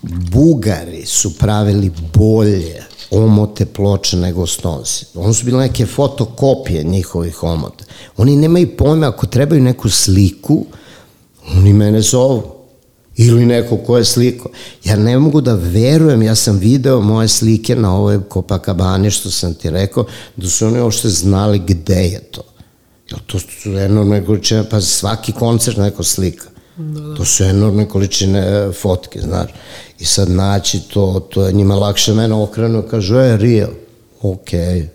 Bugari 0.02 1.06
su 1.06 1.38
pravili 1.38 1.92
bolje 2.14 2.82
omote 3.10 3.66
ploče 3.66 4.16
nego 4.16 4.46
Stonesi. 4.46 5.06
Ono 5.14 5.34
su 5.34 5.44
bile 5.44 5.58
neke 5.58 5.86
fotokopije 5.86 6.84
njihovih 6.84 7.42
omota. 7.42 7.84
Oni 8.16 8.36
nemaju 8.36 8.76
pojma, 8.76 9.08
ako 9.08 9.26
trebaju 9.26 9.62
neku 9.62 9.90
sliku, 9.90 10.66
oni 11.56 11.72
mene 11.72 12.00
zovu. 12.00 12.55
Ili 13.16 13.46
neko 13.46 13.76
ko 13.76 13.98
je 13.98 14.04
sliko. 14.04 14.48
Ja 14.84 14.96
ne 14.96 15.18
mogu 15.18 15.40
da 15.40 15.54
verujem, 15.54 16.22
ja 16.22 16.34
sam 16.34 16.58
video 16.58 17.00
moje 17.00 17.28
slike 17.28 17.76
na 17.76 17.96
ovoj 17.96 18.20
Copacabani, 18.32 19.10
što 19.10 19.30
sam 19.30 19.54
ti 19.54 19.70
rekao, 19.70 20.04
da 20.36 20.48
su 20.48 20.66
oni 20.66 20.80
uopšte 20.80 21.08
znali 21.08 21.62
gde 21.66 22.04
je 22.04 22.20
to. 22.20 22.42
Jer 23.10 23.20
to 23.26 23.38
su 23.38 23.78
enormne 23.78 24.24
količine, 24.24 24.64
pa 24.70 24.80
svaki 24.80 25.32
koncert 25.32 25.76
neko 25.76 26.02
slika. 26.02 26.46
Da, 26.76 27.00
da. 27.00 27.14
To 27.14 27.24
su 27.24 27.44
enormne 27.44 27.88
količine 27.88 28.38
e, 28.38 28.72
fotke, 28.72 29.20
znaš. 29.20 29.50
I 29.98 30.04
sad 30.04 30.30
naći 30.30 30.80
to, 30.80 31.28
to 31.30 31.46
je 31.46 31.52
njima 31.52 31.74
lakše 31.74 32.14
mene 32.14 32.34
okrenu, 32.34 32.82
kažu, 32.82 33.16
e, 33.16 33.36
real. 33.36 33.70
Ok, 34.22 34.52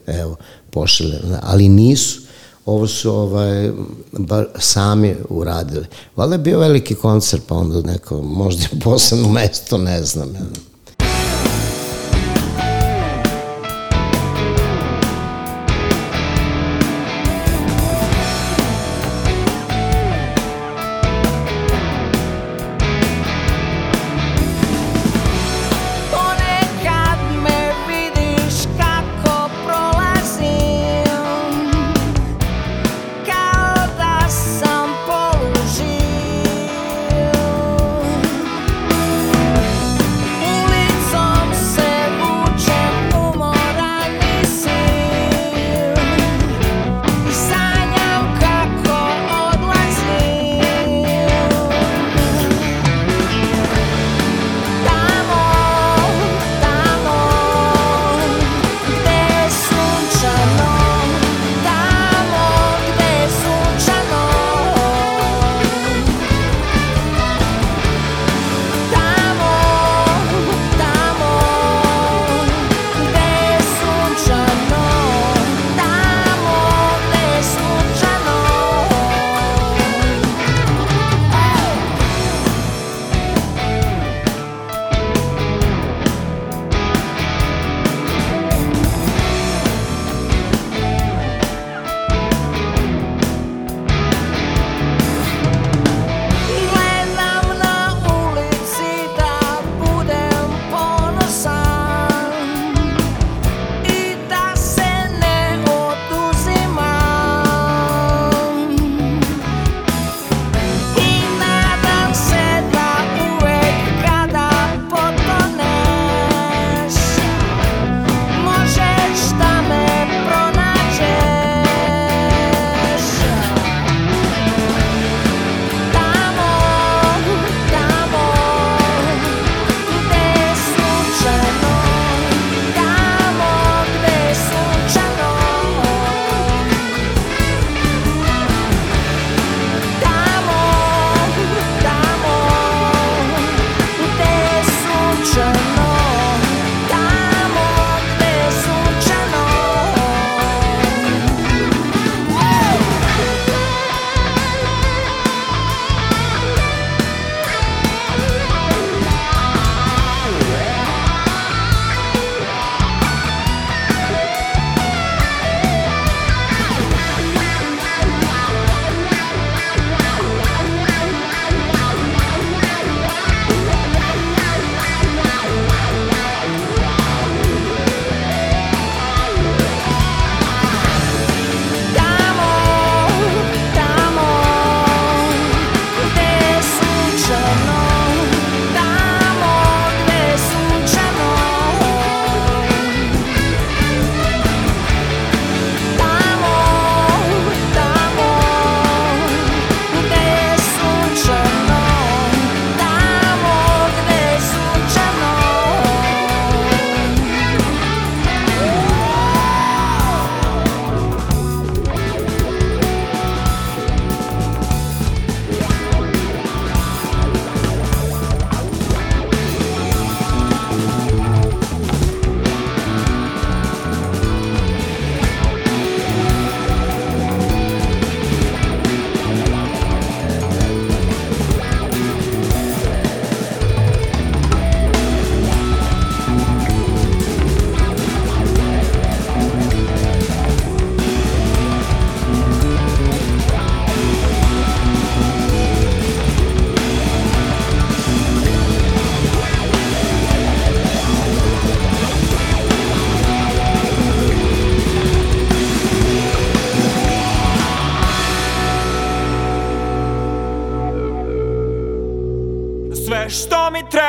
evo, 0.08 0.36
pošaljem. 0.70 1.22
Ali 1.42 1.70
nisu. 1.70 2.22
Ovo 2.66 2.88
su 2.88 3.12
ovaj, 3.12 3.72
bar 4.12 4.48
sami 4.60 5.16
uradili. 5.30 5.86
Valjda 6.16 6.36
je 6.36 6.40
bio 6.40 6.60
veliki 6.60 6.96
koncert, 6.96 7.44
pa 7.48 7.56
onda 7.56 7.82
neko, 7.82 8.22
možda 8.22 8.64
je 8.64 8.80
posebno 8.80 9.30
mesto, 9.30 9.78
ne 9.78 10.04
znam. 10.04 10.34
Ja. 10.36 10.71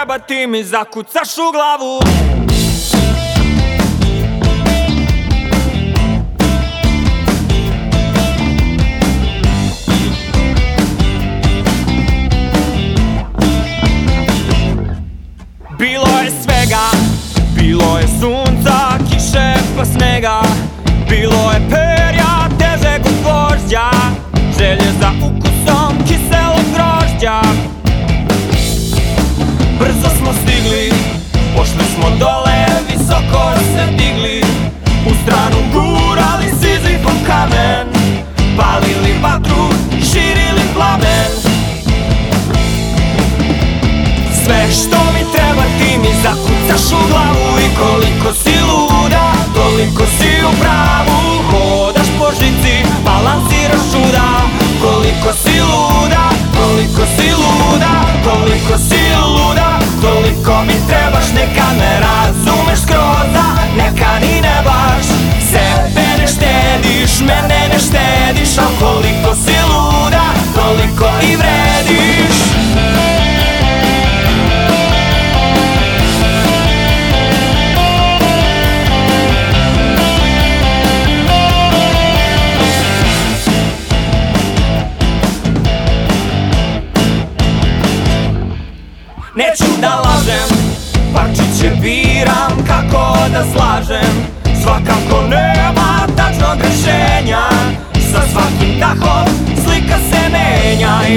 Treba 0.03 0.19
ti 0.19 0.47
mi 0.47 0.65
zakucaš 0.65 1.39
u 1.39 1.53
glavu 1.53 2.22
zakucaš 46.93 47.05
u 47.05 47.09
glavu 47.09 47.59
I 47.59 47.77
koliko 47.77 48.35
si 48.35 48.61
luda, 48.61 49.33
toliko 49.55 50.07
si 50.07 50.45
u 50.45 50.61
pravu. 50.61 51.43
Hodaš 51.51 52.07
po 52.19 52.27
žici, 52.41 52.85
balansiraš 53.05 53.93
čuda. 53.93 54.29
Koliko 54.83 55.33
si 55.33 55.61
luda, 55.61 56.31
koliko 56.59 57.07
si 57.17 57.31
luda 57.31 57.93
Koliko 58.25 58.79
si 58.79 59.03
luda, 59.27 59.79
toliko 60.01 60.65
mi 60.65 60.75
trebaš 60.89 61.27
Neka 61.35 61.69
ne 61.79 62.01
razumeš 62.01 62.79
skroza, 62.79 63.47
neka 63.77 64.19
ni 64.21 64.41
ne 64.41 64.63
baš. 64.65 65.07
Sebe 65.51 66.07
ne 66.19 66.27
štediš, 66.27 67.21
mene 67.21 67.62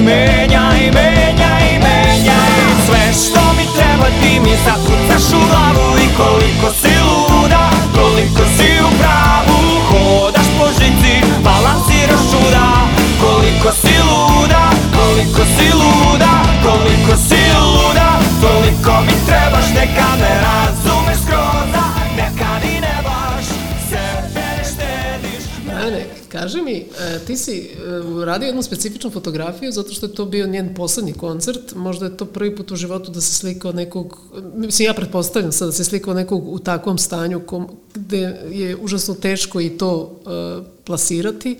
menja 0.02 0.64
i 0.82 0.92
menja 0.92 0.92
i 0.92 0.92
menja 0.92 1.52
i 1.72 1.80
menja 1.80 2.38
I 2.62 2.86
sve 2.86 3.04
što 3.14 3.54
mi 3.58 3.66
treba 3.78 4.08
ti 4.22 4.40
mi 4.40 4.54
zakucaš 4.66 5.28
u 5.34 5.42
glavu. 5.50 5.88
I 6.06 6.08
koliko 6.18 6.68
si 6.82 6.94
luda, 7.08 7.70
koliko 7.96 8.44
si 8.58 8.70
u 8.88 8.90
pravu. 9.00 9.58
Hodaš 9.90 10.48
po 10.58 10.68
žici, 10.78 11.16
balansiraš 11.44 12.24
čuda. 12.32 12.68
Koliko 13.22 13.72
si 13.82 13.96
luda, 14.10 14.64
koliko 14.98 15.44
si 15.56 15.68
luda, 15.80 16.34
koliko 16.66 17.14
si 17.28 17.42
luda. 17.60 18.10
Toliko 18.42 19.02
mi 19.02 19.16
trebaš, 19.28 19.68
neka 19.76 20.10
ne 20.22 20.34
razumeš 20.46 20.95
kaži 26.46 26.62
mi, 26.62 26.76
e, 26.76 27.20
ti 27.28 27.38
si 27.38 27.58
e, 27.58 28.00
uradio 28.00 28.46
jednu 28.46 28.64
specifičnu 28.64 29.10
fotografiju 29.10 29.72
zato 29.72 29.94
što 29.94 30.06
je 30.06 30.14
to 30.14 30.26
bio 30.26 30.48
njen 30.48 30.74
poslednji 30.74 31.14
koncert, 31.14 31.76
možda 31.76 32.06
je 32.06 32.18
to 32.18 32.26
prvi 32.26 32.56
put 32.56 32.72
u 32.72 32.76
životu 32.76 33.12
da 33.12 33.22
se 33.22 33.34
slikao 33.34 33.72
nekog, 33.72 34.20
mislim 34.56 34.86
ja 34.86 34.94
pretpostavljam 34.94 35.52
sad 35.52 35.68
da 35.68 35.72
se 35.72 35.84
slikao 35.84 36.14
nekog 36.14 36.54
u 36.54 36.60
takvom 36.60 36.98
stanju 36.98 37.40
kom, 37.40 37.68
gde 37.94 38.40
je 38.52 38.78
užasno 38.82 39.14
teško 39.14 39.62
i 39.62 39.70
to 39.70 40.12
e, 40.26 40.64
plasirati, 40.84 41.58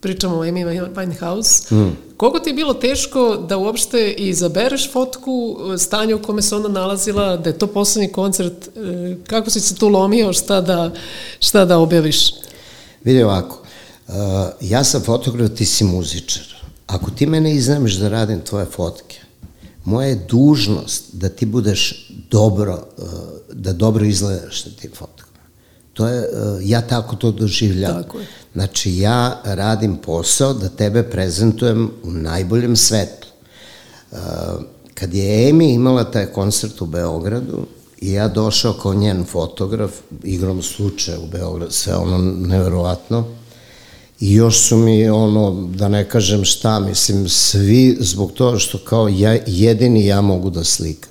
pričamo 0.00 0.36
o 0.36 0.44
Amy 0.44 0.90
Winehouse. 0.94 1.74
Mm. 1.74 1.96
Koliko 2.16 2.38
ti 2.38 2.50
je 2.50 2.54
bilo 2.54 2.74
teško 2.74 3.36
da 3.48 3.56
uopšte 3.56 4.12
izabereš 4.12 4.92
fotku 4.92 5.58
stanja 5.78 6.16
u 6.16 6.22
kome 6.22 6.42
se 6.42 6.56
ona 6.56 6.68
nalazila, 6.68 7.36
da 7.36 7.50
je 7.50 7.58
to 7.58 7.66
poslednji 7.66 8.12
koncert, 8.12 8.68
kako 9.26 9.50
si 9.50 9.60
se 9.60 9.74
tu 9.74 9.88
lomio, 9.88 10.32
šta 10.32 10.60
da, 10.60 10.90
šta 11.38 11.64
da 11.64 11.78
objaviš? 11.78 12.32
Vidi 13.04 13.22
ovako, 13.22 13.63
uh, 14.08 14.14
ja 14.60 14.84
sam 14.84 15.02
fotograf, 15.02 15.50
ti 15.50 15.64
si 15.64 15.84
muzičar. 15.84 16.42
Ako 16.86 17.10
ti 17.10 17.26
mene 17.26 17.54
iznamiš 17.54 17.94
da 17.94 18.08
radim 18.08 18.40
tvoje 18.40 18.66
fotke, 18.66 19.20
moja 19.84 20.08
je 20.08 20.26
dužnost 20.28 21.04
da 21.12 21.28
ti 21.28 21.46
budeš 21.46 22.08
dobro, 22.30 22.86
uh, 22.96 23.04
da 23.52 23.72
dobro 23.72 24.04
izgledaš 24.04 24.64
na 24.64 24.72
tim 24.80 24.90
fotkama. 24.94 25.38
To 25.92 26.08
je, 26.08 26.20
uh, 26.20 26.58
ja 26.62 26.80
tako 26.80 27.16
to 27.16 27.30
doživljam. 27.30 28.02
Tako 28.02 28.18
je. 28.18 28.26
Znači, 28.52 28.96
ja 28.96 29.40
radim 29.44 29.96
posao 29.96 30.54
da 30.54 30.68
tebe 30.68 31.02
prezentujem 31.02 31.90
u 32.02 32.10
najboljem 32.10 32.76
svetlu. 32.76 33.30
Uh, 34.12 34.18
kad 34.94 35.14
je 35.14 35.48
Emi 35.48 35.72
imala 35.72 36.04
taj 36.04 36.26
koncert 36.26 36.82
u 36.82 36.86
Beogradu, 36.86 37.66
i 38.00 38.12
ja 38.12 38.28
došao 38.28 38.72
kao 38.72 38.94
njen 38.94 39.24
fotograf, 39.24 39.90
igrom 40.22 40.62
slučaja 40.62 41.20
u 41.20 41.26
Beogradu, 41.26 41.72
sve 41.72 41.96
ono 41.96 42.18
neverovatno, 42.18 43.24
I 44.24 44.34
još 44.34 44.60
su 44.60 44.76
mi 44.76 45.08
ono, 45.08 45.68
da 45.74 45.88
ne 45.88 46.08
kažem 46.08 46.44
šta, 46.44 46.80
mislim, 46.80 47.28
svi 47.28 47.96
zbog 48.00 48.32
toga 48.32 48.58
što 48.58 48.78
kao 48.78 49.08
ja, 49.08 49.38
jedini 49.46 50.06
ja 50.06 50.20
mogu 50.20 50.50
da 50.50 50.64
slikam. 50.64 51.10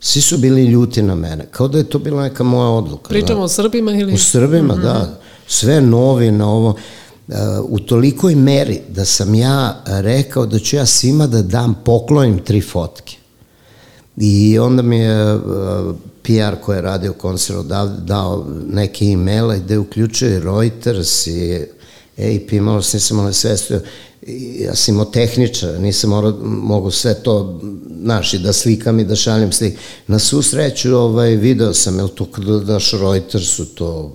Svi 0.00 0.20
su 0.20 0.38
bili 0.38 0.64
ljuti 0.64 1.02
na 1.02 1.14
mene, 1.14 1.46
kao 1.50 1.68
da 1.68 1.78
je 1.78 1.84
to 1.84 1.98
bila 1.98 2.22
neka 2.22 2.44
moja 2.44 2.68
odluka. 2.68 3.08
Pričamo 3.08 3.38
da. 3.38 3.44
o 3.44 3.48
Srbima 3.48 3.92
ili... 3.92 4.14
U 4.14 4.18
Srbima, 4.18 4.74
mm 4.74 4.78
-hmm. 4.78 4.82
da. 4.82 5.20
Sve 5.46 5.80
novi 5.80 6.30
na 6.30 6.50
ovo. 6.50 6.68
Uh, 6.68 7.36
u 7.68 7.78
tolikoj 7.78 8.34
meri 8.34 8.80
da 8.88 9.04
sam 9.04 9.34
ja 9.34 9.82
rekao 9.86 10.46
da 10.46 10.58
ću 10.58 10.76
ja 10.76 10.86
svima 10.86 11.26
da 11.26 11.42
dam, 11.42 11.74
poklonim 11.84 12.38
tri 12.38 12.60
fotke. 12.60 13.16
I 14.16 14.58
onda 14.58 14.82
mi 14.82 14.98
je 14.98 15.34
uh, 15.34 15.42
PR 16.22 16.60
koji 16.64 16.76
je 16.76 16.82
radio 16.82 17.12
koncert 17.12 17.66
dao, 17.66 17.86
dao 17.86 18.46
neke 18.66 19.04
e-maile 19.04 19.58
gde 19.58 19.78
uključuje 19.78 20.40
Reuters 20.40 21.26
i 21.26 21.66
AP, 22.18 22.52
malo 22.60 22.82
sam 22.82 22.98
nisam 22.98 23.16
malo 23.16 23.32
svestio, 23.32 23.80
ja 24.58 24.74
sam 24.74 24.94
imao 24.94 25.04
tehničar, 25.04 25.80
nisam 25.80 26.10
morao, 26.10 26.32
mogu 26.42 26.90
sve 26.90 27.14
to, 27.14 27.60
znaš, 28.02 28.34
i 28.34 28.38
da 28.38 28.52
slikam 28.52 29.00
i 29.00 29.04
da 29.04 29.16
šaljem 29.16 29.52
slik. 29.52 29.78
Na 30.06 30.18
svu 30.18 30.42
sreću, 30.42 30.96
ovaj, 30.96 31.36
video 31.36 31.74
sam, 31.74 31.98
jel 31.98 32.08
to 32.08 32.24
kada 32.24 32.58
daš 32.58 32.92
Reutersu, 32.92 33.64
to 33.64 34.14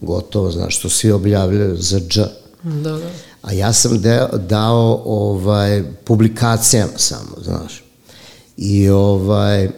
gotovo, 0.00 0.50
znaš, 0.50 0.80
to 0.80 0.88
svi 0.88 1.12
objavljaju 1.12 1.76
za 1.76 2.00
dž. 2.00 2.18
Da, 2.62 2.90
da. 2.92 3.10
A 3.42 3.52
ja 3.52 3.72
sam 3.72 4.00
de, 4.00 4.26
dao 4.48 5.02
ovaj, 5.04 5.82
publikacijama 6.04 6.92
samo, 6.96 7.36
znaš. 7.44 7.84
I 8.56 8.88
ovaj, 8.88 9.70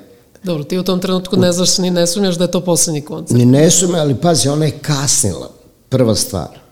Dobro, 0.43 0.65
ti 0.65 0.79
u 0.79 0.83
tom 0.83 1.01
trenutku 1.01 1.37
ne 1.37 1.53
znaš 1.53 1.79
ni 1.79 1.91
ne 1.91 2.07
sumnjaš 2.07 2.37
da 2.37 2.45
je 2.45 2.51
to 2.51 2.61
poslednji 2.61 3.01
koncert. 3.01 3.39
Ni 3.39 3.45
ne 3.45 3.71
sume, 3.71 3.99
ali 3.99 4.15
pazi, 4.15 4.49
ona 4.49 4.65
je 4.65 4.79
kasnila. 4.83 5.51
Prva 5.89 6.15
stvar. 6.15 6.66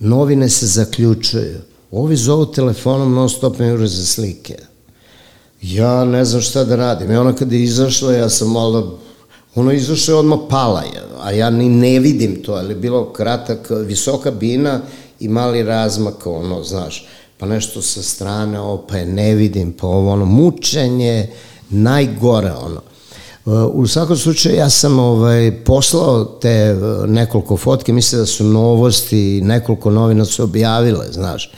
Novine 0.00 0.48
se 0.48 0.66
zaključuju. 0.66 1.60
Ovi 1.90 2.16
zovu 2.16 2.46
telefonom 2.46 3.14
non 3.14 3.28
stop 3.28 3.58
me 3.58 3.86
za 3.86 4.06
slike. 4.06 4.56
Ja 5.62 6.04
ne 6.04 6.24
znam 6.24 6.42
šta 6.42 6.64
da 6.64 6.76
radim. 6.76 7.10
I 7.10 7.16
ona 7.16 7.32
kada 7.32 7.54
je 7.54 7.62
izašla, 7.62 8.12
ja 8.12 8.28
sam 8.28 8.52
malo... 8.52 8.98
Ona 9.54 9.72
izašla 9.72 10.14
je 10.14 10.18
odmah 10.18 10.38
pala 10.50 10.82
je, 10.82 11.02
a 11.20 11.30
ja 11.32 11.50
ni 11.50 11.68
ne 11.68 11.98
vidim 11.98 12.42
to, 12.42 12.52
ali 12.52 12.74
je 12.74 12.78
bilo 12.78 13.12
kratak, 13.12 13.70
visoka 13.70 14.30
bina 14.30 14.80
i 15.20 15.28
mali 15.28 15.62
razmak, 15.62 16.26
ono, 16.26 16.62
znaš, 16.62 17.06
pa 17.38 17.46
nešto 17.46 17.82
sa 17.82 18.02
strane, 18.02 18.60
ovo, 18.60 18.84
pa 18.88 18.96
je 18.96 19.06
ne 19.06 19.34
vidim, 19.34 19.72
pa 19.72 19.86
ovo, 19.86 20.12
ono, 20.12 20.24
mučenje, 20.24 21.28
najgore, 21.70 22.52
ono. 22.52 22.80
U 23.72 23.86
svakom 23.86 24.16
slučaju 24.16 24.56
ja 24.56 24.70
sam 24.70 24.98
ovaj, 24.98 25.64
poslao 25.64 26.24
te 26.24 26.74
uh, 26.74 27.08
nekoliko 27.08 27.56
fotke, 27.56 27.92
mislim 27.92 28.20
da 28.20 28.26
su 28.26 28.44
novosti, 28.44 29.40
nekoliko 29.40 29.90
novina 29.90 30.24
su 30.24 30.42
objavile, 30.42 31.06
znaš. 31.12 31.52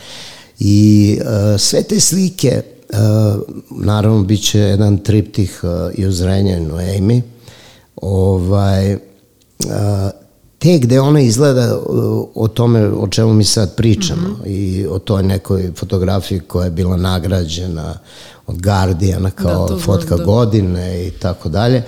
I 0.59 1.19
uh, 1.21 1.61
sve 1.61 1.83
te 1.83 2.01
slike, 2.01 2.63
uh, 2.93 3.43
naravno 3.71 4.23
bit 4.23 4.51
će 4.51 4.59
jedan 4.59 4.99
triptih 4.99 5.61
uh, 5.63 5.71
i 5.99 6.07
u 6.07 6.13
Zrenjaninu 6.13 6.75
Amy, 6.75 7.23
ovaj, 7.97 8.95
uh, 8.95 9.01
te 10.59 10.79
gde 10.79 11.01
ona 11.01 11.21
izgleda 11.21 11.79
uh, 11.79 12.29
o 12.35 12.49
tome 12.49 12.89
o 12.89 13.09
čemu 13.09 13.33
mi 13.33 13.45
sad 13.45 13.77
pričamo 13.77 14.29
mm 14.29 14.37
-hmm. 14.43 14.47
i 14.47 14.87
o 14.87 14.99
toj 14.99 15.23
nekoj 15.23 15.73
fotografiji 15.77 16.41
koja 16.41 16.65
je 16.65 16.71
bila 16.71 16.97
nagrađena 16.97 17.99
od 18.51 18.63
Guardiana 18.63 19.31
kao 19.31 19.63
Da, 19.63 19.67
to 19.67 19.67
znam, 19.67 19.81
fotka 19.81 20.17
da. 20.17 20.25
godine 20.25 21.07
i 21.07 21.11
tako 21.11 21.49
dalje. 21.49 21.83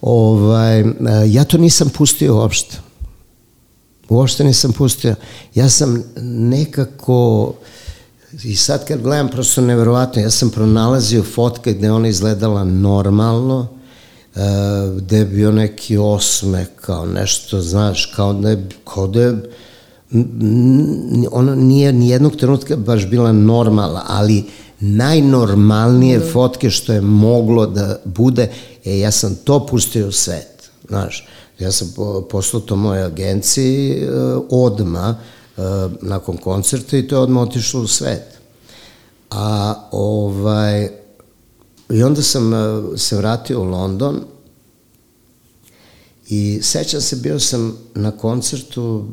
Ovaj, 0.00 0.80
e, 0.80 0.84
ja 1.26 1.44
to 1.44 1.58
nisam 1.58 1.88
pustio 1.88 2.36
uopšte. 2.36 2.76
Uopšte 4.08 4.44
nisam 4.44 4.72
pustio. 4.72 5.14
Ja 5.54 5.68
sam 5.68 6.02
nekako, 6.22 7.52
i 8.44 8.56
sad 8.56 8.86
kad 8.86 9.02
gledam, 9.02 9.28
prosto 9.28 9.60
neverovatno, 9.60 10.22
ja 10.22 10.30
sam 10.30 10.50
pronalazio 10.50 11.22
fotke 11.22 11.72
gde 11.72 11.90
ona 11.90 12.08
izgledala 12.08 12.64
normalno, 12.64 13.66
e, 14.34 14.40
gde 14.96 15.18
je 15.18 15.24
bio 15.24 15.52
neki 15.52 15.96
osmeh, 15.96 16.66
kao 16.80 17.06
nešto, 17.06 17.60
znaš, 17.60 18.12
kao 18.16 18.32
da 18.32 18.50
je, 18.50 18.68
kao 18.84 19.06
da 19.06 19.20
je, 19.20 19.36
ona 21.30 21.54
nije 21.54 21.92
ni 21.92 22.08
jednog 22.08 22.36
trenutka 22.36 22.76
baš 22.76 23.06
bila 23.06 23.32
normalna, 23.32 24.02
ali 24.06 24.44
najnormalnije 24.80 26.20
fotke 26.20 26.70
što 26.70 26.92
je 26.92 27.00
moglo 27.00 27.66
da 27.66 28.00
bude, 28.04 28.52
e, 28.84 28.98
ja 28.98 29.10
sam 29.10 29.34
to 29.44 29.66
pustio 29.66 30.08
u 30.08 30.12
svet, 30.12 30.70
znaš, 30.88 31.26
ja 31.58 31.72
sam 31.72 31.92
po, 31.96 32.26
poslao 32.30 32.60
to 32.60 32.76
moje 32.76 33.02
agenciji 33.02 33.90
e, 33.92 34.08
odma 34.50 35.16
e, 35.56 35.60
nakon 36.02 36.36
koncerta 36.36 36.96
i 36.96 37.08
to 37.08 37.14
je 37.14 37.20
odmah 37.20 37.42
otišlo 37.42 37.80
u 37.80 37.86
svet. 37.86 38.22
A 39.30 39.74
ovaj, 39.90 40.88
i 41.90 42.02
onda 42.02 42.22
sam 42.22 42.54
e, 42.54 42.58
se 42.96 43.16
vratio 43.16 43.60
u 43.60 43.64
London 43.64 44.20
i 46.28 46.58
sećam 46.62 47.00
se, 47.00 47.16
bio 47.16 47.40
sam 47.40 47.76
na 47.94 48.10
koncertu, 48.10 49.08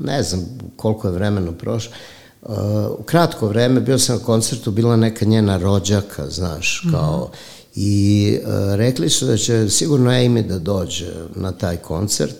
ne 0.00 0.22
znam 0.22 0.44
koliko 0.76 1.08
je 1.08 1.14
vremena 1.14 1.52
prošlo, 1.52 1.92
uh, 2.42 2.54
u 2.98 3.02
kratko 3.02 3.48
vreme 3.48 3.80
bio 3.80 3.98
sam 3.98 4.18
na 4.18 4.24
koncertu, 4.24 4.70
bila 4.70 4.96
neka 4.96 5.24
njena 5.24 5.56
rođaka, 5.56 6.30
znaš, 6.30 6.82
kao, 6.90 7.30
i 7.74 8.38
uh, 8.42 8.74
rekli 8.74 9.10
su 9.10 9.26
da 9.26 9.36
će 9.36 9.68
sigurno 9.68 10.10
Amy 10.10 10.46
da 10.46 10.58
dođe 10.58 11.12
na 11.34 11.52
taj 11.52 11.76
koncert 11.76 12.36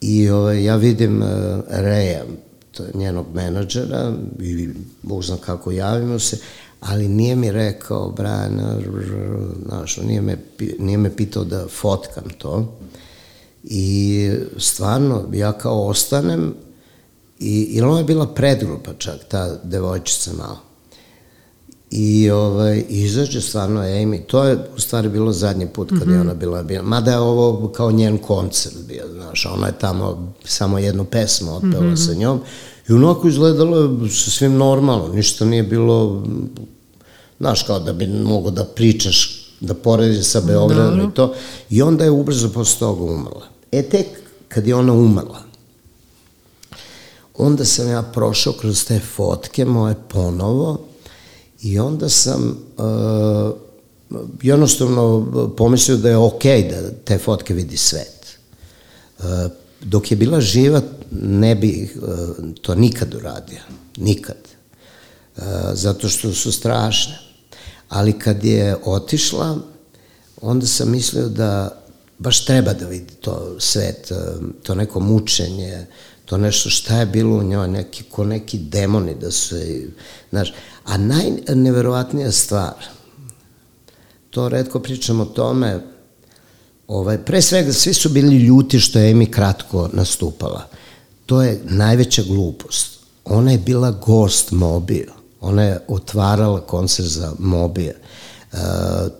i 0.00 0.30
ovaj, 0.30 0.64
ja 0.64 0.76
vidim 0.76 1.22
uh, 1.22 1.28
Reja, 1.68 2.24
to 2.72 2.82
je 2.82 2.90
njenog 2.94 3.26
menadžera 3.34 4.12
i 4.40 4.68
Bog 5.02 5.24
zna 5.24 5.36
kako 5.36 5.70
javimo 5.70 6.18
se, 6.18 6.38
ali 6.80 7.08
nije 7.08 7.36
mi 7.36 7.52
rekao, 7.52 8.10
Brian, 8.10 8.60
znaš, 9.66 9.96
nije 9.96 10.20
me, 10.20 10.36
nije 10.78 10.98
me 10.98 11.16
pitao 11.16 11.44
da 11.44 11.66
fotkam 11.68 12.24
to. 12.38 12.78
I 13.64 14.30
stvarno, 14.56 15.28
ja 15.32 15.52
kao 15.52 15.86
ostanem, 15.86 16.54
i, 17.40 17.62
i 17.62 17.80
ona 17.80 17.98
je 17.98 18.04
bila 18.04 18.26
predgrupa 18.26 18.90
čak, 18.98 19.14
ta 19.28 19.56
devojčica 19.64 20.30
malo. 20.38 20.58
I 21.90 22.30
ovaj, 22.30 22.84
izađe 22.88 23.40
stvarno 23.40 23.80
Amy, 23.80 24.20
to 24.26 24.44
je 24.44 24.58
u 24.76 24.80
stvari 24.80 25.08
bilo 25.08 25.32
zadnji 25.32 25.66
put 25.66 25.92
kad 25.98 26.08
je 26.08 26.20
ona 26.20 26.34
bila, 26.34 26.62
bila, 26.62 26.82
mada 26.82 27.10
je 27.10 27.18
ovo 27.18 27.68
kao 27.68 27.90
njen 27.90 28.18
koncert 28.18 28.76
bio, 28.88 29.04
znaš, 29.12 29.46
ona 29.46 29.66
je 29.66 29.78
tamo 29.78 30.32
samo 30.44 30.78
jednu 30.78 31.04
pesmu 31.04 31.56
otpela 31.56 31.96
sa 31.96 32.14
njom. 32.14 32.40
I 32.88 32.92
onako 32.92 33.28
izgledalo 33.28 33.78
je 33.78 34.10
sa 34.10 34.30
svim 34.30 34.56
normalno, 34.56 35.08
ništa 35.08 35.44
nije 35.44 35.62
bilo, 35.62 36.26
znaš, 37.40 37.62
kao 37.62 37.80
da 37.80 37.92
bi 37.92 38.06
mogo 38.06 38.50
da 38.50 38.64
pričaš, 38.64 39.46
da 39.60 39.74
porediš 39.74 40.26
sa 40.26 40.40
Beogradom 40.40 41.00
i 41.00 41.14
to, 41.14 41.34
i 41.70 41.82
onda 41.82 42.04
je 42.04 42.10
ubrzo 42.10 42.48
posle 42.48 42.78
toga 42.78 43.02
umrla. 43.02 43.46
E 43.72 43.82
tek 43.82 44.06
kad 44.48 44.66
je 44.66 44.74
ona 44.74 44.92
umrla, 44.92 45.49
onda 47.40 47.64
sam 47.64 47.88
ja 47.88 48.02
prošao 48.02 48.52
kroz 48.52 48.84
te 48.84 49.00
fotke 49.16 49.64
moje 49.64 49.94
ponovo 50.08 50.90
i 51.62 51.78
onda 51.78 52.08
sam 52.08 52.56
uh, 52.76 53.56
jednostavno 54.42 55.26
pomislio 55.56 55.96
da 55.96 56.08
je 56.08 56.16
okej 56.16 56.68
da 56.70 56.90
te 57.04 57.18
fotke 57.18 57.54
vidi 57.54 57.76
svet. 57.76 58.38
Uh, 59.18 59.24
dok 59.80 60.10
je 60.10 60.16
bila 60.16 60.40
živa 60.40 60.82
ne 61.10 61.54
bi 61.54 61.90
uh, 61.94 62.10
to 62.62 62.74
nikad 62.74 63.14
uradio. 63.14 63.60
Nikad. 63.96 64.36
Uh, 65.36 65.42
zato 65.72 66.08
što 66.08 66.32
su 66.32 66.52
strašne. 66.52 67.18
Ali 67.88 68.18
kad 68.18 68.44
je 68.44 68.76
otišla, 68.84 69.58
onda 70.40 70.66
sam 70.66 70.90
mislio 70.90 71.28
da 71.28 71.82
baš 72.18 72.44
treba 72.44 72.72
da 72.72 72.86
vidi 72.86 73.14
to 73.20 73.56
svet, 73.58 74.10
uh, 74.10 74.44
to 74.62 74.74
neko 74.74 75.00
mučenje, 75.00 75.86
to 76.30 76.38
nešto 76.38 76.70
šta 76.70 76.96
je 76.96 77.06
bilo 77.06 77.36
u 77.36 77.42
njoj, 77.42 77.68
neki, 77.68 78.02
ko 78.02 78.24
neki 78.24 78.58
demoni 78.58 79.14
da 79.14 79.30
su, 79.30 79.56
znaš, 80.30 80.52
a 80.84 80.96
najneverovatnija 80.96 82.32
stvar, 82.32 82.74
to 84.30 84.48
redko 84.48 84.80
pričam 84.80 85.20
o 85.20 85.24
tome, 85.24 85.80
ovaj, 86.88 87.18
pre 87.18 87.42
svega 87.42 87.72
svi 87.72 87.94
su 87.94 88.08
bili 88.08 88.36
ljuti 88.36 88.80
što 88.80 88.98
je 88.98 89.14
Amy 89.14 89.30
kratko 89.30 89.90
nastupala. 89.92 90.68
To 91.26 91.42
je 91.42 91.60
najveća 91.64 92.22
glupost. 92.22 92.98
Ona 93.24 93.52
je 93.52 93.58
bila 93.58 93.90
gost 93.90 94.50
Mobija. 94.50 95.12
Ona 95.40 95.62
je 95.62 95.80
otvarala 95.88 96.60
koncert 96.60 97.08
za 97.08 97.32
Mobija. 97.38 97.94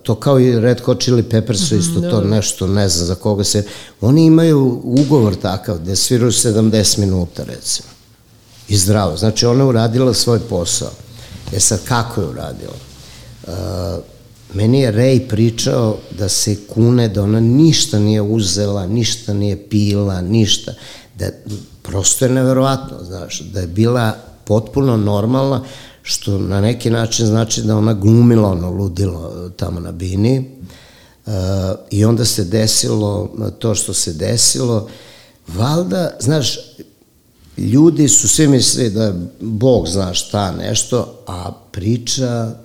To 0.03 0.15
kao 0.15 0.39
i 0.39 0.59
Red 0.59 0.81
Hot 0.81 1.01
Chili 1.01 1.23
Peppers 1.23 1.59
su 1.59 1.75
isto 1.75 2.01
to 2.01 2.21
nešto, 2.21 2.67
ne 2.67 2.89
znam 2.89 3.07
za 3.07 3.15
koga 3.15 3.43
se... 3.43 3.63
Oni 4.01 4.25
imaju 4.25 4.81
ugovor 4.83 5.35
takav 5.35 5.77
gde 5.77 5.95
sviraju 5.95 6.31
70 6.31 6.99
minuta, 6.99 7.43
recimo. 7.43 7.89
I 8.67 8.77
zdravo. 8.77 9.17
Znači, 9.17 9.45
ona 9.45 9.63
je 9.63 9.67
uradila 9.67 10.13
svoj 10.13 10.39
posao. 10.39 10.91
E 11.53 11.59
sad, 11.59 11.79
kako 11.85 12.21
je 12.21 12.27
uradila? 12.27 12.73
Uh, 13.47 13.53
meni 14.53 14.79
je 14.81 14.93
Ray 14.93 15.27
pričao 15.27 15.97
da 16.17 16.29
se 16.29 16.55
kune, 16.67 17.09
da 17.09 17.23
ona 17.23 17.39
ništa 17.39 17.99
nije 17.99 18.21
uzela, 18.21 18.87
ništa 18.87 19.33
nije 19.33 19.69
pila, 19.69 20.21
ništa. 20.21 20.73
Da, 21.15 21.25
prosto 21.81 22.25
je 22.25 22.31
neverovatno, 22.31 23.03
znaš, 23.03 23.39
da 23.39 23.59
je 23.59 23.67
bila 23.67 24.15
potpuno 24.45 24.97
normalna, 24.97 25.63
što 26.03 26.37
na 26.37 26.61
neki 26.61 26.89
način 26.89 27.25
znači 27.25 27.61
da 27.61 27.77
ona 27.77 27.93
glumila 27.93 28.51
ono 28.51 28.69
ludilo 28.69 29.49
tamo 29.49 29.79
na 29.79 29.91
bini. 29.91 30.51
Uh, 31.25 31.33
I 31.91 32.05
onda 32.05 32.25
se 32.25 32.43
desilo 32.43 33.31
to 33.59 33.75
što 33.75 33.93
se 33.93 34.13
desilo. 34.13 34.89
Valda, 35.47 36.17
znaš, 36.19 36.57
ljudi 37.57 38.07
su 38.07 38.27
svi 38.27 38.47
mislili 38.47 38.89
da 38.89 39.13
Bog 39.39 39.87
zna 39.87 40.13
šta 40.13 40.51
nešto, 40.51 41.23
a 41.27 41.51
priča 41.71 42.55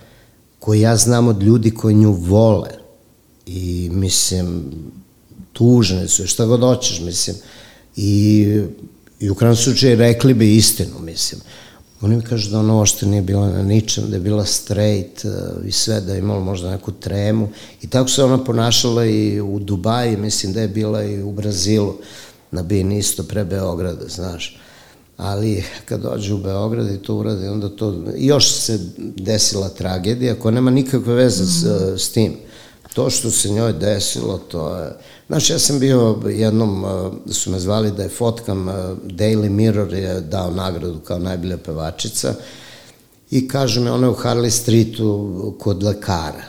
koju 0.59 0.81
ja 0.81 0.97
znam 0.97 1.29
od 1.29 1.43
ljudi 1.43 1.71
koji 1.71 1.95
nju 1.95 2.13
vole 2.13 2.71
i 3.47 3.91
mislim 3.93 4.65
tužne 5.53 6.09
su, 6.09 6.27
šta 6.27 6.45
god 6.45 6.61
hoćeš, 6.61 7.01
mislim. 7.01 7.37
I, 7.97 8.47
i 9.21 9.31
u 9.31 9.35
krajnom 9.35 9.57
slučaju 9.57 9.97
rekli 9.97 10.35
bi 10.35 10.57
istinu, 10.57 10.99
mislim. 11.01 11.41
Oni 12.01 12.17
mi 12.17 12.23
kažu 12.23 12.51
da 12.51 12.59
ona 12.59 12.81
ošte 12.81 13.07
nije 13.07 13.23
bila 13.23 13.49
na 13.49 13.63
ničem, 13.63 14.05
da 14.11 14.17
je 14.17 14.21
bila 14.21 14.45
straight 14.45 15.25
uh, 15.25 15.67
i 15.67 15.73
sve, 15.73 16.01
da 16.01 16.13
je 16.13 16.19
imala 16.19 16.41
možda 16.41 16.71
neku 16.71 16.93
tremu. 16.93 17.49
I 17.83 17.87
tako 17.87 18.09
se 18.09 18.25
ona 18.25 18.45
ponašala 18.45 19.05
i 19.05 19.41
u 19.41 19.59
Dubaji, 19.59 20.17
mislim 20.17 20.53
da 20.53 20.61
je 20.61 20.69
bila 20.69 21.05
i 21.05 21.23
u 21.23 21.33
Brazilu, 21.33 21.95
na 22.51 22.63
Bini 22.63 22.99
isto 22.99 23.23
pre 23.23 23.45
Beograda, 23.45 24.09
znaš. 24.09 24.59
Ali 25.17 25.65
kad 25.85 26.01
dođe 26.01 26.35
u 26.35 26.39
Beograd 26.39 26.91
i 26.91 26.99
to 26.99 27.15
uradi, 27.15 27.49
onda 27.49 27.69
to, 27.69 28.05
još 28.17 28.53
se 28.53 28.79
desila 28.99 29.69
tragedija 29.69 30.35
koja 30.35 30.53
nema 30.53 30.71
nikakve 30.71 31.15
veze 31.15 31.45
s, 31.45 31.65
s 31.97 32.09
tim. 32.09 32.37
To 32.97 33.11
što 33.11 33.31
se 33.31 33.51
njoj 33.51 33.73
desilo, 33.73 34.39
to 34.39 34.77
je... 34.77 34.93
Znaš, 35.27 35.51
ja 35.51 35.59
sam 35.59 35.79
bio 35.79 36.19
jednom, 36.29 36.85
uh, 36.85 37.13
su 37.35 37.51
me 37.51 37.59
zvali 37.61 37.91
da 37.91 38.03
je 38.03 38.09
fotkam, 38.09 38.67
Daily 39.05 39.49
Mirror 39.49 39.95
je 39.95 40.21
dao 40.21 40.51
nagradu 40.51 41.01
kao 41.01 41.19
najbolja 41.19 41.57
pevačica 41.57 42.35
i 43.31 43.49
kaže 43.49 43.81
me, 43.81 43.93
ona 43.93 44.07
je 44.07 44.11
u 44.11 44.15
Harley 44.15 44.51
Streetu 44.51 45.55
kod 45.61 45.83
lekara 45.83 46.45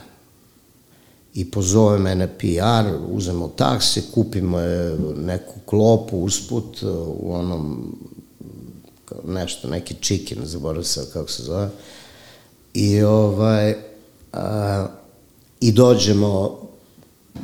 i 1.34 1.52
pozove 1.52 2.00
mene 2.00 2.28
PR, 2.38 2.96
uzemo 3.10 3.48
taksi, 3.48 4.04
kupimo 4.14 4.60
je 4.60 4.98
neku 5.16 5.54
klopu 5.66 6.18
usput 6.18 6.84
u 7.06 7.34
onom 7.34 7.96
nešto, 9.28 9.68
neki 9.68 9.96
chicken, 10.02 10.38
zaboravim 10.44 10.84
se 10.84 11.08
kako 11.14 11.32
se 11.32 11.44
zove. 11.44 11.70
I 12.74 13.02
ovaj, 13.02 13.76
a, 14.34 14.88
i 15.62 15.72
dođemo 15.72 16.60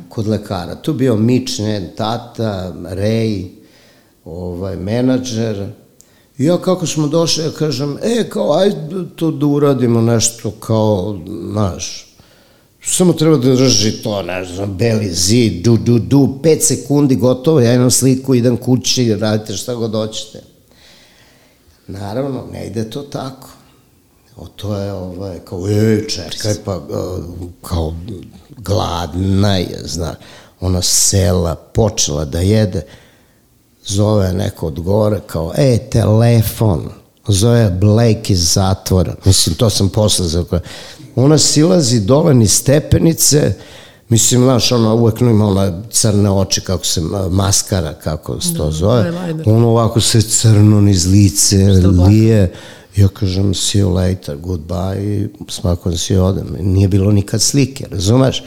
kod 0.08 0.26
lekara. 0.26 0.74
Tu 0.74 0.92
bio 0.92 1.16
Mič, 1.16 1.58
njen 1.58 1.88
tata, 1.96 2.74
Rej, 2.84 3.50
ovaj, 4.24 4.76
menadžer. 4.76 5.66
I 6.38 6.44
ja 6.44 6.58
kako 6.58 6.86
smo 6.86 7.06
došli, 7.08 7.44
ja 7.44 7.50
kažem, 7.50 7.98
e, 8.02 8.28
kao, 8.28 8.52
ajde 8.52 9.04
to 9.16 9.30
da 9.30 9.46
uradimo 9.46 10.00
nešto 10.00 10.50
kao, 10.50 11.18
znaš, 11.50 12.14
samo 12.82 13.12
treba 13.12 13.36
da 13.36 13.54
drži 13.54 13.92
to, 14.02 14.22
ne 14.22 14.44
znam, 14.44 14.76
beli 14.76 15.12
zid, 15.12 15.64
du, 15.64 15.76
du, 15.76 15.98
du, 15.98 16.38
pet 16.42 16.64
sekundi, 16.64 17.16
gotovo, 17.16 17.60
ja 17.60 17.74
imam 17.74 17.90
sliku, 17.90 18.34
idem 18.34 18.56
kući, 18.56 19.14
radite 19.14 19.56
šta 19.56 19.74
god 19.74 19.92
hoćete. 19.92 20.42
Naravno, 21.86 22.44
ne 22.52 22.66
ide 22.66 22.90
to 22.90 23.02
tako. 23.02 23.48
O, 24.36 24.46
to 24.46 24.76
je 24.76 24.92
ovaj, 24.92 25.38
kao, 25.44 25.68
e, 25.68 26.08
čekaj, 26.08 26.54
pa, 26.64 26.72
a, 26.72 27.18
kao, 27.62 27.94
gladna 28.56 29.56
je, 29.56 29.80
znaš. 29.84 30.16
Ona 30.60 30.82
sela, 30.82 31.54
počela 31.54 32.24
da 32.24 32.40
jede, 32.40 32.82
zove 33.86 34.32
neko 34.32 34.66
od 34.66 34.80
gore, 34.80 35.20
kao, 35.26 35.52
e, 35.56 35.78
telefon, 35.90 36.88
zove 37.28 37.70
Blake 37.70 38.32
iz 38.32 38.52
zatvora. 38.52 39.14
Mislim, 39.24 39.54
to 39.54 39.70
sam 39.70 39.88
posle 39.88 40.26
za 40.26 40.44
Ona 41.16 41.38
silazi 41.38 42.00
dole 42.00 42.34
ni 42.34 42.46
stepenice, 42.48 43.54
Mislim, 44.08 44.42
znaš, 44.42 44.72
ona 44.72 44.94
uvek 44.94 45.20
ima 45.20 45.46
ona 45.48 45.82
crne 45.90 46.30
oči, 46.30 46.60
kako 46.60 46.86
se 46.86 47.00
ma- 47.00 47.28
maskara, 47.28 47.94
kako 47.94 48.40
se 48.40 48.54
to 48.54 48.70
zove. 48.70 49.02
eyeliner. 49.02 49.42
Ono 49.46 49.68
ovako 49.68 50.00
se 50.00 50.22
crno 50.22 50.80
niz 50.80 51.06
lice, 51.06 51.56
lije. 52.08 52.52
Ja 52.96 53.08
kažem, 53.08 53.54
see 53.54 53.82
you 53.82 53.90
later, 53.94 54.36
goodbye, 54.36 55.28
smakom 55.48 55.96
si 55.96 56.16
odem. 56.16 56.56
Nije 56.60 56.88
bilo 56.88 57.12
nikad 57.12 57.42
slike, 57.42 57.86
razumeš? 57.90 58.42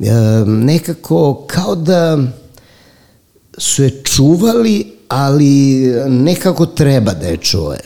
E, 0.00 0.12
nekako 0.46 1.44
kao 1.46 1.74
da 1.74 2.18
su 3.58 3.82
je 3.82 4.02
čuvali, 4.04 4.92
ali 5.08 5.80
nekako 6.08 6.66
treba 6.66 7.12
da 7.12 7.26
je 7.26 7.36
čuje. 7.36 7.80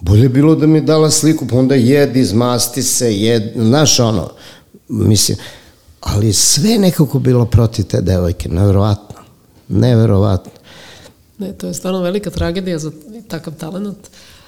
Bolje 0.00 0.22
je 0.22 0.28
bilo 0.28 0.54
da 0.54 0.66
mi 0.66 0.78
je 0.78 0.82
dala 0.82 1.10
sliku, 1.10 1.46
pa 1.46 1.56
onda 1.56 1.74
jedi, 1.74 2.20
izmasti 2.20 2.82
se, 2.82 3.16
jed, 3.16 3.52
znaš 3.56 4.00
ono, 4.00 4.30
mislim, 4.88 5.38
ali 6.00 6.32
sve 6.32 6.78
nekako 6.78 7.18
bilo 7.18 7.46
protiv 7.46 7.84
te 7.84 8.00
devojke, 8.00 8.48
neverovatno, 8.48 9.16
neverovatno. 9.68 10.52
Ne, 11.38 11.52
to 11.52 11.66
je 11.66 11.74
stvarno 11.74 12.00
velika 12.00 12.30
tragedija 12.30 12.78
za 12.78 12.90
takav 13.28 13.54
talent. 13.54 13.98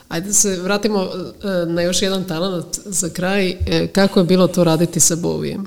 Ajde 0.09 0.33
se 0.33 0.57
vratimo 0.57 1.03
e, 1.03 1.67
na 1.67 1.83
još 1.83 2.03
jedan 2.03 2.25
talent 2.25 2.79
za 2.85 3.09
kraj. 3.09 3.57
E, 3.67 3.87
Kako 3.87 4.21
je 4.21 4.25
bilo 4.25 4.49
to 4.49 4.65
raditi 4.65 5.01
sa 5.01 5.17
Bovijem? 5.17 5.67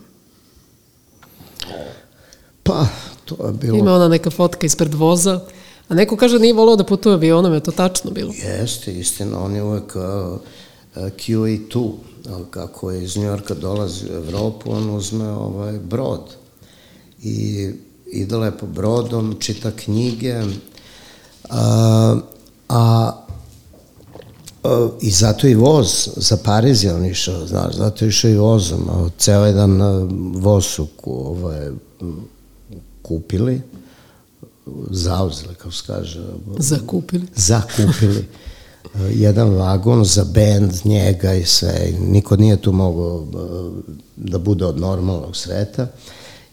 Pa, 2.64 2.88
to 3.26 3.48
je 3.48 3.54
bilo... 3.54 3.78
Ima 3.78 3.94
ona 3.94 4.08
neka 4.08 4.30
fotka 4.30 4.66
ispred 4.66 4.94
voza, 4.94 5.40
a 5.88 5.96
neko 5.96 6.18
kaže 6.18 6.38
da 6.38 6.42
nije 6.42 6.54
volao 6.54 6.76
da 6.76 6.84
putuje 6.84 7.14
avionom, 7.14 7.54
je 7.54 7.64
to 7.64 7.72
tačno 7.72 8.12
bilo? 8.12 8.34
Jeste, 8.44 9.00
istina, 9.00 9.44
on 9.44 9.56
je 9.56 9.64
uvek 9.64 9.96
uh, 9.96 10.02
uh, 10.04 10.40
QE2, 10.96 11.78
uh, 11.78 11.94
kako 12.50 12.92
je 12.92 13.04
iz 13.04 13.18
Njorka 13.18 13.54
dolazi 13.54 14.06
u 14.06 14.14
Evropu, 14.14 14.72
on 14.72 14.90
uzme 14.96 15.30
ovaj 15.30 15.80
brod 15.80 16.36
i 17.24 17.70
ide 18.12 18.38
lepo 18.38 18.66
brodom, 18.66 19.36
čita 19.40 19.72
knjige, 19.72 20.44
a 21.50 22.16
a, 22.70 23.12
i 25.02 25.12
zato 25.12 25.48
i 25.48 25.56
voz, 25.56 26.10
za 26.16 26.38
Pariz 26.38 26.84
je 26.84 26.94
on 26.94 27.06
išao, 27.06 27.48
znaš, 27.48 27.76
zato 27.76 28.06
je 28.06 28.10
išao 28.10 28.32
i 28.32 28.38
vozom, 28.38 28.90
a 28.90 29.10
ceo 29.18 29.46
jedan 29.46 29.82
a, 29.82 30.08
voz 30.34 30.66
su 30.66 30.88
ku, 30.98 31.14
ovaj, 31.14 31.70
kupili, 33.02 33.62
zauzeli, 34.92 35.56
kako 35.56 35.72
se 35.72 35.84
kaže, 35.88 36.24
Zakupili. 36.58 37.26
zakupili 37.36 38.26
uh, 38.84 39.02
jedan 39.14 39.50
vagon 39.50 40.06
za 40.06 40.24
bend, 40.24 40.72
njega 40.84 41.34
i 41.34 41.46
sve. 41.46 41.94
Niko 42.00 42.36
nije 42.36 42.62
tu 42.62 42.72
mogao 42.72 43.16
uh, 43.16 43.84
da 44.16 44.38
bude 44.38 44.66
od 44.66 44.80
normalnog 44.80 45.36
sveta. 45.36 45.88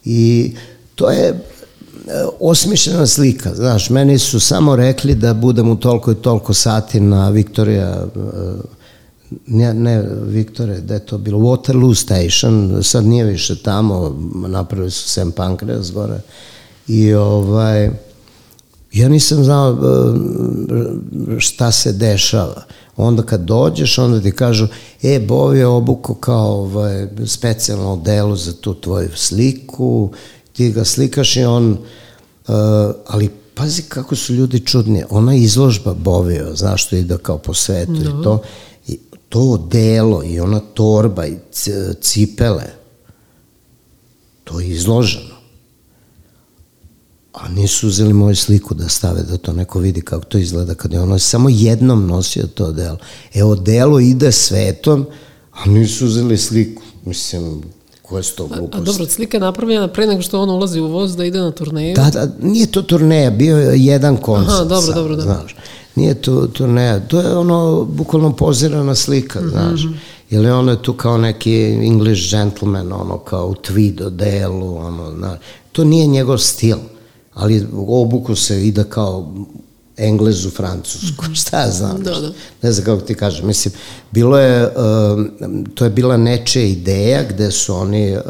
I 0.05 0.53
to 0.95 1.11
je 1.11 1.45
osmišljena 2.41 3.07
slika. 3.07 3.55
Znaš, 3.55 3.91
meni 3.91 4.19
su 4.19 4.41
samo 4.41 4.77
rekli 4.77 5.15
da 5.15 5.35
budem 5.35 5.71
u 5.71 5.77
toliko 5.77 6.12
i 6.12 6.15
toliko 6.15 6.55
sati 6.55 7.01
na 7.01 7.31
Viktorija 7.31 8.07
ne, 9.47 9.75
ne 9.75 10.05
Viktore, 10.23 10.81
da 10.81 10.95
je 10.95 11.07
to 11.07 11.19
bilo 11.19 11.39
Waterloo 11.39 11.95
Station, 11.95 12.81
sad 12.83 13.05
nije 13.05 13.25
više 13.25 13.62
tamo, 13.62 14.16
napravili 14.49 14.91
su 14.91 15.09
Sam 15.09 15.33
Pancras 15.33 15.93
gore 15.93 16.21
i 16.89 17.15
ovaj 17.15 17.91
ja 18.93 19.09
nisam 19.09 19.45
znao 19.45 19.71
e, 19.71 19.77
šta 21.39 21.73
se 21.73 21.93
dešava. 21.93 22.62
Onda 22.97 23.23
kad 23.23 23.41
dođeš, 23.41 23.99
onda 23.99 24.21
ti 24.21 24.33
kažu, 24.33 24.66
e, 25.03 25.21
Bov 25.21 25.57
je 25.57 25.66
obuko 25.66 26.15
kao 26.15 26.53
ovaj, 26.53 27.09
specijalno 27.27 27.97
delo 27.97 28.37
za 28.37 28.53
tu 28.53 28.75
tvoju 28.75 29.09
sliku, 29.15 30.11
ti 30.55 30.72
ga 30.72 30.85
slikaš 30.85 31.36
i 31.36 31.44
on, 31.44 31.70
uh, 31.72 32.55
ali 33.06 33.31
pazi 33.55 33.82
kako 33.82 34.16
su 34.16 34.35
ljudi 34.35 34.60
čudni, 34.60 35.05
ona 35.10 35.35
izložba 35.35 35.94
Bovio, 35.94 36.56
znaš 36.56 36.86
što 36.86 36.97
ide 36.97 37.18
kao 37.22 37.39
po 37.39 37.55
svetu 37.55 37.94
i 37.94 38.22
to, 38.22 38.43
i 38.86 38.98
to 39.28 39.68
delo 39.70 40.22
i 40.24 40.40
ona 40.40 40.60
torba 40.74 41.26
i 41.26 41.36
cipele, 42.01 42.64
to 44.44 44.60
je 44.60 44.68
izloženo 44.68 45.35
a 47.35 47.48
nisu 47.48 47.89
uzeli 47.89 48.12
moju 48.12 48.36
sliku 48.36 48.74
da 48.74 48.89
stave 48.89 49.22
da 49.22 49.36
to 49.36 49.52
neko 49.52 49.78
vidi 49.78 50.01
kako 50.01 50.24
to 50.24 50.39
izgleda 50.39 50.74
kad 50.74 50.93
je 50.93 51.01
ono 51.01 51.18
samo 51.18 51.48
jednom 51.48 52.06
nosio 52.06 52.47
to 52.47 52.72
delo. 52.72 52.98
Evo, 53.35 53.55
delo 53.55 54.01
ide 54.01 54.32
svetom, 54.32 55.06
a 55.52 55.68
nisu 55.68 56.06
uzeli 56.06 56.39
sliku. 56.39 56.82
Mislim, 57.05 57.62
koje 58.15 58.23
su 58.23 58.36
to 58.36 58.45
A 58.45 58.57
gluposti? 58.59 58.85
dobro, 58.85 59.07
slika 59.07 59.36
je 59.36 59.41
napravljena 59.41 59.89
pre 59.89 60.07
nego 60.07 60.23
što 60.23 60.41
on 60.41 60.51
ulazi 60.51 60.81
u 60.81 60.86
voz 60.86 61.16
da 61.16 61.24
ide 61.24 61.39
na 61.39 61.51
turneju. 61.51 61.95
Da, 61.95 62.11
da, 62.11 62.28
nije 62.43 62.66
to 62.66 62.82
turneja, 62.82 63.31
bio 63.31 63.57
je 63.57 63.85
jedan 63.85 64.16
koncert. 64.16 64.51
Aha, 64.55 64.65
dobro, 64.65 64.81
samo, 64.82 64.95
dobro, 64.95 65.16
da. 65.16 65.23
Znaš. 65.23 65.57
Nije 65.95 66.15
to 66.15 66.47
turneja, 66.47 67.01
to 67.01 67.20
je 67.20 67.36
ono 67.36 67.85
bukvalno 67.85 68.32
pozirana 68.32 68.95
slika, 68.95 69.41
Mhm, 69.41 69.49
znaš. 69.49 69.86
Ili 70.31 70.51
ono 70.51 70.70
je 70.70 70.82
tu 70.82 70.93
kao 70.93 71.19
neki 71.19 71.55
English 71.65 72.31
gentleman, 72.31 72.93
ono 72.93 73.19
kao 73.19 73.47
u 73.49 73.55
tweed 73.55 74.11
delu, 74.11 74.77
ono, 74.77 75.12
znaš. 75.19 75.39
To 75.73 75.85
nije 75.85 76.07
njegov 76.07 76.39
stil, 76.39 76.77
ali 77.35 77.66
obuku 77.86 78.35
se 78.35 78.66
ide 78.66 78.85
kao 78.85 79.35
Englez 79.97 80.47
u 80.47 80.51
Francusku, 80.51 81.25
šta 81.41 81.71
znam. 81.71 82.03
Da, 82.03 82.21
da. 82.21 82.33
Ne 82.62 82.73
znam 82.73 82.85
kako 82.85 83.07
ti 83.07 83.15
kažem, 83.15 83.47
mislim, 83.47 83.75
bilo 84.11 84.39
je, 84.39 84.69
um, 84.69 85.31
to 85.75 85.85
je 85.85 85.91
bila 85.91 86.16
nečija 86.16 86.65
ideja 86.65 87.23
gde 87.29 87.51
su 87.51 87.75
oni, 87.75 88.16
uh, 88.16 88.23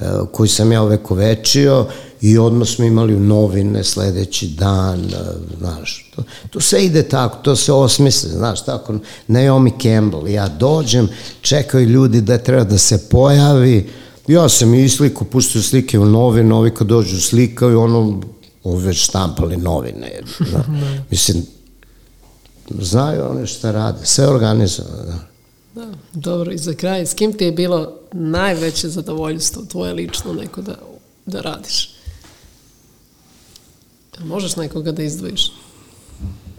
uh, 0.00 0.28
koji 0.32 0.48
sam 0.48 0.72
ja 0.72 0.82
ovekovečio 0.82 1.86
i 2.20 2.38
odmah 2.38 2.68
smo 2.68 2.84
imali 2.84 3.14
u 3.14 3.20
novine 3.20 3.84
sledeći 3.84 4.48
dan, 4.48 5.00
uh, 5.00 5.58
znaš, 5.58 6.10
to, 6.16 6.22
to 6.50 6.60
sve 6.60 6.84
ide 6.84 7.02
tako, 7.02 7.38
to 7.42 7.56
se 7.56 7.72
osmisli, 7.72 8.30
znaš, 8.30 8.64
tako, 8.64 8.94
Naomi 9.26 9.72
Campbell, 9.82 10.28
ja 10.28 10.48
dođem, 10.48 11.08
čekaju 11.40 11.86
ljudi 11.86 12.20
da 12.20 12.38
treba 12.38 12.64
da 12.64 12.78
se 12.78 13.08
pojavi, 13.08 13.90
ja 14.26 14.48
sam 14.48 14.74
i 14.74 14.88
sliku, 14.88 15.24
pustio 15.24 15.62
slike 15.62 15.98
u 15.98 16.06
novine, 16.06 16.54
ovi 16.54 16.70
kad 16.70 16.86
dođu 16.86 17.20
slikaju, 17.20 17.80
ono, 17.80 18.20
ovi 18.68 18.86
već 18.86 19.04
štampali 19.04 19.56
novine, 19.56 20.20
znaš, 20.50 20.66
mislim, 21.10 21.46
znaju 22.80 23.30
one 23.30 23.46
šta 23.46 23.70
rade, 23.70 23.98
sve 24.06 24.28
organizovano, 24.28 25.02
da. 25.04 25.28
Da, 25.74 25.86
dobro, 26.12 26.52
i 26.52 26.58
za 26.58 26.74
kraj, 26.74 27.06
s 27.06 27.14
kim 27.14 27.32
ti 27.32 27.44
je 27.44 27.52
bilo 27.52 27.92
najveće 28.12 28.88
zadovoljstvo 28.88 29.62
tvoje 29.62 29.92
lično 29.92 30.32
neko 30.32 30.62
da, 30.62 30.74
da 31.26 31.40
radiš? 31.40 31.94
Možeš 34.24 34.56
nekoga 34.56 34.92
da 34.92 35.02
izdvojiš? 35.02 35.52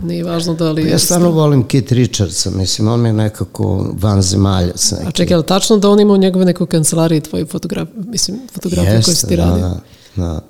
Nije 0.03 0.23
važno 0.23 0.53
da 0.53 0.71
li... 0.71 0.83
Pa 0.83 0.89
Ja 0.89 0.99
stvarno 0.99 1.29
volim 1.31 1.67
Kit 1.67 1.91
Richardsa, 1.91 2.49
mislim, 2.49 2.87
on 2.87 3.01
mi 3.01 3.09
je 3.09 3.13
nekako 3.13 3.93
van 3.99 4.21
zemalja 4.21 4.71
sa 4.75 4.95
nekim. 4.95 5.09
A 5.09 5.11
čekaj, 5.11 5.33
je 5.33 5.37
li 5.37 5.45
tačno 5.45 5.77
da 5.77 5.89
on 5.89 5.99
ima 5.99 6.13
u 6.13 6.17
njegove 6.17 6.45
nekoj 6.45 6.67
kancelariji 6.67 7.21
tvoji 7.21 7.45
fotograf, 7.45 7.87
mislim, 7.95 8.39
fotografije 8.53 9.01
koje 9.03 9.15
si 9.15 9.27
ti 9.27 9.35
radio? 9.35 9.67
Da, 9.67 9.81
da. 10.15 10.41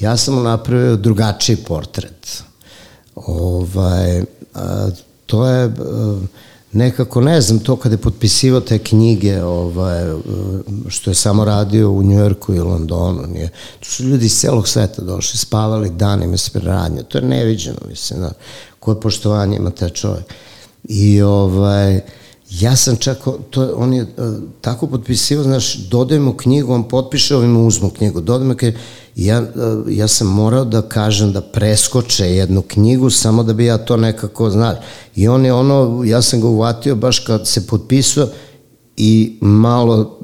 Ja 0.00 0.16
sam 0.16 0.34
mu 0.34 0.42
napravio 0.42 0.96
drugačiji 0.96 1.56
portret. 1.56 2.42
Ovaj, 3.14 4.22
a, 4.54 4.88
to 5.26 5.46
je 5.46 5.64
a, 5.64 6.20
nekako, 6.72 7.20
ne 7.20 7.40
znam, 7.40 7.58
to 7.58 7.76
kada 7.76 7.94
je 7.94 7.98
potpisivao 7.98 8.60
te 8.60 8.78
knjige, 8.78 9.42
ovaj, 9.42 10.02
a, 10.02 10.18
što 10.88 11.10
je 11.10 11.14
samo 11.14 11.44
radio 11.44 11.90
u 11.90 12.02
Njujorku 12.02 12.54
i 12.54 12.60
Londonu, 12.60 13.26
nije. 13.26 13.50
Tu 13.80 13.90
su 13.90 14.04
ljudi 14.04 14.26
iz 14.26 14.40
celog 14.40 14.68
sveta 14.68 15.02
došli, 15.02 15.38
spavali 15.38 15.90
danima 15.90 16.34
ispred 16.34 16.64
radnje. 16.64 17.02
To 17.02 17.18
je 17.18 17.24
neviđeno, 17.24 17.78
mislim, 17.88 18.20
da, 18.20 18.32
koje 18.80 19.00
poštovanje 19.00 19.56
ima 19.56 19.70
taj 19.70 19.90
čovjek. 19.90 20.24
I 20.84 21.22
ovaj, 21.22 22.00
ja 22.50 22.76
sam 22.76 22.96
čak, 22.96 23.18
to, 23.50 23.72
on 23.76 23.94
je 23.94 24.02
uh, 24.02 24.08
tako 24.60 24.86
potpisivao, 24.86 25.44
znaš, 25.44 25.74
dodajem 25.74 26.22
mu 26.22 26.32
knjigu, 26.32 26.72
on 26.72 26.88
potpiše, 26.88 27.36
ovim 27.36 27.66
uzmu 27.66 27.90
knjigu, 27.90 28.20
dodajem 28.20 28.48
mu 28.48 28.56
knjigu, 28.56 28.76
ja, 29.16 29.40
uh, 29.40 29.46
ja 29.88 30.08
sam 30.08 30.26
morao 30.26 30.64
da 30.64 30.82
kažem 30.82 31.32
da 31.32 31.40
preskoče 31.40 32.24
jednu 32.24 32.62
knjigu, 32.62 33.10
samo 33.10 33.42
da 33.42 33.52
bi 33.52 33.64
ja 33.64 33.78
to 33.78 33.96
nekako, 33.96 34.50
znaš, 34.50 34.76
i 35.16 35.28
on 35.28 35.44
je 35.44 35.52
ono, 35.52 36.02
ja 36.04 36.22
sam 36.22 36.40
ga 36.40 36.46
uvatio 36.46 36.96
baš 36.96 37.18
kad 37.18 37.46
se 37.48 37.66
potpisao 37.66 38.28
i 38.96 39.38
malo 39.40 40.18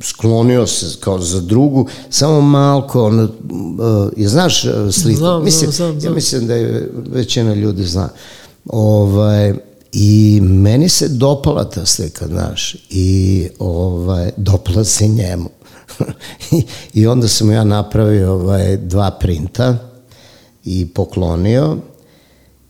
sklonio 0.00 0.66
se 0.66 0.96
kao 1.00 1.18
za 1.18 1.40
drugu, 1.40 1.86
samo 2.10 2.40
malko, 2.40 3.04
ono, 3.04 3.22
uh, 3.22 4.12
je 4.16 4.28
znaš 4.28 4.62
sliku? 4.90 5.18
Znam, 5.18 5.30
znam, 5.30 5.44
mislim, 5.44 5.70
znam, 5.72 5.94
Ja 5.94 6.00
znam. 6.00 6.14
mislim 6.14 6.46
da 6.46 6.54
je 6.54 6.90
većina 7.06 7.54
ljudi 7.54 7.84
zna. 7.84 8.08
Ovaj, 8.66 9.54
I 9.92 10.40
meni 10.42 10.88
se 10.88 11.08
dopala 11.08 11.64
ta 11.64 11.86
slika, 11.86 12.26
znaš, 12.26 12.76
i 12.90 13.48
ovaj, 13.58 14.30
dopala 14.36 14.84
se 14.84 15.08
njemu. 15.08 15.50
I, 16.94 17.06
onda 17.06 17.28
sam 17.28 17.50
ja 17.50 17.64
napravio 17.64 18.32
ovaj, 18.32 18.76
dva 18.76 19.10
printa 19.10 19.76
i 20.64 20.86
poklonio 20.86 21.76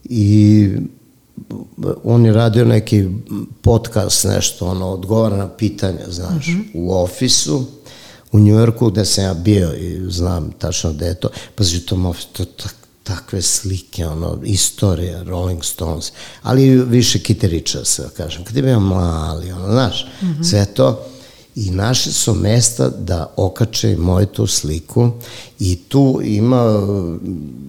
i 0.05 0.71
on 2.05 2.27
je 2.27 2.33
radio 2.33 2.65
neki 2.65 3.09
podcast, 3.63 4.25
nešto, 4.25 4.67
ono, 4.67 4.89
odgovara 4.89 5.37
na 5.37 5.49
pitanja, 5.49 6.11
znaš, 6.11 6.47
mm 6.47 6.51
-hmm. 6.51 6.71
u 6.75 6.93
ofisu, 6.93 7.65
u 8.33 8.39
Njujorku 8.39 8.91
gde 8.91 9.05
sam 9.05 9.25
ja 9.25 9.35
bio 9.35 9.75
i 9.75 10.11
znam 10.11 10.53
tačno 10.59 10.93
gde 10.93 11.07
je 11.07 11.15
to. 11.15 11.29
Pazi, 11.55 11.81
to, 11.81 12.15
to 12.33 12.45
tak, 12.45 12.75
takve 13.09 13.43
slike, 13.43 14.07
ono, 14.07 14.39
istorija, 14.45 15.23
Rolling 15.23 15.65
Stones, 15.65 16.13
ali 16.43 16.85
više 16.85 17.19
Kiteriča, 17.19 17.85
se 17.85 18.03
da 18.03 18.09
kažem, 18.09 18.45
kad 18.45 18.57
je 18.57 18.63
bio 18.63 18.81
mali, 18.81 19.53
ono, 19.53 19.73
znaš, 19.73 20.07
mm 20.23 20.27
-hmm. 20.27 20.51
sve 20.51 20.67
to. 20.67 21.05
I 21.55 21.71
našli 21.71 22.13
su 22.13 22.35
mesta 22.35 22.89
da 22.89 23.33
okače 23.37 23.97
moju 23.97 24.27
tu 24.27 24.47
sliku 24.47 25.11
i 25.61 25.77
tu 25.89 26.21
ima, 26.25 26.63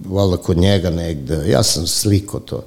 valjda 0.06 0.36
kod 0.36 0.56
njega 0.56 0.90
negde, 0.90 1.50
ja 1.50 1.62
sam 1.62 1.86
sliko 1.86 2.40
to, 2.40 2.64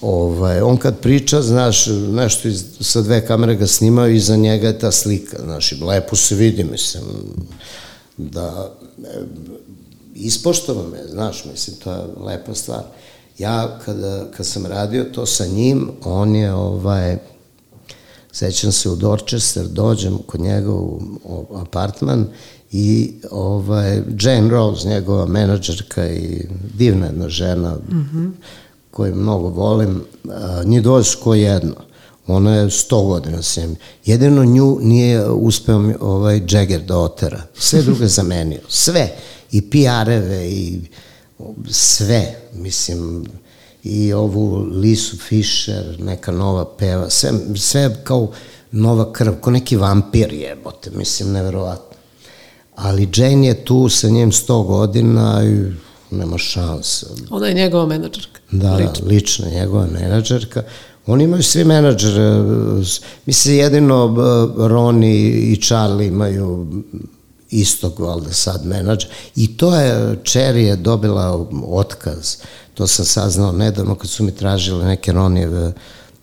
ovaj, 0.00 0.60
on 0.60 0.76
kad 0.76 0.98
priča, 0.98 1.42
znaš, 1.42 1.86
nešto 2.10 2.48
iz, 2.48 2.64
sa 2.80 3.02
dve 3.02 3.26
kamere 3.26 3.56
ga 3.56 3.66
snimaju 3.66 4.14
i 4.14 4.20
za 4.20 4.36
njega 4.36 4.66
je 4.66 4.78
ta 4.78 4.92
slika, 4.92 5.36
znaš, 5.44 5.72
i 5.72 5.84
lepo 5.84 6.16
se 6.16 6.34
vidi, 6.34 6.64
mislim, 6.64 7.04
da 8.16 8.74
e, 10.14 10.18
ispoštova 10.18 10.82
me, 10.88 11.08
znaš, 11.08 11.44
mislim, 11.44 11.76
to 11.76 11.92
je 11.92 11.98
lepa 12.24 12.54
stvar. 12.54 12.82
Ja, 13.38 13.78
kada, 13.84 14.30
kad 14.36 14.46
sam 14.46 14.66
radio 14.66 15.04
to 15.04 15.26
sa 15.26 15.46
njim, 15.46 15.90
on 16.04 16.36
je, 16.36 16.54
ovaj, 16.54 17.18
sećam 18.32 18.72
se 18.72 18.90
u 18.90 18.96
Dorchester, 18.96 19.66
dođem 19.66 20.18
kod 20.26 20.40
njega 20.40 20.70
u, 20.72 21.00
apartman 21.54 22.26
i 22.72 23.14
ovaj, 23.30 24.02
Jane 24.20 24.50
Rose, 24.50 24.88
njegova 24.88 25.26
menadžerka 25.26 26.08
i 26.08 26.48
divna 26.74 27.06
jedna 27.06 27.28
žena, 27.28 27.74
mm 27.74 28.10
-hmm 28.14 28.30
koju 28.94 29.14
mnogo 29.14 29.48
volim, 29.48 30.02
njih 30.64 30.82
dvoje 30.82 31.04
su 31.04 31.18
ko 31.22 31.34
jedno. 31.34 31.74
Ona 32.26 32.56
je 32.56 32.66
100 32.66 33.06
godina 33.06 33.42
s 33.42 33.56
njim. 33.56 33.76
Jedino 34.04 34.44
nju 34.44 34.78
nije 34.80 35.28
uspeo 35.28 35.92
ovaj 36.00 36.42
Jagger 36.48 36.82
da 36.82 36.98
otera. 36.98 37.42
Sve 37.58 37.82
druge 37.82 38.06
zamenio. 38.06 38.60
Sve. 38.68 39.16
I 39.54 39.60
PR-eve 39.70 40.46
i 40.50 40.80
sve. 41.70 42.34
Mislim, 42.52 43.26
i 43.84 44.12
ovu 44.12 44.66
Lisu 44.72 45.16
Fischer, 45.16 45.96
neka 45.98 46.32
nova 46.32 46.64
peva, 46.78 47.10
sve, 47.10 47.30
sve 47.56 47.96
kao 48.04 48.30
nova 48.72 49.12
krv, 49.12 49.32
kao 49.40 49.52
neki 49.52 49.76
vampir 49.76 50.32
jebote, 50.32 50.90
mislim, 50.90 51.32
neverovatno. 51.32 51.96
Ali 52.74 53.08
Jane 53.16 53.46
je 53.46 53.64
tu 53.64 53.88
sa 53.88 54.08
njim 54.08 54.32
100 54.32 54.66
godina 54.66 55.42
i 55.44 55.72
nema 56.10 56.38
šanse. 56.38 57.06
Ona 57.30 57.46
je 57.46 57.54
njegova 57.54 57.86
menadžerka. 57.86 58.40
Da, 58.50 58.76
lična. 58.76 58.92
da, 59.00 59.08
lična 59.08 59.48
njegova 59.50 59.86
menadžerka. 59.86 60.62
Oni 61.06 61.24
imaju 61.24 61.42
svi 61.42 61.64
menadžere, 61.64 62.42
mislim 63.26 63.56
jedino 63.56 64.14
Roni 64.58 65.16
i 65.28 65.60
Charlie 65.62 66.08
imaju 66.08 66.66
istog, 67.54 68.00
valjda 68.00 68.32
sad 68.32 68.66
menadžer. 68.66 69.10
I 69.36 69.56
to 69.56 69.74
je, 69.74 70.18
Cherry 70.24 70.66
je 70.66 70.76
dobila 70.76 71.46
otkaz. 71.66 72.36
To 72.74 72.86
sam 72.86 73.04
saznao 73.04 73.52
nedavno 73.52 73.94
kad 73.94 74.10
su 74.10 74.24
mi 74.24 74.34
tražile 74.34 74.84
neke 74.84 75.12
Ronijeve 75.12 75.72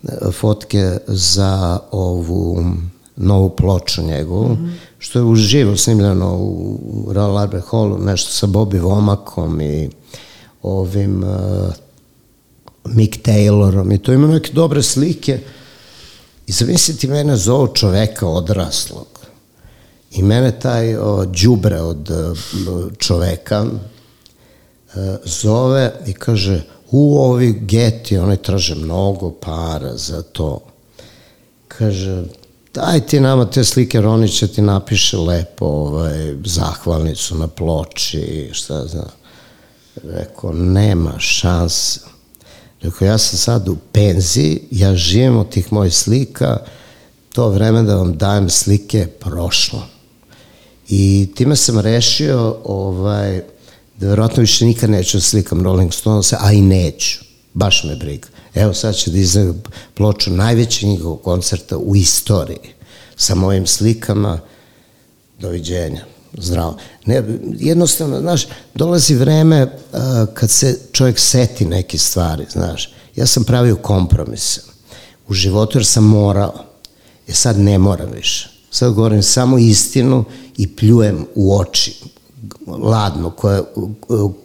e, 0.02 0.30
fotke 0.32 0.98
za 1.06 1.78
ovu 1.90 2.64
novu 3.16 3.50
ploču 3.50 4.02
njegovu, 4.02 4.48
mm 4.48 4.56
-hmm. 4.56 4.72
što 4.98 5.18
je 5.18 5.24
uživo 5.24 5.76
snimljeno 5.76 6.36
u 6.36 6.78
Royal 7.08 7.40
Albert 7.40 7.64
Hallu, 7.70 7.98
nešto 7.98 8.32
sa 8.32 8.46
Bobby 8.46 8.80
Vomakom 8.80 9.60
i 9.60 9.90
ovim 10.62 11.24
uh, 11.24 11.72
Mick 12.84 13.26
Taylorom 13.26 13.94
i 13.94 13.98
to 13.98 14.12
ima 14.12 14.26
neke 14.26 14.52
dobre 14.52 14.82
slike 14.82 15.40
i 16.46 16.52
zamisliti 16.52 17.08
mene 17.08 17.36
zovu 17.36 17.68
čoveka 17.74 18.28
odraslog 18.28 19.11
i 20.12 20.22
mene 20.22 20.58
taj 20.60 20.96
o, 20.96 21.26
džubre 21.32 21.80
od 21.80 22.10
o, 22.10 22.34
čoveka 22.98 23.66
e, 24.94 25.16
zove 25.24 25.92
i 26.06 26.12
kaže 26.12 26.62
u 26.90 27.18
ovi 27.22 27.52
geti, 27.60 28.18
oni 28.18 28.36
traže 28.36 28.74
mnogo 28.74 29.30
para 29.30 29.96
za 29.96 30.22
to. 30.22 30.60
Kaže, 31.68 32.24
daj 32.74 33.00
ti 33.06 33.20
nama 33.20 33.44
te 33.44 33.64
slike, 33.64 34.00
Roni 34.00 34.28
će 34.28 34.48
ti 34.48 34.62
napiše 34.62 35.16
lepo 35.16 35.66
ovaj, 35.66 36.34
zahvalnicu 36.44 37.38
na 37.38 37.48
ploči, 37.48 38.50
šta 38.52 38.86
znam. 38.86 39.10
Rekao, 40.04 40.52
nema 40.52 41.14
šanse. 41.18 42.00
Rekao, 42.82 43.06
ja 43.06 43.18
sam 43.18 43.38
sad 43.38 43.68
u 43.68 43.76
penziji, 43.92 44.60
ja 44.70 44.94
živim 44.94 45.36
od 45.36 45.48
tih 45.48 45.72
mojih 45.72 45.94
slika, 45.94 46.58
to 47.32 47.48
vreme 47.48 47.82
da 47.82 47.96
vam 47.96 48.18
dajem 48.18 48.50
slike 48.50 48.98
je 48.98 49.06
prošlo. 49.06 49.91
I 50.94 51.28
time 51.34 51.56
sam 51.56 51.78
rešio 51.78 52.56
ovaj, 52.64 53.42
da 53.96 54.08
verovatno 54.08 54.40
više 54.40 54.64
nikad 54.64 54.90
neću 54.90 55.16
da 55.16 55.20
slikam 55.20 55.64
Rolling 55.64 55.92
Stones, 55.92 56.32
a 56.32 56.52
i 56.52 56.60
neću. 56.60 57.18
Baš 57.54 57.84
me 57.84 57.96
briga. 57.96 58.28
Evo 58.54 58.74
sad 58.74 58.94
će 58.94 59.10
da 59.10 59.18
izdaju 59.18 59.54
ploču 59.94 60.30
najvećeg 60.30 60.88
njihovog 60.88 61.22
koncerta 61.22 61.76
u 61.76 61.96
istoriji 61.96 62.74
sa 63.16 63.34
mojim 63.34 63.66
slikama. 63.66 64.40
Doviđenja. 65.38 66.04
Zdravo. 66.38 66.76
Ne, 67.06 67.22
jednostavno, 67.58 68.20
znaš, 68.20 68.46
dolazi 68.74 69.14
vreme 69.14 69.62
uh, 69.62 70.00
kad 70.34 70.50
se 70.50 70.78
čovjek 70.92 71.18
seti 71.18 71.64
neke 71.64 71.98
stvari, 71.98 72.46
znaš. 72.52 72.92
Ja 73.16 73.26
sam 73.26 73.44
pravio 73.44 73.76
kompromise 73.76 74.60
u 75.28 75.34
životu 75.34 75.78
jer 75.78 75.86
sam 75.86 76.04
morao. 76.04 76.64
E 77.28 77.32
sad 77.32 77.58
ne 77.58 77.78
moram 77.78 78.10
više. 78.10 78.51
Sad 78.72 78.92
govorim 78.92 79.22
samo 79.22 79.58
istinu 79.58 80.24
i 80.56 80.76
pljujem 80.76 81.26
u 81.34 81.58
oči 81.58 81.94
ladno, 82.66 83.30
koje, 83.30 83.62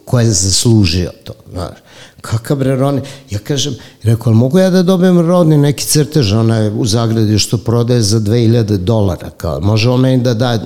koje 0.05 0.25
je 0.25 0.31
zaslužio 0.31 1.11
to, 1.23 1.33
znaš. 1.51 1.77
Kakav 2.21 2.57
bre 2.57 2.75
Roni? 2.75 3.01
Ja 3.29 3.39
kažem, 3.39 3.75
rekao, 4.03 4.33
mogu 4.33 4.59
ja 4.59 4.69
da 4.69 4.83
dobijem 4.83 5.19
Roni 5.19 5.57
neki 5.57 5.85
crtež, 5.85 6.33
ona 6.33 6.55
je 6.57 6.71
u 6.71 6.85
Zagradi 6.85 7.39
što 7.39 7.57
prodaje 7.57 8.01
za 8.01 8.19
2000 8.19 8.77
dolara, 8.77 9.29
kao, 9.29 9.59
može 9.59 9.89
on 9.89 10.01
meni 10.01 10.23
da 10.23 10.33
da 10.33 10.59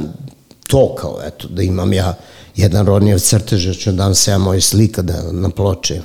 to 0.68 0.96
kao, 0.96 1.20
eto, 1.24 1.48
da 1.48 1.62
imam 1.62 1.94
ja 1.94 2.18
jedan 2.56 2.86
Ronijev 2.86 3.20
crtež, 3.20 3.66
ja 3.66 3.74
ću 3.74 3.92
da 3.92 3.98
dam 3.98 4.16
se 4.16 4.32
ja 4.32 4.38
moje 4.38 4.62
slika 4.62 5.02
da, 5.02 5.32
na 5.32 5.50
ploče. 5.50 6.02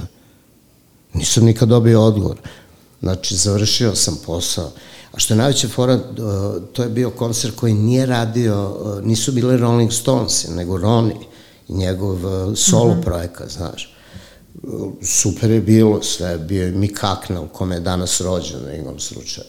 Nisam 1.14 1.44
nikad 1.44 1.68
dobio 1.68 2.04
odgovor. 2.04 2.36
Znači, 3.02 3.36
završio 3.36 3.94
sam 3.94 4.18
posao. 4.26 4.70
A 5.16 5.18
što 5.18 5.34
je 5.34 5.38
najveća 5.38 5.68
fora, 5.68 5.98
to 6.72 6.82
je 6.82 6.88
bio 6.88 7.10
koncert 7.10 7.56
koji 7.56 7.74
nije 7.74 8.06
radio, 8.06 8.76
nisu 9.02 9.32
bili 9.32 9.56
Rolling 9.56 9.92
Stones, 9.92 10.48
nego 10.48 10.78
Roni 10.78 11.14
i 11.68 11.72
njegov 11.74 12.18
solo 12.54 12.94
mm 12.94 12.98
-hmm. 12.98 13.04
projekat, 13.04 13.50
znaš. 13.50 13.96
Super 15.02 15.50
je 15.50 15.60
bilo, 15.60 16.02
sve 16.02 16.38
bio 16.38 16.64
je 16.64 16.72
Mikakna 16.72 17.40
u 17.40 17.48
kome 17.48 17.74
je 17.74 17.80
danas 17.80 18.20
rođen 18.20 18.64
na 18.64 18.74
igrom 18.74 18.98
slučaju. 18.98 19.46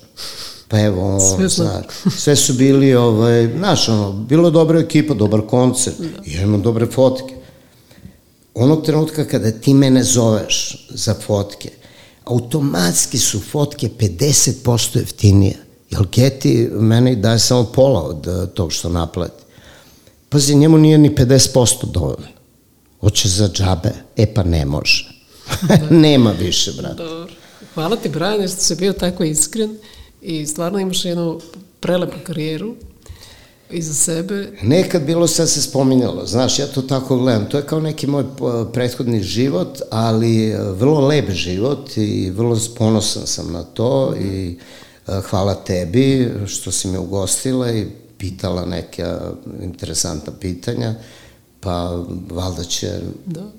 Pa 0.67 0.79
evo, 0.79 1.15
on, 1.15 1.49
znaš, 1.49 1.85
sve 2.17 2.35
su 2.35 2.53
bili, 2.53 2.95
ovaj, 2.95 3.53
znaš, 3.57 3.89
ono, 3.89 4.11
bilo 4.11 4.49
dobra 4.49 4.79
ekipa, 4.79 5.13
dobar 5.13 5.41
koncert, 5.47 5.99
da. 5.99 6.05
ja 6.25 6.41
imam 6.41 6.61
dobre 6.61 6.85
fotke. 6.85 7.35
Onog 8.53 8.85
trenutka 8.85 9.25
kada 9.25 9.51
ti 9.51 9.73
mene 9.73 10.03
zoveš 10.03 10.87
za 10.89 11.13
fotke, 11.13 11.69
automatski 12.27 13.17
su 13.17 13.39
fotke 13.39 13.89
50% 13.99 14.97
jeftinije. 14.99 15.57
Jel 15.89 16.03
Geti 16.11 16.69
meni 16.71 17.15
daje 17.15 17.39
samo 17.39 17.63
pola 17.63 18.01
od 18.03 18.27
uh, 18.27 18.49
tog 18.53 18.71
što 18.73 18.89
naplati. 18.89 19.43
Pazi, 20.29 20.55
njemu 20.55 20.77
nije 20.77 20.97
ni 20.97 21.15
50% 21.15 21.91
dovoljno. 21.91 22.27
Hoće 22.99 23.29
za 23.29 23.49
džabe. 23.49 23.89
E 24.17 24.33
pa 24.33 24.43
ne 24.43 24.65
može. 24.65 25.09
Nema 25.89 26.31
više, 26.31 26.71
brate. 26.71 27.03
Dobro. 27.03 27.33
Hvala 27.73 27.95
ti, 27.95 28.09
Brian, 28.09 28.47
što 28.47 28.61
si 28.61 28.75
bio 28.75 28.93
tako 28.93 29.23
iskren 29.23 29.77
i 30.21 30.45
stvarno 30.45 30.79
imaš 30.79 31.05
jednu 31.05 31.39
prelepu 31.79 32.17
karijeru 32.23 32.75
iza 33.71 33.93
sebe. 33.93 34.51
Nekad 34.61 35.03
bilo 35.03 35.27
sad 35.27 35.49
se 35.49 35.61
spominjalo, 35.61 36.25
znaš, 36.25 36.59
ja 36.59 36.67
to 36.67 36.81
tako 36.81 37.17
gledam, 37.17 37.49
to 37.49 37.57
je 37.57 37.65
kao 37.65 37.79
neki 37.79 38.07
moj 38.07 38.23
prethodni 38.73 39.23
život, 39.23 39.81
ali 39.89 40.49
e, 40.49 40.57
vrlo 40.61 41.07
lep 41.07 41.31
život 41.31 41.97
i 41.97 42.29
vrlo 42.29 42.59
ponosan 42.77 43.27
sam 43.27 43.51
na 43.51 43.63
to 43.63 44.15
i 44.21 44.57
e, 45.07 45.21
hvala 45.29 45.55
tebi 45.55 46.31
što 46.47 46.71
si 46.71 46.87
me 46.87 46.99
ugostila 46.99 47.71
i 47.71 47.87
pitala 48.17 48.65
neka 48.65 49.31
interesantna 49.61 50.33
pitanja, 50.39 50.95
pa 51.59 52.03
valjda 52.29 52.63
će 52.63 52.99
da, 53.25 53.51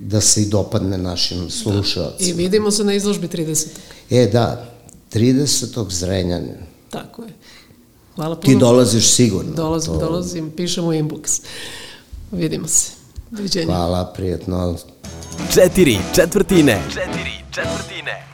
da 0.00 0.20
se 0.20 0.42
i 0.42 0.46
dopadne 0.46 0.98
našim 0.98 1.50
slušalcima. 1.50 2.18
Da. 2.18 2.24
I 2.24 2.32
vidimo 2.32 2.70
se 2.70 2.84
na 2.84 2.94
izložbi 2.94 3.28
30. 3.28 3.66
E, 4.10 4.26
da, 4.26 4.70
30. 5.12 5.90
Zrenjanin. 5.90 6.56
Tako 6.90 7.22
je. 7.22 7.28
Hvala 8.16 8.34
puno. 8.36 8.44
Ti 8.44 8.56
dolaziš 8.56 9.06
sigurno. 9.06 9.52
Dolazim, 9.52 9.92
To- 9.92 9.98
dolazim, 10.00 10.50
pišemo 10.50 10.88
inbox. 10.88 11.40
Vidimo 12.32 12.68
se. 12.68 12.90
Doviđenja. 13.30 13.66
Hvala, 13.66 14.04
prijetno. 14.06 14.76
Četiri 15.54 15.98
četvrtine. 16.14 16.82
Četiri 16.88 17.32
četvrtine. 17.50 18.25